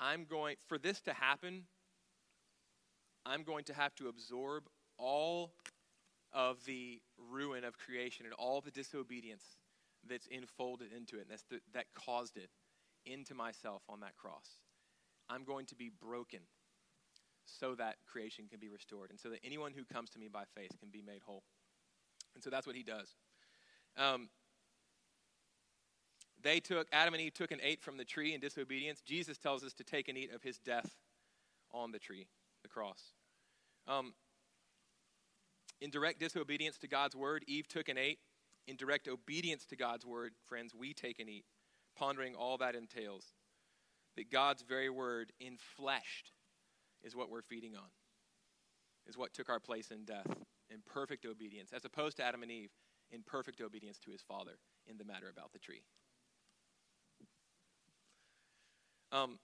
I'm 0.01 0.25
going, 0.25 0.57
for 0.67 0.77
this 0.77 1.01
to 1.03 1.13
happen, 1.13 1.63
I'm 3.25 3.45
going 3.45 3.65
to 3.65 3.75
have 3.75 3.95
to 3.97 4.09
absorb 4.09 4.65
all 4.99 5.53
of 6.33 6.65
the 6.65 7.01
ruin 7.17 7.63
of 7.63 7.79
creation 7.79 8.27
and 8.27 8.35
all 8.35 8.61
the 8.61 8.73
disobedience 8.73 9.45
that's 10.09 10.27
enfolded 10.27 10.93
into 10.93 11.19
it, 11.19 11.23
and 11.23 11.31
that's 11.31 11.45
the, 11.45 11.61
that 11.73 11.87
caused 11.95 12.37
it 12.37 12.51
into 13.07 13.35
myself 13.35 13.83
on 13.89 14.01
that 14.01 14.17
cross. 14.17 14.59
I'm 15.29 15.45
going 15.45 15.67
to 15.67 15.77
be 15.77 15.91
broken 15.91 16.41
so 17.45 17.75
that 17.75 17.97
creation 18.07 18.47
can 18.49 18.61
be 18.61 18.69
restored, 18.69 19.11
and 19.11 19.19
so 19.19 19.29
that 19.31 19.41
anyone 19.45 19.73
who 19.73 19.85
comes 19.85 20.11
to 20.11 20.19
me 20.19 20.29
by 20.29 20.45
faith 20.55 20.73
can 20.81 20.91
be 20.91 21.03
made 21.03 21.23
whole. 21.25 21.43
And 22.35 22.43
so 22.43 22.51
that's 22.51 22.67
what 22.67 22.77
he 22.77 22.83
does. 22.83 23.15
Um, 23.97 24.29
they 26.43 26.61
took, 26.61 26.89
Adam 26.93 27.15
and 27.15 27.23
Eve 27.23 27.35
took 27.35 27.53
and 27.53 27.61
ate 27.63 27.83
from 27.83 27.97
the 27.97 28.05
tree 28.05 28.35
in 28.35 28.41
disobedience. 28.41 29.01
Jesus 29.01 29.39
tells 29.39 29.63
us 29.63 29.73
to 29.75 29.85
take 29.85 30.09
and 30.09 30.19
eat 30.19 30.33
of 30.33 30.43
his 30.43 30.59
death 30.59 30.91
on 31.73 31.93
the 31.93 31.99
tree, 31.99 32.27
the 32.63 32.69
cross. 32.69 33.13
Um, 33.87 34.15
in 35.81 35.91
direct 35.91 36.21
disobedience 36.21 36.79
to 36.79 36.89
God's 36.89 37.17
word, 37.17 37.45
Eve 37.47 37.69
took 37.69 37.89
and 37.89 37.99
ate. 37.99 38.19
In 38.69 38.77
direct 38.77 39.09
obedience 39.09 39.67
to 39.67 39.77
God's 39.77 40.07
word, 40.07 40.35
friends, 40.49 40.73
we 40.75 40.95
take 40.95 41.19
and 41.19 41.29
eat, 41.29 41.45
pondering 41.97 42.37
all 42.37 42.59
that 42.59 42.77
entails. 42.77 43.33
That 44.17 44.31
God's 44.31 44.63
very 44.63 44.89
word, 44.89 45.33
infleshed, 45.43 46.31
is 47.05 47.17
what 47.17 47.31
we're 47.31 47.43
feeding 47.43 47.75
on, 47.77 47.91
is 49.07 49.17
what 49.17 49.33
took 49.33 49.49
our 49.49 49.61
place 49.61 49.91
in 49.91 50.05
death, 50.05 50.27
in 50.71 50.79
perfect 50.87 51.27
obedience, 51.27 51.73
as 51.73 51.85
opposed 51.85 52.17
to 52.19 52.25
Adam 52.25 52.43
and 52.43 52.51
Eve, 52.51 52.71
in 53.11 53.23
perfect 53.23 53.61
obedience 53.61 53.99
to 53.99 54.11
his 54.11 54.23
Father 54.23 54.59
in 54.87 54.97
the 54.99 55.05
matter 55.05 55.29
about 55.31 55.53
the 55.53 55.59
tree. 55.59 55.83
Um, 59.13 59.39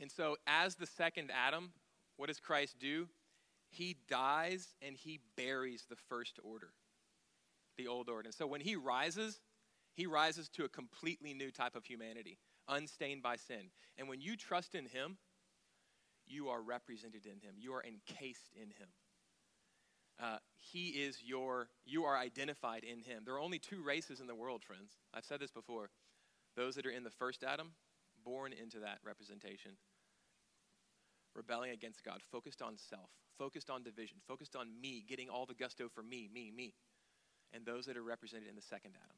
and 0.00 0.10
so, 0.10 0.36
as 0.46 0.74
the 0.74 0.86
second 0.86 1.30
Adam, 1.30 1.72
what 2.16 2.28
does 2.28 2.40
Christ 2.40 2.76
do? 2.80 3.08
He 3.68 3.96
dies 4.08 4.68
and 4.80 4.96
he 4.96 5.20
buries 5.36 5.84
the 5.88 5.96
first 5.96 6.38
order, 6.42 6.70
the 7.76 7.86
old 7.86 8.08
order. 8.08 8.26
And 8.26 8.34
so, 8.34 8.46
when 8.46 8.62
he 8.62 8.74
rises, 8.74 9.40
he 9.94 10.06
rises 10.06 10.48
to 10.50 10.64
a 10.64 10.68
completely 10.68 11.34
new 11.34 11.50
type 11.50 11.76
of 11.76 11.84
humanity, 11.84 12.38
unstained 12.68 13.22
by 13.22 13.36
sin. 13.36 13.70
And 13.98 14.08
when 14.08 14.20
you 14.20 14.36
trust 14.36 14.74
in 14.74 14.86
him, 14.86 15.18
you 16.32 16.48
are 16.48 16.60
represented 16.60 17.26
in 17.26 17.40
him, 17.40 17.54
you 17.58 17.72
are 17.74 17.84
encased 17.84 18.50
in 18.56 18.68
him. 18.68 18.88
Uh, 20.22 20.38
he 20.56 20.88
is 20.88 21.18
your, 21.24 21.68
you 21.84 22.04
are 22.04 22.16
identified 22.16 22.84
in 22.84 23.00
him. 23.00 23.22
There 23.24 23.34
are 23.34 23.40
only 23.40 23.58
two 23.58 23.82
races 23.82 24.20
in 24.20 24.26
the 24.26 24.34
world, 24.34 24.62
friends. 24.62 24.92
I've 25.12 25.24
said 25.24 25.40
this 25.40 25.50
before. 25.50 25.90
Those 26.56 26.74
that 26.76 26.86
are 26.86 26.90
in 26.90 27.02
the 27.02 27.10
first 27.10 27.42
Adam, 27.42 27.72
born 28.24 28.52
into 28.52 28.78
that 28.80 28.98
representation, 29.04 29.72
rebelling 31.34 31.70
against 31.70 32.04
God, 32.04 32.20
focused 32.30 32.62
on 32.62 32.76
self, 32.76 33.10
focused 33.38 33.70
on 33.70 33.82
division, 33.82 34.18
focused 34.28 34.54
on 34.54 34.68
me, 34.80 35.04
getting 35.08 35.28
all 35.28 35.46
the 35.46 35.54
gusto 35.54 35.88
for 35.92 36.02
me, 36.02 36.28
me, 36.32 36.52
me. 36.54 36.74
And 37.54 37.66
those 37.66 37.86
that 37.86 37.96
are 37.96 38.02
represented 38.02 38.48
in 38.48 38.54
the 38.54 38.62
second 38.62 38.92
Adam 39.02 39.16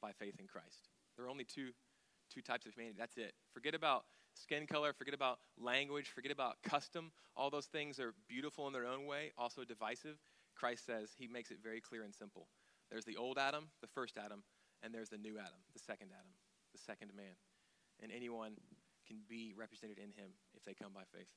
by 0.00 0.12
faith 0.12 0.34
in 0.38 0.46
Christ. 0.46 0.88
There 1.16 1.26
are 1.26 1.30
only 1.30 1.44
two, 1.44 1.70
two 2.32 2.42
types 2.42 2.64
of 2.66 2.74
humanity. 2.74 2.96
That's 2.98 3.16
it. 3.16 3.32
Forget 3.52 3.74
about 3.74 4.04
skin 4.40 4.66
color, 4.66 4.92
forget 4.92 5.14
about 5.14 5.38
language, 5.58 6.08
forget 6.08 6.32
about 6.32 6.62
custom. 6.62 7.12
All 7.36 7.50
those 7.50 7.66
things 7.66 7.98
are 7.98 8.14
beautiful 8.28 8.66
in 8.66 8.72
their 8.72 8.86
own 8.86 9.06
way, 9.06 9.32
also 9.36 9.64
divisive. 9.64 10.16
Christ 10.54 10.86
says, 10.86 11.10
He 11.16 11.26
makes 11.26 11.50
it 11.50 11.58
very 11.62 11.80
clear 11.80 12.04
and 12.04 12.14
simple. 12.14 12.48
There's 12.90 13.04
the 13.04 13.16
old 13.16 13.38
Adam, 13.38 13.68
the 13.80 13.86
first 13.86 14.16
Adam, 14.16 14.42
and 14.82 14.94
there's 14.94 15.08
the 15.08 15.18
new 15.18 15.38
Adam, 15.38 15.60
the 15.74 15.80
second 15.80 16.08
Adam, 16.12 16.32
the 16.72 16.78
second 16.78 17.10
man. 17.16 17.36
And 18.02 18.12
anyone 18.12 18.52
can 19.06 19.18
be 19.28 19.54
represented 19.56 19.98
in 19.98 20.10
him 20.12 20.30
if 20.54 20.64
they 20.64 20.74
come 20.74 20.92
by 20.94 21.02
faith. 21.12 21.28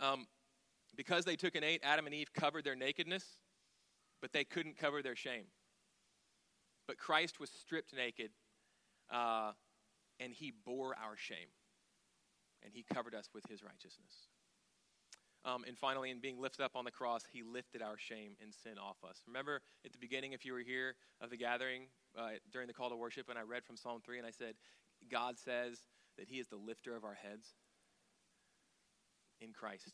Um, 0.00 0.26
because 0.96 1.24
they 1.24 1.36
took 1.36 1.54
an 1.54 1.64
ate, 1.64 1.80
Adam 1.82 2.06
and 2.06 2.14
Eve 2.14 2.32
covered 2.32 2.64
their 2.64 2.76
nakedness, 2.76 3.24
but 4.20 4.32
they 4.32 4.44
couldn't 4.44 4.76
cover 4.76 5.02
their 5.02 5.16
shame. 5.16 5.44
But 6.86 6.98
Christ 6.98 7.40
was 7.40 7.50
stripped 7.50 7.94
naked, 7.94 8.30
uh, 9.12 9.52
and 10.20 10.32
he 10.32 10.52
bore 10.64 10.94
our 10.94 11.16
shame, 11.16 11.48
and 12.62 12.72
he 12.72 12.84
covered 12.92 13.14
us 13.14 13.28
with 13.34 13.44
his 13.48 13.62
righteousness. 13.62 14.28
Um, 15.44 15.64
and 15.68 15.76
finally, 15.76 16.10
in 16.10 16.20
being 16.20 16.40
lifted 16.40 16.64
up 16.64 16.74
on 16.74 16.86
the 16.86 16.90
cross, 16.90 17.22
he 17.30 17.42
lifted 17.42 17.82
our 17.82 17.98
shame 17.98 18.32
and 18.42 18.52
sin 18.54 18.78
off 18.78 18.96
us. 19.08 19.22
Remember 19.26 19.60
at 19.84 19.92
the 19.92 19.98
beginning, 19.98 20.32
if 20.32 20.44
you 20.44 20.54
were 20.54 20.60
here 20.60 20.94
of 21.20 21.28
the 21.28 21.36
gathering 21.36 21.82
uh, 22.18 22.30
during 22.50 22.66
the 22.66 22.72
call 22.72 22.88
to 22.88 22.96
worship, 22.96 23.28
and 23.28 23.38
I 23.38 23.42
read 23.42 23.64
from 23.64 23.76
Psalm 23.76 24.00
3, 24.02 24.18
and 24.18 24.26
I 24.26 24.30
said, 24.30 24.54
God 25.10 25.38
says 25.38 25.80
that 26.16 26.28
he 26.28 26.36
is 26.38 26.48
the 26.48 26.56
lifter 26.56 26.96
of 26.96 27.04
our 27.04 27.14
heads 27.14 27.48
in 29.40 29.52
Christ. 29.52 29.92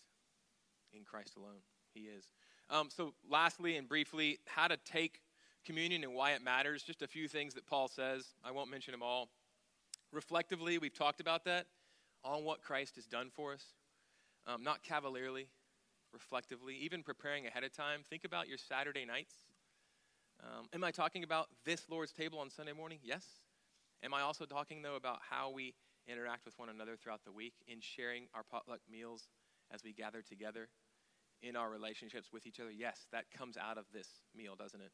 In 0.93 1.05
Christ 1.05 1.37
alone, 1.37 1.63
he 1.95 2.03
is. 2.03 2.25
Um, 2.69 2.89
so, 2.89 3.15
lastly 3.29 3.77
and 3.77 3.89
briefly, 3.89 4.39
how 4.47 4.69
to 4.69 4.77
take 4.77 5.21
communion 5.65 6.05
and 6.05 6.15
why 6.15 6.33
it 6.33 6.43
matters. 6.43 6.83
Just 6.83 7.03
a 7.03 7.09
few 7.09 7.27
things 7.27 7.55
that 7.55 7.67
Paul 7.67 7.89
says. 7.89 8.25
I 8.45 8.53
won't 8.53 8.71
mention 8.71 8.93
them 8.93 9.03
all. 9.03 9.31
Reflectively, 10.13 10.79
we've 10.79 10.95
talked 10.95 11.21
about 11.21 11.45
that 11.45 11.67
on 12.25 12.45
what 12.45 12.63
Christ 12.63 12.97
has 12.97 13.07
done 13.07 13.31
for 13.35 13.53
us, 13.53 13.65
um, 14.47 14.65
not 14.65 14.83
cavalierly, 14.83 15.49
reflectively, 16.13 16.75
even 16.77 17.03
preparing 17.03 17.47
ahead 17.47 17.63
of 17.63 17.73
time. 17.73 18.01
Think 18.09 18.25
about 18.25 18.49
your 18.49 18.59
Saturday 18.59 19.05
nights. 19.05 19.35
Um, 20.43 20.67
am 20.73 20.83
I 20.83 20.91
talking 20.91 21.23
about 21.23 21.49
this 21.65 21.89
Lord's 21.89 22.13
table 22.13 22.39
on 22.39 22.51
Sunday 22.51 22.73
morning? 22.73 22.99
Yes. 23.03 23.25
Am 24.03 24.13
I 24.15 24.23
also 24.23 24.47
talking, 24.47 24.83
though, 24.83 24.97
about 24.97 25.19
how 25.29 25.51
we 25.51 25.75
interact 26.09 26.45
with 26.45 26.59
one 26.59 26.71
another 26.71 26.97
throughout 26.97 27.25
the 27.25 27.33
week 27.33 27.55
in 27.69 27.79
sharing 27.81 28.27
our 28.35 28.43
potluck 28.43 28.81
meals 28.91 29.29
as 29.71 29.85
we 29.85 29.93
gather 29.93 30.23
together 30.23 30.69
in 31.43 31.55
our 31.55 31.71
relationships 31.71 32.33
with 32.33 32.47
each 32.47 32.59
other? 32.59 32.71
Yes, 32.71 33.07
that 33.13 33.31
comes 33.31 33.57
out 33.57 33.79
of 33.79 33.85
this 33.93 34.09
meal, 34.35 34.57
doesn't 34.57 34.81
it? 34.81 34.93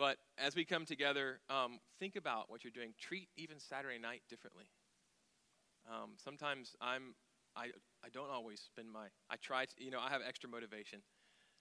But 0.00 0.16
as 0.38 0.56
we 0.56 0.64
come 0.64 0.86
together, 0.86 1.40
um, 1.50 1.78
think 1.98 2.16
about 2.16 2.48
what 2.48 2.64
you're 2.64 2.72
doing. 2.72 2.94
Treat 2.98 3.28
even 3.36 3.60
Saturday 3.60 3.98
night 3.98 4.22
differently. 4.30 4.64
Um, 5.86 6.12
sometimes 6.16 6.74
I'm, 6.80 7.14
I, 7.54 7.66
I 8.02 8.08
don't 8.08 8.30
always 8.30 8.62
spend 8.62 8.90
my, 8.90 9.08
I 9.28 9.36
try 9.36 9.66
to, 9.66 9.72
you 9.76 9.90
know, 9.90 10.00
I 10.00 10.08
have 10.08 10.22
extra 10.26 10.48
motivation 10.48 11.00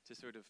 to 0.07 0.15
sort 0.15 0.37
of 0.37 0.45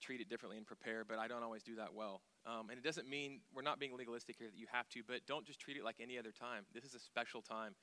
treat 0.00 0.22
it 0.22 0.30
differently 0.30 0.56
and 0.56 0.66
prepare, 0.66 1.04
but 1.04 1.18
I 1.18 1.28
don't 1.28 1.42
always 1.42 1.62
do 1.62 1.76
that 1.76 1.92
well. 1.92 2.22
Um, 2.46 2.70
and 2.70 2.78
it 2.78 2.82
doesn't 2.82 3.06
mean 3.06 3.40
we're 3.54 3.60
not 3.60 3.78
being 3.78 3.94
legalistic 3.94 4.36
here 4.38 4.48
that 4.48 4.56
you 4.56 4.66
have 4.72 4.88
to, 4.90 5.02
but 5.06 5.20
don't 5.28 5.44
just 5.44 5.60
treat 5.60 5.76
it 5.76 5.84
like 5.84 5.96
any 6.00 6.18
other 6.18 6.32
time. 6.32 6.64
This 6.72 6.84
is 6.84 6.94
a 6.94 7.00
special 7.00 7.42
time 7.42 7.74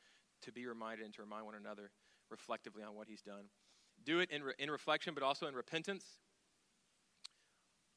to 0.42 0.52
be 0.52 0.66
reminded 0.66 1.06
and 1.06 1.14
to 1.14 1.22
remind 1.22 1.46
one 1.46 1.54
another 1.54 1.92
reflectively 2.32 2.82
on 2.82 2.96
what 2.96 3.08
he's 3.08 3.22
done. 3.22 3.46
Do 4.04 4.20
it 4.20 4.32
in, 4.32 4.42
re- 4.42 4.58
in 4.58 4.72
reflection, 4.72 5.14
but 5.14 5.22
also 5.22 5.46
in 5.46 5.54
repentance 5.54 6.18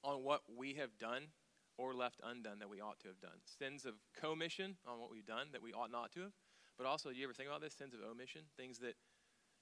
on 0.04 0.22
what 0.22 0.42
we 0.56 0.74
have 0.74 0.96
done 0.98 1.32
or 1.76 1.94
left 1.94 2.20
undone 2.22 2.60
that 2.60 2.68
we 2.68 2.80
ought 2.80 3.00
to 3.00 3.08
have 3.08 3.18
done. 3.18 3.42
Sins 3.44 3.84
of 3.84 3.94
commission 4.14 4.76
on 4.86 5.00
what 5.00 5.10
we've 5.10 5.26
done 5.26 5.48
that 5.52 5.62
we 5.62 5.72
ought 5.72 5.90
not 5.90 6.12
to 6.12 6.20
have. 6.20 6.32
But 6.78 6.86
also, 6.86 7.10
do 7.10 7.16
you 7.16 7.24
ever 7.24 7.32
think 7.32 7.48
about 7.48 7.60
this? 7.60 7.74
Sins 7.74 7.94
of 7.94 8.00
omission, 8.00 8.42
things 8.56 8.78
that 8.78 8.94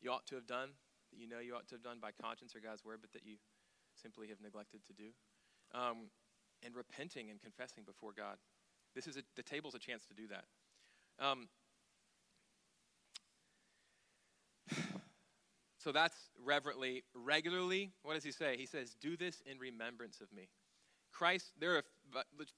you 0.01 0.11
ought 0.11 0.27
to 0.27 0.35
have 0.35 0.47
done, 0.47 0.71
that 1.13 1.21
you 1.21 1.29
know 1.29 1.39
you 1.39 1.55
ought 1.55 1.69
to 1.69 1.75
have 1.77 1.83
done 1.83 1.99
by 2.01 2.11
conscience 2.11 2.57
or 2.57 2.61
God's 2.61 2.85
word, 2.85 2.99
but 3.01 3.13
that 3.13 3.25
you 3.25 3.37
simply 3.95 4.29
have 4.29 4.41
neglected 4.41 4.81
to 4.87 4.93
do. 4.93 5.13
Um, 5.73 6.11
and 6.65 6.77
repenting 6.77 7.31
and 7.31 7.41
confessing 7.41 7.85
before 7.85 8.13
God. 8.17 8.37
This 8.95 9.07
is 9.07 9.17
a, 9.17 9.23
the 9.37 9.43
table's 9.43 9.75
a 9.75 9.79
chance 9.79 10.05
to 10.07 10.15
do 10.15 10.29
that. 10.29 10.45
Um, 11.19 11.49
So 15.83 15.91
that's 15.91 16.17
reverently, 16.45 17.03
regularly. 17.15 17.91
What 18.03 18.15
does 18.15 18.23
he 18.23 18.31
say? 18.31 18.57
He 18.57 18.67
says, 18.67 18.95
Do 19.01 19.17
this 19.17 19.43
in 19.47 19.59
remembrance 19.59 20.21
of 20.21 20.33
me. 20.33 20.49
Christ, 21.13 21.53
there 21.59 21.77
are 21.77 21.83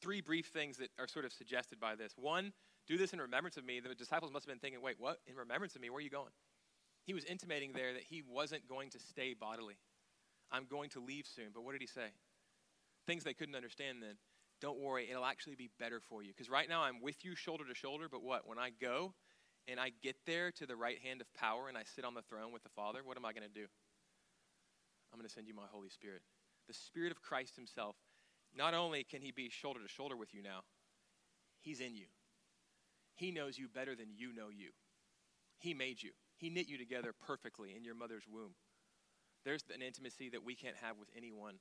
three 0.02 0.20
brief 0.20 0.46
things 0.46 0.76
that 0.76 0.90
are 0.98 1.08
sort 1.08 1.24
of 1.24 1.32
suggested 1.32 1.80
by 1.80 1.94
this. 1.94 2.12
One, 2.16 2.52
do 2.86 2.98
this 2.98 3.12
in 3.12 3.20
remembrance 3.20 3.56
of 3.56 3.64
me. 3.64 3.80
The 3.80 3.94
disciples 3.94 4.30
must 4.30 4.46
have 4.46 4.52
been 4.52 4.60
thinking, 4.60 4.82
wait, 4.82 4.96
what? 4.98 5.18
In 5.26 5.36
remembrance 5.36 5.74
of 5.74 5.80
me? 5.80 5.90
Where 5.90 5.98
are 5.98 6.02
you 6.02 6.10
going? 6.10 6.32
He 7.06 7.14
was 7.14 7.24
intimating 7.24 7.72
there 7.72 7.94
that 7.94 8.02
he 8.02 8.22
wasn't 8.22 8.68
going 8.68 8.90
to 8.90 8.98
stay 8.98 9.34
bodily. 9.34 9.76
I'm 10.52 10.66
going 10.70 10.90
to 10.90 11.00
leave 11.00 11.26
soon. 11.26 11.46
But 11.52 11.64
what 11.64 11.72
did 11.72 11.80
he 11.80 11.86
say? 11.86 12.08
Things 13.06 13.24
they 13.24 13.34
couldn't 13.34 13.56
understand 13.56 14.02
then. 14.02 14.16
Don't 14.60 14.78
worry, 14.78 15.08
it'll 15.10 15.24
actually 15.24 15.56
be 15.56 15.70
better 15.78 16.00
for 16.00 16.22
you. 16.22 16.28
Because 16.28 16.48
right 16.48 16.68
now 16.68 16.82
I'm 16.82 17.02
with 17.02 17.24
you 17.24 17.34
shoulder 17.34 17.64
to 17.66 17.74
shoulder, 17.74 18.06
but 18.10 18.22
what? 18.22 18.46
When 18.46 18.58
I 18.58 18.70
go, 18.80 19.14
and 19.68 19.80
I 19.80 19.92
get 20.02 20.16
there 20.26 20.50
to 20.52 20.66
the 20.66 20.76
right 20.76 20.98
hand 20.98 21.20
of 21.20 21.32
power 21.34 21.68
and 21.68 21.78
I 21.78 21.82
sit 21.94 22.04
on 22.04 22.14
the 22.14 22.22
throne 22.22 22.52
with 22.52 22.62
the 22.62 22.68
Father, 22.70 23.00
what 23.04 23.16
am 23.16 23.24
I 23.24 23.32
going 23.32 23.48
to 23.48 23.54
do? 23.54 23.66
I'm 25.12 25.18
going 25.18 25.28
to 25.28 25.32
send 25.32 25.46
you 25.46 25.54
my 25.54 25.68
Holy 25.70 25.88
Spirit. 25.88 26.22
The 26.68 26.74
Spirit 26.74 27.12
of 27.12 27.22
Christ 27.22 27.56
Himself. 27.56 27.96
Not 28.56 28.74
only 28.74 29.04
can 29.04 29.22
He 29.22 29.32
be 29.32 29.48
shoulder 29.48 29.80
to 29.80 29.88
shoulder 29.88 30.16
with 30.16 30.34
you 30.34 30.42
now, 30.42 30.60
He's 31.60 31.80
in 31.80 31.94
you. 31.94 32.06
He 33.14 33.30
knows 33.30 33.58
you 33.58 33.68
better 33.68 33.94
than 33.94 34.08
you 34.16 34.34
know 34.34 34.48
you. 34.48 34.70
He 35.58 35.72
made 35.72 36.02
you, 36.02 36.10
He 36.36 36.50
knit 36.50 36.68
you 36.68 36.76
together 36.76 37.14
perfectly 37.26 37.74
in 37.76 37.84
your 37.84 37.94
mother's 37.94 38.24
womb. 38.30 38.54
There's 39.44 39.64
an 39.74 39.82
intimacy 39.82 40.30
that 40.30 40.44
we 40.44 40.54
can't 40.54 40.76
have 40.82 40.98
with 40.98 41.08
anyone 41.16 41.54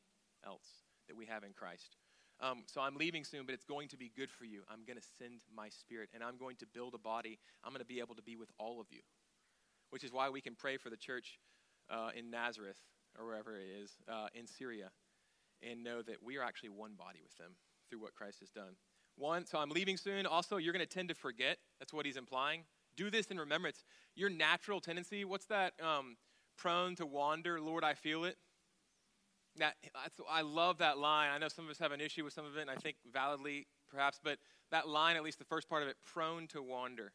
else 0.46 0.66
that 1.08 1.18
we 1.18 1.26
have 1.26 1.44
in 1.44 1.54
Christ. 1.54 1.98
Um, 2.42 2.64
so 2.66 2.82
I'm 2.82 2.96
leaving 2.96 3.24
soon, 3.24 3.46
but 3.46 3.54
it's 3.54 3.64
going 3.64 3.88
to 3.90 3.98
be 3.98 4.12
good 4.16 4.32
for 4.32 4.46
you. 4.46 4.62
I'm 4.70 4.84
going 4.86 4.98
to 4.98 5.08
send 5.18 5.42
my 5.56 5.70
spirit, 5.70 6.10
and 6.14 6.24
I'm 6.24 6.38
going 6.38 6.58
to 6.58 6.66
build 6.66 6.94
a 6.94 6.98
body. 6.98 7.40
I'm 7.64 7.72
going 7.72 7.80
to 7.82 7.86
be 7.86 8.00
able 8.00 8.16
to 8.16 8.22
be 8.22 8.36
with 8.36 8.50
all 8.60 8.82
of 8.82 8.88
you, 8.90 9.02
which 9.92 10.04
is 10.04 10.12
why 10.12 10.30
we 10.30 10.42
can 10.42 10.56
pray 10.56 10.78
for 10.78 10.90
the 10.90 10.98
church 10.98 11.40
uh, 11.90 12.10
in 12.16 12.30
Nazareth 12.30 12.80
or 13.18 13.26
wherever 13.26 13.56
it 13.56 13.68
is 13.82 13.92
uh, 14.10 14.28
in 14.34 14.48
Syria 14.48 14.90
and 15.62 15.84
know 15.84 16.02
that 16.02 16.18
we 16.24 16.38
are 16.38 16.44
actually 16.44 16.70
one 16.70 16.94
body 16.98 17.20
with 17.24 17.38
them 17.38 17.52
through 17.90 18.02
what 18.02 18.14
Christ 18.16 18.40
has 18.40 18.50
done. 18.50 18.76
One, 19.16 19.46
so 19.46 19.60
I'm 19.60 19.70
leaving 19.70 19.98
soon. 19.98 20.26
Also, 20.26 20.58
you're 20.58 20.74
going 20.74 20.86
to 20.86 20.92
tend 20.92 21.10
to 21.10 21.16
forget. 21.16 21.58
That's 21.80 21.94
what 21.94 22.06
he's 22.06 22.18
implying. 22.18 22.64
Do 22.98 23.10
this 23.10 23.28
in 23.28 23.40
remembrance. 23.40 23.84
Your 24.16 24.30
natural 24.30 24.80
tendency, 24.80 25.24
what's 25.26 25.46
that? 25.46 25.74
Um, 25.82 26.18
prone 26.58 26.96
to 26.96 27.06
wander, 27.06 27.62
Lord, 27.62 27.84
I 27.84 27.94
feel 27.94 28.26
it. 28.26 28.38
That, 29.58 29.76
I 30.30 30.42
love 30.42 30.80
that 30.80 30.98
line. 30.98 31.30
I 31.32 31.38
know 31.38 31.48
some 31.48 31.66
of 31.66 31.72
us 31.72 31.78
have 31.78 31.92
an 31.92 32.02
issue 32.02 32.24
with 32.24 32.34
some 32.34 32.46
of 32.46 32.58
it, 32.58 32.62
and 32.62 32.72
I 32.72 32.76
think 32.76 32.96
validly 33.12 33.68
perhaps, 33.90 34.20
but 34.24 34.40
that 34.72 34.88
line, 34.88 35.16
at 35.16 35.24
least 35.24 35.38
the 35.38 35.46
first 35.46 35.70
part 35.70 35.84
of 35.84 35.90
it, 35.90 35.96
prone 36.04 36.48
to 36.48 36.62
wander. 36.62 37.14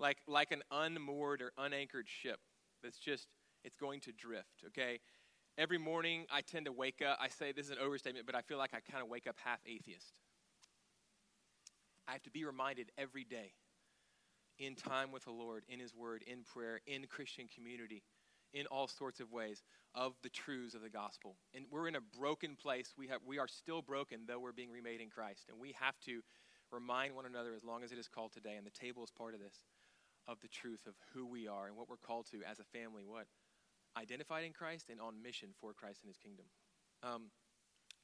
Like, 0.00 0.18
like 0.26 0.50
an 0.50 0.62
unmoored 0.72 1.40
or 1.40 1.52
unanchored 1.56 2.08
ship 2.08 2.40
that's 2.82 2.98
just, 2.98 3.28
it's 3.62 3.76
going 3.76 4.00
to 4.00 4.12
drift, 4.12 4.64
okay? 4.66 4.98
Every 5.56 5.78
morning 5.78 6.26
I 6.32 6.40
tend 6.40 6.66
to 6.66 6.72
wake 6.72 7.00
up, 7.06 7.18
I 7.20 7.28
say 7.28 7.52
this 7.52 7.66
is 7.66 7.70
an 7.70 7.78
overstatement, 7.78 8.26
but 8.26 8.34
I 8.34 8.40
feel 8.40 8.58
like 8.58 8.74
I 8.74 8.80
kind 8.80 9.04
of 9.04 9.08
wake 9.08 9.28
up 9.28 9.36
half 9.44 9.60
atheist. 9.64 10.14
I 12.08 12.12
have 12.12 12.22
to 12.24 12.30
be 12.30 12.44
reminded 12.44 12.90
every 12.98 13.22
day 13.22 13.52
in 14.58 14.74
time 14.74 15.12
with 15.12 15.24
the 15.24 15.30
Lord, 15.30 15.64
in 15.68 15.78
His 15.78 15.94
Word, 15.94 16.24
in 16.26 16.42
prayer, 16.42 16.80
in 16.86 17.06
Christian 17.06 17.46
community, 17.54 18.02
in 18.52 18.66
all 18.66 18.88
sorts 18.88 19.20
of 19.20 19.32
ways 19.32 19.62
of 19.94 20.14
the 20.22 20.28
truths 20.28 20.74
of 20.74 20.82
the 20.82 20.90
gospel. 20.90 21.36
And 21.54 21.64
we're 21.70 21.88
in 21.88 21.96
a 21.96 22.00
broken 22.18 22.56
place. 22.56 22.94
We, 22.96 23.08
have, 23.08 23.20
we 23.26 23.38
are 23.38 23.48
still 23.48 23.82
broken, 23.82 24.20
though 24.26 24.38
we're 24.38 24.52
being 24.52 24.70
remade 24.70 25.00
in 25.00 25.08
Christ. 25.08 25.46
And 25.48 25.58
we 25.60 25.74
have 25.80 25.98
to 26.06 26.20
remind 26.70 27.14
one 27.14 27.26
another, 27.26 27.54
as 27.54 27.64
long 27.64 27.84
as 27.84 27.92
it 27.92 27.98
is 27.98 28.08
called 28.08 28.32
today, 28.32 28.54
and 28.56 28.66
the 28.66 28.70
table 28.70 29.04
is 29.04 29.10
part 29.10 29.34
of 29.34 29.40
this, 29.40 29.54
of 30.26 30.40
the 30.40 30.48
truth 30.48 30.86
of 30.86 30.94
who 31.12 31.26
we 31.26 31.46
are 31.46 31.66
and 31.66 31.76
what 31.76 31.88
we're 31.88 31.96
called 31.96 32.26
to 32.30 32.38
as 32.50 32.58
a 32.58 32.64
family. 32.64 33.04
What? 33.06 33.26
Identified 33.96 34.44
in 34.44 34.52
Christ 34.52 34.88
and 34.90 35.00
on 35.00 35.22
mission 35.22 35.50
for 35.60 35.74
Christ 35.74 36.00
and 36.02 36.08
his 36.08 36.16
kingdom. 36.16 36.46
Um, 37.02 37.30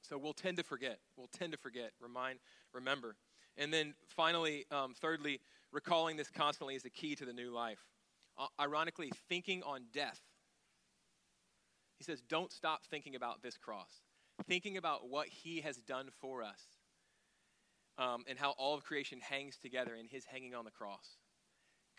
so 0.03 0.19
we'll 0.19 0.35
tend 0.35 0.59
to 0.59 0.63
forget. 0.63 0.99
We'll 1.17 1.31
tend 1.33 1.53
to 1.53 1.59
forget. 1.59 1.93
Remind, 2.01 2.39
remember. 2.73 3.17
And 3.57 3.73
then 3.73 3.95
finally, 4.07 4.67
um, 4.71 4.95
thirdly, 5.01 5.41
recalling 5.73 6.17
this 6.17 6.31
constantly 6.31 6.75
is 6.75 6.83
the 6.83 6.91
key 6.91 7.15
to 7.17 7.25
the 7.25 7.33
new 7.33 7.51
life. 7.51 7.81
Uh, 8.39 8.47
ironically, 8.61 9.11
thinking 9.29 9.63
on 9.65 9.83
death 9.93 10.21
He 11.99 12.05
says, 12.05 12.23
don't 12.23 12.53
stop 12.53 12.85
thinking 12.87 13.17
about 13.17 13.43
this 13.43 13.57
cross, 13.57 14.03
thinking 14.47 14.77
about 14.77 15.09
what 15.09 15.29
he 15.29 15.61
has 15.61 15.77
done 15.79 16.09
for 16.21 16.43
us 16.43 16.63
um, 17.99 18.25
and 18.29 18.39
how 18.39 18.53
all 18.53 18.75
of 18.75 18.85
creation 18.85 19.21
hangs 19.21 19.59
together 19.59 19.95
in 19.95 20.07
his 20.07 20.25
hanging 20.25 20.55
on 20.55 20.65
the 20.65 20.71
cross. 20.71 21.17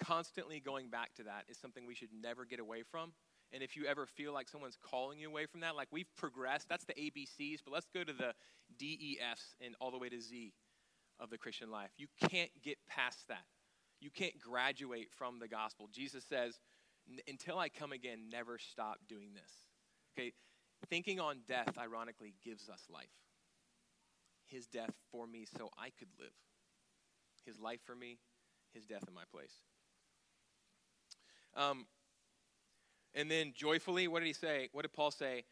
Constantly 0.01 0.61
going 0.61 0.89
back 0.89 1.13
to 1.15 1.23
that 1.23 1.43
is 1.49 1.57
something 1.57 1.85
we 1.85 1.95
should 1.95 2.09
never 2.21 2.45
get 2.45 2.59
away 2.59 2.83
from. 2.89 3.11
And 3.51 3.61
if 3.61 3.75
you 3.75 3.85
ever 3.85 4.05
feel 4.05 4.31
like 4.33 4.47
someone's 4.47 4.77
calling 4.81 5.19
you 5.19 5.27
away 5.27 5.45
from 5.45 5.61
that, 5.61 5.75
like 5.75 5.87
we've 5.91 6.15
progressed, 6.15 6.69
that's 6.69 6.85
the 6.85 6.93
ABCs, 6.93 7.59
but 7.65 7.73
let's 7.73 7.87
go 7.93 8.03
to 8.03 8.13
the 8.13 8.33
DEFs 8.79 9.55
and 9.59 9.75
all 9.81 9.91
the 9.91 9.97
way 9.97 10.07
to 10.07 10.21
Z 10.21 10.53
of 11.19 11.29
the 11.29 11.37
Christian 11.37 11.69
life. 11.69 11.89
You 11.97 12.07
can't 12.29 12.51
get 12.63 12.77
past 12.87 13.27
that. 13.27 13.43
You 13.99 14.09
can't 14.11 14.39
graduate 14.39 15.09
from 15.17 15.39
the 15.39 15.47
gospel. 15.47 15.89
Jesus 15.91 16.23
says, 16.23 16.59
until 17.27 17.57
I 17.57 17.67
come 17.67 17.91
again, 17.91 18.29
never 18.31 18.57
stop 18.57 18.99
doing 19.09 19.33
this. 19.33 19.51
Okay, 20.19 20.33
thinking 20.89 21.19
on 21.19 21.37
death, 21.47 21.77
ironically, 21.77 22.33
gives 22.43 22.67
us 22.69 22.83
life. 22.93 23.05
His 24.47 24.67
death 24.67 24.93
for 25.11 25.25
me 25.25 25.45
so 25.57 25.69
I 25.77 25.91
could 25.97 26.09
live. 26.19 26.33
His 27.45 27.59
life 27.59 27.79
for 27.85 27.95
me, 27.95 28.17
his 28.73 28.85
death 28.85 29.05
in 29.07 29.13
my 29.13 29.23
place. 29.31 29.53
Um, 31.55 31.85
and 33.15 33.31
then 33.31 33.53
joyfully, 33.55 34.07
what 34.07 34.19
did 34.19 34.27
he 34.27 34.33
say? 34.33 34.69
What 34.73 34.81
did 34.81 34.93
Paul 34.93 35.11
say? 35.11 35.45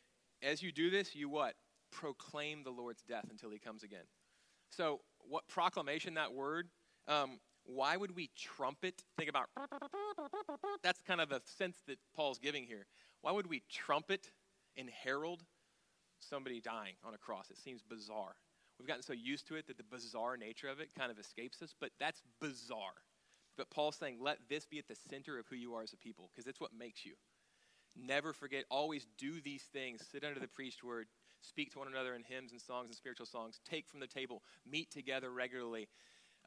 As 0.43 0.61
you 0.61 0.72
do 0.72 0.89
this, 0.89 1.15
you 1.15 1.30
what? 1.30 1.55
Proclaim 1.91 2.63
the 2.63 2.70
Lord's 2.70 3.03
death 3.03 3.28
until 3.32 3.49
he 3.49 3.59
comes 3.59 3.84
again. 3.84 4.05
So, 4.70 4.99
what 5.20 5.47
proclamation, 5.47 6.15
that 6.15 6.34
word, 6.34 6.68
um, 7.07 7.39
why 7.63 7.95
would 7.95 8.15
we 8.15 8.30
trumpet? 8.36 9.01
Think 9.18 9.30
about 9.30 9.47
that's 10.84 11.01
kind 11.01 11.22
of 11.22 11.30
the 11.30 11.41
sense 11.57 11.78
that 11.88 11.97
Paul's 12.15 12.39
giving 12.39 12.65
here. 12.65 12.86
Why 13.22 13.32
would 13.32 13.47
we 13.47 13.63
trumpet 13.70 14.32
and 14.78 14.89
herald 15.03 15.43
somebody 16.19 16.61
dying 16.61 16.93
on 17.03 17.13
a 17.13 17.17
cross? 17.17 17.49
It 17.49 17.57
seems 17.57 17.82
bizarre. 17.82 18.36
We've 18.80 18.88
gotten 18.88 19.03
so 19.03 19.13
used 19.13 19.47
to 19.47 19.55
it 19.55 19.67
that 19.67 19.78
the 19.78 19.84
bizarre 19.84 20.38
nature 20.38 20.67
of 20.67 20.80
it 20.80 20.89
kind 20.97 21.11
of 21.11 21.19
escapes 21.19 21.61
us, 21.61 21.73
but 21.80 21.91
that's 21.99 22.21
bizarre. 22.39 23.01
But 23.57 23.71
Paul's 23.71 23.95
saying, 23.95 24.19
let 24.21 24.38
this 24.49 24.65
be 24.65 24.78
at 24.78 24.88
the 24.88 24.97
center 25.09 25.39
of 25.39 25.47
who 25.47 25.55
you 25.55 25.73
are 25.73 25.82
as 25.82 25.93
a 25.93 25.97
people, 25.97 26.30
because 26.32 26.47
it's 26.47 26.61
what 26.61 26.78
makes 26.78 27.05
you. 27.05 27.13
Never 27.95 28.34
forget, 28.34 28.65
always 28.69 29.07
do 29.17 29.41
these 29.41 29.63
things. 29.63 30.05
Sit 30.11 30.23
under 30.23 30.39
the 30.39 30.47
preached 30.47 30.84
word, 30.84 31.07
speak 31.41 31.71
to 31.71 31.80
one 31.80 31.88
another 31.88 32.13
in 32.13 32.21
hymns 32.23 32.51
and 32.51 32.61
songs 32.61 32.88
and 32.88 32.95
spiritual 32.95 33.25
songs, 33.25 33.59
take 33.67 33.88
from 33.88 33.99
the 33.99 34.07
table, 34.07 34.43
meet 34.69 34.91
together 34.91 35.32
regularly 35.32 35.88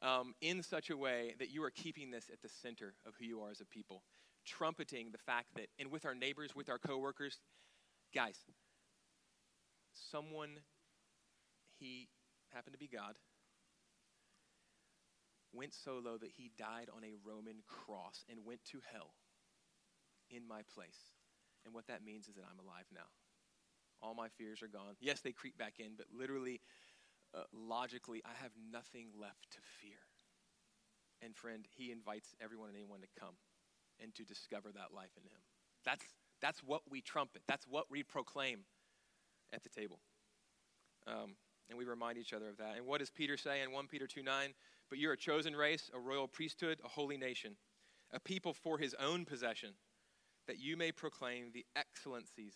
um, 0.01 0.33
in 0.39 0.63
such 0.63 0.89
a 0.89 0.95
way 0.95 1.35
that 1.39 1.51
you 1.51 1.61
are 1.63 1.69
keeping 1.69 2.11
this 2.11 2.29
at 2.31 2.41
the 2.41 2.49
center 2.61 2.93
of 3.05 3.13
who 3.19 3.25
you 3.25 3.41
are 3.41 3.51
as 3.51 3.59
a 3.59 3.65
people. 3.65 4.03
Trumpeting 4.45 5.11
the 5.11 5.17
fact 5.17 5.47
that, 5.55 5.67
and 5.77 5.91
with 5.91 6.05
our 6.05 6.15
neighbors, 6.15 6.55
with 6.55 6.69
our 6.69 6.79
coworkers, 6.79 7.41
guys, 8.13 8.37
someone, 10.11 10.59
he 11.79 12.09
happened 12.53 12.73
to 12.73 12.79
be 12.79 12.87
God, 12.87 13.15
went 15.53 15.73
so 15.73 15.99
low 16.03 16.17
that 16.17 16.31
he 16.31 16.51
died 16.57 16.89
on 16.95 17.03
a 17.03 17.15
Roman 17.27 17.63
cross 17.67 18.23
and 18.29 18.45
went 18.45 18.63
to 18.71 18.79
hell 18.91 19.11
in 20.29 20.47
my 20.47 20.61
place. 20.73 21.11
And 21.65 21.73
what 21.73 21.87
that 21.87 22.03
means 22.03 22.27
is 22.27 22.35
that 22.35 22.45
I'm 22.49 22.59
alive 22.59 22.85
now. 22.93 23.07
All 24.01 24.15
my 24.15 24.29
fears 24.29 24.63
are 24.63 24.67
gone. 24.67 24.95
Yes, 24.99 25.21
they 25.21 25.31
creep 25.31 25.57
back 25.57 25.75
in, 25.79 25.93
but 25.97 26.07
literally, 26.11 26.61
uh, 27.35 27.43
logically, 27.53 28.21
I 28.25 28.33
have 28.41 28.51
nothing 28.71 29.07
left 29.19 29.51
to 29.51 29.59
fear. 29.79 29.99
And 31.21 31.35
friend, 31.35 31.67
he 31.77 31.91
invites 31.91 32.33
everyone 32.41 32.69
and 32.69 32.77
anyone 32.77 33.01
to 33.01 33.19
come 33.19 33.35
and 34.01 34.15
to 34.15 34.23
discover 34.23 34.71
that 34.71 34.95
life 34.95 35.13
in 35.17 35.23
him. 35.23 35.37
That's, 35.85 36.05
that's 36.41 36.63
what 36.63 36.81
we 36.89 37.01
trumpet, 37.01 37.41
that's 37.47 37.67
what 37.67 37.85
we 37.89 38.03
proclaim 38.03 38.61
at 39.53 39.63
the 39.63 39.69
table. 39.69 39.99
Um, 41.07 41.35
and 41.69 41.77
we 41.77 41.85
remind 41.85 42.17
each 42.17 42.33
other 42.33 42.49
of 42.49 42.57
that. 42.57 42.75
And 42.77 42.85
what 42.85 42.99
does 42.99 43.09
Peter 43.09 43.37
say 43.37 43.61
in 43.61 43.71
1 43.71 43.87
Peter 43.87 44.07
2 44.07 44.21
9? 44.21 44.53
But 44.89 44.99
you're 44.99 45.13
a 45.13 45.17
chosen 45.17 45.55
race, 45.55 45.89
a 45.93 45.99
royal 45.99 46.27
priesthood, 46.27 46.79
a 46.83 46.89
holy 46.89 47.17
nation, 47.17 47.55
a 48.11 48.19
people 48.19 48.53
for 48.53 48.77
his 48.77 48.93
own 48.95 49.23
possession, 49.23 49.69
that 50.47 50.59
you 50.59 50.75
may 50.75 50.91
proclaim 50.91 51.51
the 51.53 51.65
excellencies 51.77 52.55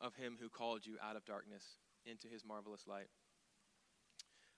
of 0.00 0.14
him 0.14 0.36
who 0.38 0.48
called 0.50 0.84
you 0.84 0.96
out 1.02 1.16
of 1.16 1.24
darkness 1.24 1.64
into 2.04 2.28
his 2.28 2.44
marvelous 2.44 2.86
light. 2.86 3.08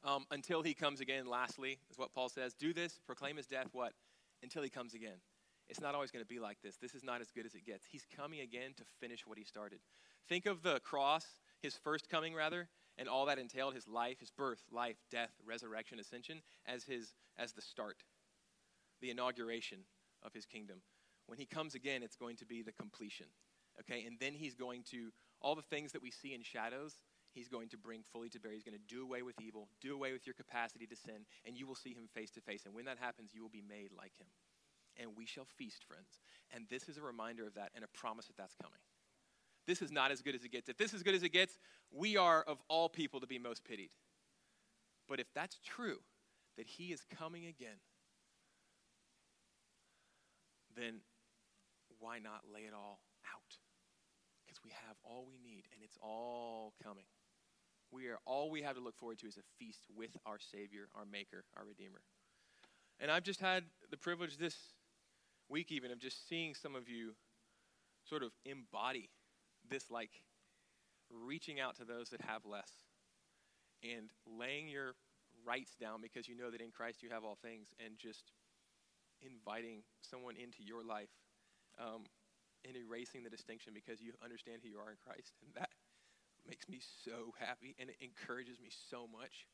Um, 0.05 0.27
until 0.33 0.63
he 0.63 0.75
comes 0.75 1.01
again, 1.01 1.27
lastly, 1.27 1.79
is 1.91 1.97
what 1.97 2.13
Paul 2.13 2.29
says. 2.29 2.55
Do 2.55 2.73
this, 2.73 2.99
proclaim 3.07 3.37
his 3.37 3.47
death, 3.47 3.69
what? 3.73 3.93
Until 4.43 4.63
he 4.63 4.69
comes 4.69 4.95
again. 4.95 5.19
It's 5.73 5.81
not 5.81 5.95
always 5.95 6.11
going 6.11 6.23
to 6.23 6.29
be 6.29 6.39
like 6.39 6.59
this. 6.63 6.77
This 6.77 6.95
is 6.95 7.03
not 7.03 7.23
as 7.23 7.31
good 7.31 7.47
as 7.47 7.55
it 7.55 7.65
gets. 7.65 7.87
He's 7.91 8.05
coming 8.15 8.41
again 8.41 8.73
to 8.77 8.83
finish 9.01 9.27
what 9.27 9.39
he 9.39 9.45
started. 9.45 9.79
Think 10.29 10.45
of 10.45 10.63
the 10.63 10.81
cross, 10.81 11.25
his 11.63 11.79
first 11.83 12.11
coming, 12.11 12.35
rather, 12.35 12.69
and 12.99 13.09
all 13.09 13.25
that 13.25 13.39
entailed 13.39 13.73
his 13.73 13.89
life, 13.89 14.21
his 14.21 14.31
birth, 14.31 14.63
life, 14.71 14.97
death, 15.11 15.31
resurrection, 15.47 15.99
ascension, 15.99 16.43
as, 16.67 16.85
his, 16.85 17.15
as 17.39 17.55
the 17.55 17.63
start, 17.63 18.05
the 19.01 19.09
inauguration 19.09 19.79
of 20.23 20.35
his 20.35 20.45
kingdom. 20.45 20.83
When 21.27 21.39
he 21.39 21.47
comes 21.47 21.75
again, 21.75 22.03
it's 22.03 22.17
going 22.17 22.37
to 22.37 22.45
be 22.45 22.61
the 22.61 22.73
completion. 22.73 23.29
Okay? 23.81 24.05
And 24.07 24.19
then 24.21 24.35
he's 24.35 24.55
going 24.55 24.83
to, 24.91 25.09
all 25.41 25.55
the 25.55 25.63
things 25.63 25.93
that 25.93 26.03
we 26.03 26.11
see 26.11 26.35
in 26.35 26.43
shadows, 26.43 26.97
he's 27.33 27.49
going 27.49 27.71
to 27.71 27.79
bring 27.79 28.03
fully 28.13 28.29
to 28.29 28.39
bear. 28.39 28.53
He's 28.53 28.63
going 28.63 28.77
to 28.77 28.95
do 28.95 29.05
away 29.05 29.23
with 29.23 29.41
evil, 29.41 29.69
do 29.81 29.95
away 29.95 30.13
with 30.13 30.27
your 30.27 30.35
capacity 30.35 30.87
to 30.87 30.97
sin, 30.97 31.25
and 31.47 31.57
you 31.57 31.67
will 31.67 31.77
see 31.77 31.95
him 31.95 32.11
face 32.13 32.31
to 32.33 32.43
face. 32.43 32.67
And 32.67 32.75
when 32.75 32.85
that 32.85 32.99
happens, 33.01 33.31
you 33.33 33.41
will 33.41 33.49
be 33.49 33.65
made 33.67 33.89
like 33.97 34.13
him. 34.19 34.27
And 35.01 35.11
we 35.17 35.27
shall 35.27 35.47
feast, 35.57 35.85
friends. 35.85 36.21
And 36.55 36.67
this 36.69 36.89
is 36.89 36.99
a 36.99 37.03
reminder 37.03 37.47
of 37.47 37.55
that 37.55 37.71
and 37.75 37.85
a 37.85 37.89
promise 37.89 38.27
that 38.27 38.37
that's 38.37 38.55
coming. 38.55 38.79
This 39.67 39.81
is 39.81 39.93
not 39.93 40.11
as 40.11 40.23
good 40.23 40.35
as 40.35 40.45
it 40.45 40.51
gets. 40.51 40.69
If 40.69 40.77
this 40.77 40.89
is 40.89 40.97
as 40.97 41.03
good 41.03 41.15
as 41.15 41.23
it 41.23 41.31
gets, 41.31 41.59
we 41.91 42.17
are 42.17 42.43
of 42.43 42.59
all 42.69 42.89
people 42.89 43.21
to 43.21 43.27
be 43.27 43.39
most 43.39 43.65
pitied. 43.65 43.91
But 45.09 45.21
if 45.21 45.33
that's 45.35 45.59
true, 45.65 45.99
that 46.57 46.67
he 46.67 46.93
is 46.93 47.05
coming 47.19 47.47
again, 47.47 47.79
then 50.77 51.01
why 51.99 52.19
not 52.19 52.43
lay 52.53 52.63
it 52.63 52.75
all 52.75 53.01
out? 53.33 53.57
Because 54.45 54.59
we 54.65 54.71
have 54.71 54.97
all 55.05 55.27
we 55.29 55.39
need 55.39 55.65
and 55.73 55.83
it's 55.83 55.97
all 56.03 56.75
coming. 56.83 57.05
We 57.91 58.09
are 58.09 58.19
all 58.25 58.51
we 58.51 58.63
have 58.63 58.77
to 58.77 58.83
look 58.83 58.97
forward 58.97 59.19
to 59.19 59.27
is 59.27 59.37
a 59.37 59.43
feast 59.59 59.87
with 59.95 60.17
our 60.25 60.39
Savior, 60.39 60.89
our 60.95 61.05
Maker, 61.05 61.45
our 61.57 61.65
Redeemer. 61.65 62.01
And 62.99 63.11
I've 63.11 63.23
just 63.23 63.41
had 63.41 63.65
the 63.91 63.97
privilege 63.97 64.39
this 64.39 64.57
week 65.53 65.71
even 65.71 65.91
of 65.91 66.01
just 66.01 66.29
seeing 66.29 66.55
some 66.55 66.75
of 66.75 66.89
you 66.89 67.13
sort 68.09 68.23
of 68.23 68.33
embody 68.45 69.11
this 69.69 69.91
like 69.91 70.11
reaching 71.11 71.61
out 71.61 71.77
to 71.77 71.85
those 71.85 72.09
that 72.09 72.21
have 72.23 72.45
less 72.47 72.71
and 73.85 74.09
laying 74.27 74.67
your 74.69 74.95
rights 75.45 75.77
down 75.79 76.01
because 76.01 76.27
you 76.27 76.37
know 76.37 76.51
that 76.51 76.61
in 76.61 76.71
Christ 76.71 77.03
you 77.03 77.11
have 77.11 77.25
all 77.25 77.37
things 77.43 77.69
and 77.85 77.99
just 77.99 78.33
inviting 79.21 79.83
someone 80.01 80.35
into 80.37 80.63
your 80.65 80.83
life 80.83 81.13
um, 81.79 82.09
and 82.65 82.75
erasing 82.77 83.23
the 83.23 83.31
distinction 83.31 83.73
because 83.75 84.01
you 84.01 84.13
understand 84.25 84.59
who 84.63 84.71
you 84.71 84.79
are 84.79 84.91
in 84.91 84.97
Christ. 85.05 85.35
And 85.45 85.53
that 85.55 85.71
makes 86.49 86.69
me 86.69 86.81
so 87.05 87.35
happy 87.39 87.77
and 87.79 87.91
it 87.91 87.97
encourages 88.01 88.59
me 88.61 88.71
so 88.91 89.07
much. 89.07 89.47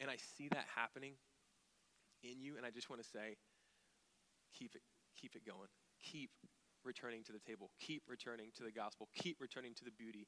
And 0.00 0.10
I 0.10 0.16
see 0.16 0.48
that 0.48 0.66
happening 0.74 1.14
in 2.24 2.40
you, 2.40 2.56
and 2.56 2.64
I 2.64 2.70
just 2.70 2.88
want 2.88 3.02
to 3.02 3.08
say, 3.08 3.36
keep 4.54 4.74
it, 4.74 4.82
keep 5.22 5.36
it 5.38 5.46
going. 5.46 5.70
Keep 6.02 6.30
returning 6.84 7.22
to 7.24 7.32
the 7.32 7.38
table. 7.38 7.70
Keep 7.78 8.02
returning 8.08 8.50
to 8.58 8.64
the 8.64 8.72
gospel. 8.72 9.08
Keep 9.14 9.40
returning 9.40 9.74
to 9.78 9.84
the 9.84 9.94
beauty 9.94 10.26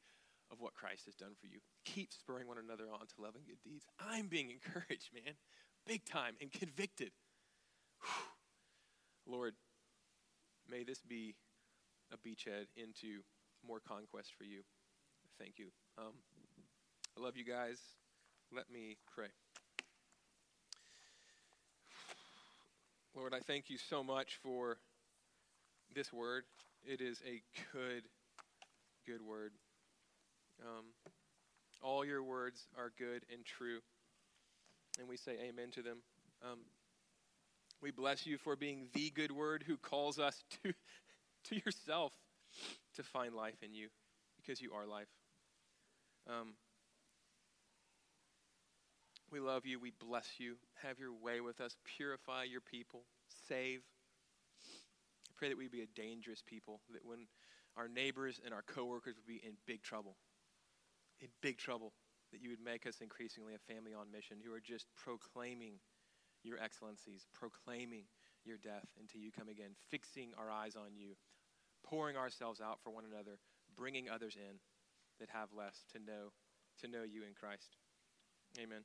of 0.51 0.61
what 0.61 0.75
Christ 0.75 1.07
has 1.07 1.15
done 1.15 1.35
for 1.41 1.47
you. 1.47 1.59
Keep 1.85 2.13
spurring 2.13 2.47
one 2.47 2.59
another 2.59 2.85
on 2.93 3.01
to 3.01 3.15
love 3.19 3.35
and 3.35 3.45
good 3.45 3.59
deeds. 3.65 3.85
I'm 3.99 4.29
being 4.29 4.51
encouraged, 4.55 5.11
man, 5.13 5.35
big 5.87 6.05
time, 6.05 6.35
and 6.41 6.53
convicted. 6.53 7.11
Whew. 8.01 9.35
Lord, 9.35 9.55
may 10.71 10.85
this 10.85 11.01
be 11.01 11.35
a 12.13 12.17
beachhead 12.17 12.67
into 12.77 13.23
more 13.67 13.81
conquest 13.81 14.33
for 14.37 14.45
you. 14.45 14.61
Thank 15.39 15.59
you. 15.59 15.67
Um, 15.99 16.13
I 17.19 17.23
love 17.23 17.37
you 17.37 17.45
guys. 17.45 17.79
Let 18.53 18.71
me 18.71 18.97
pray. 19.13 19.29
Lord, 23.17 23.33
I 23.33 23.39
thank 23.39 23.71
you 23.71 23.79
so 23.79 24.03
much 24.03 24.41
for 24.43 24.79
this 25.95 26.13
word. 26.13 26.43
It 26.85 27.01
is 27.01 27.23
a 27.25 27.43
good, 27.73 28.03
good 29.07 29.23
word. 29.23 29.53
Um, 30.61 30.87
all 31.81 32.05
your 32.05 32.25
words 32.25 32.67
are 32.77 32.91
good 32.99 33.23
and 33.33 33.45
true. 33.45 33.79
And 34.99 35.09
we 35.09 35.17
say 35.17 35.37
amen 35.49 35.71
to 35.75 35.83
them. 35.83 35.99
Um, 36.43 36.59
we 37.81 37.93
bless 37.93 38.27
you 38.27 38.37
for 38.37 38.57
being 38.57 38.89
the 38.95 39.11
good 39.11 39.31
word 39.31 39.63
who 39.65 39.77
calls 39.77 40.19
us 40.19 40.43
to, 40.65 40.73
to 41.51 41.55
yourself 41.65 42.13
to 42.97 43.05
find 43.05 43.33
life 43.33 43.63
in 43.63 43.75
you 43.75 43.91
because 44.41 44.61
you 44.61 44.73
are 44.73 44.87
life. 44.87 45.07
Um, 46.29 46.55
we 49.35 49.41
love 49.41 49.67
you. 49.67 49.81
We 49.81 49.91
bless 49.91 50.39
you. 50.39 50.55
Have 50.85 51.01
your 51.01 51.13
way 51.13 51.41
with 51.41 51.61
us. 51.61 51.75
Purify 51.97 52.45
your 52.45 52.61
people. 52.61 53.03
Save. 53.49 53.81
I 55.29 55.33
pray 55.35 55.49
that 55.49 55.59
we 55.59 55.67
be 55.67 55.83
a 55.83 55.91
dangerous 56.01 56.41
people, 56.47 56.81
that 56.93 57.05
when 57.05 57.27
our 57.77 57.89
neighbors 57.89 58.41
and 58.45 58.55
our 58.55 58.63
coworkers 58.63 59.17
would 59.17 59.27
be 59.27 59.43
in 59.45 59.55
big 59.67 59.83
trouble. 59.83 60.15
In 61.21 61.27
big 61.43 61.59
trouble. 61.59 61.93
That 62.31 62.43
you 62.43 62.51
would 62.51 62.63
make 62.65 62.87
us 62.87 63.01
increasingly 63.01 63.55
a 63.55 63.73
family 63.75 63.93
on 63.93 64.13
mission 64.13 64.37
who 64.45 64.55
are 64.55 64.61
just 64.61 64.87
proclaiming 64.97 65.81
your 66.45 66.61
excellencies, 66.63 67.27
proclaiming 67.35 68.05
your 68.45 68.59
death 68.59 68.87
until 69.01 69.21
you 69.21 69.33
come 69.33 69.49
again, 69.49 69.71
fixing 69.91 70.31
our 70.39 70.51
eyes 70.51 70.77
on 70.77 70.95
you, 70.95 71.17
pouring 71.83 72.17
ourselves 72.17 72.61
out 72.61 72.79
for 72.85 72.91
one 72.91 73.05
another, 73.05 73.39
bringing 73.75 74.09
others 74.09 74.37
in 74.37 74.59
that 75.19 75.29
have 75.31 75.49
less 75.57 75.85
to 75.93 75.99
know 75.99 76.31
to 76.81 76.89
know 76.89 77.03
you 77.03 77.23
in 77.23 77.35
Christ. 77.35 77.77
Amen. 78.61 78.85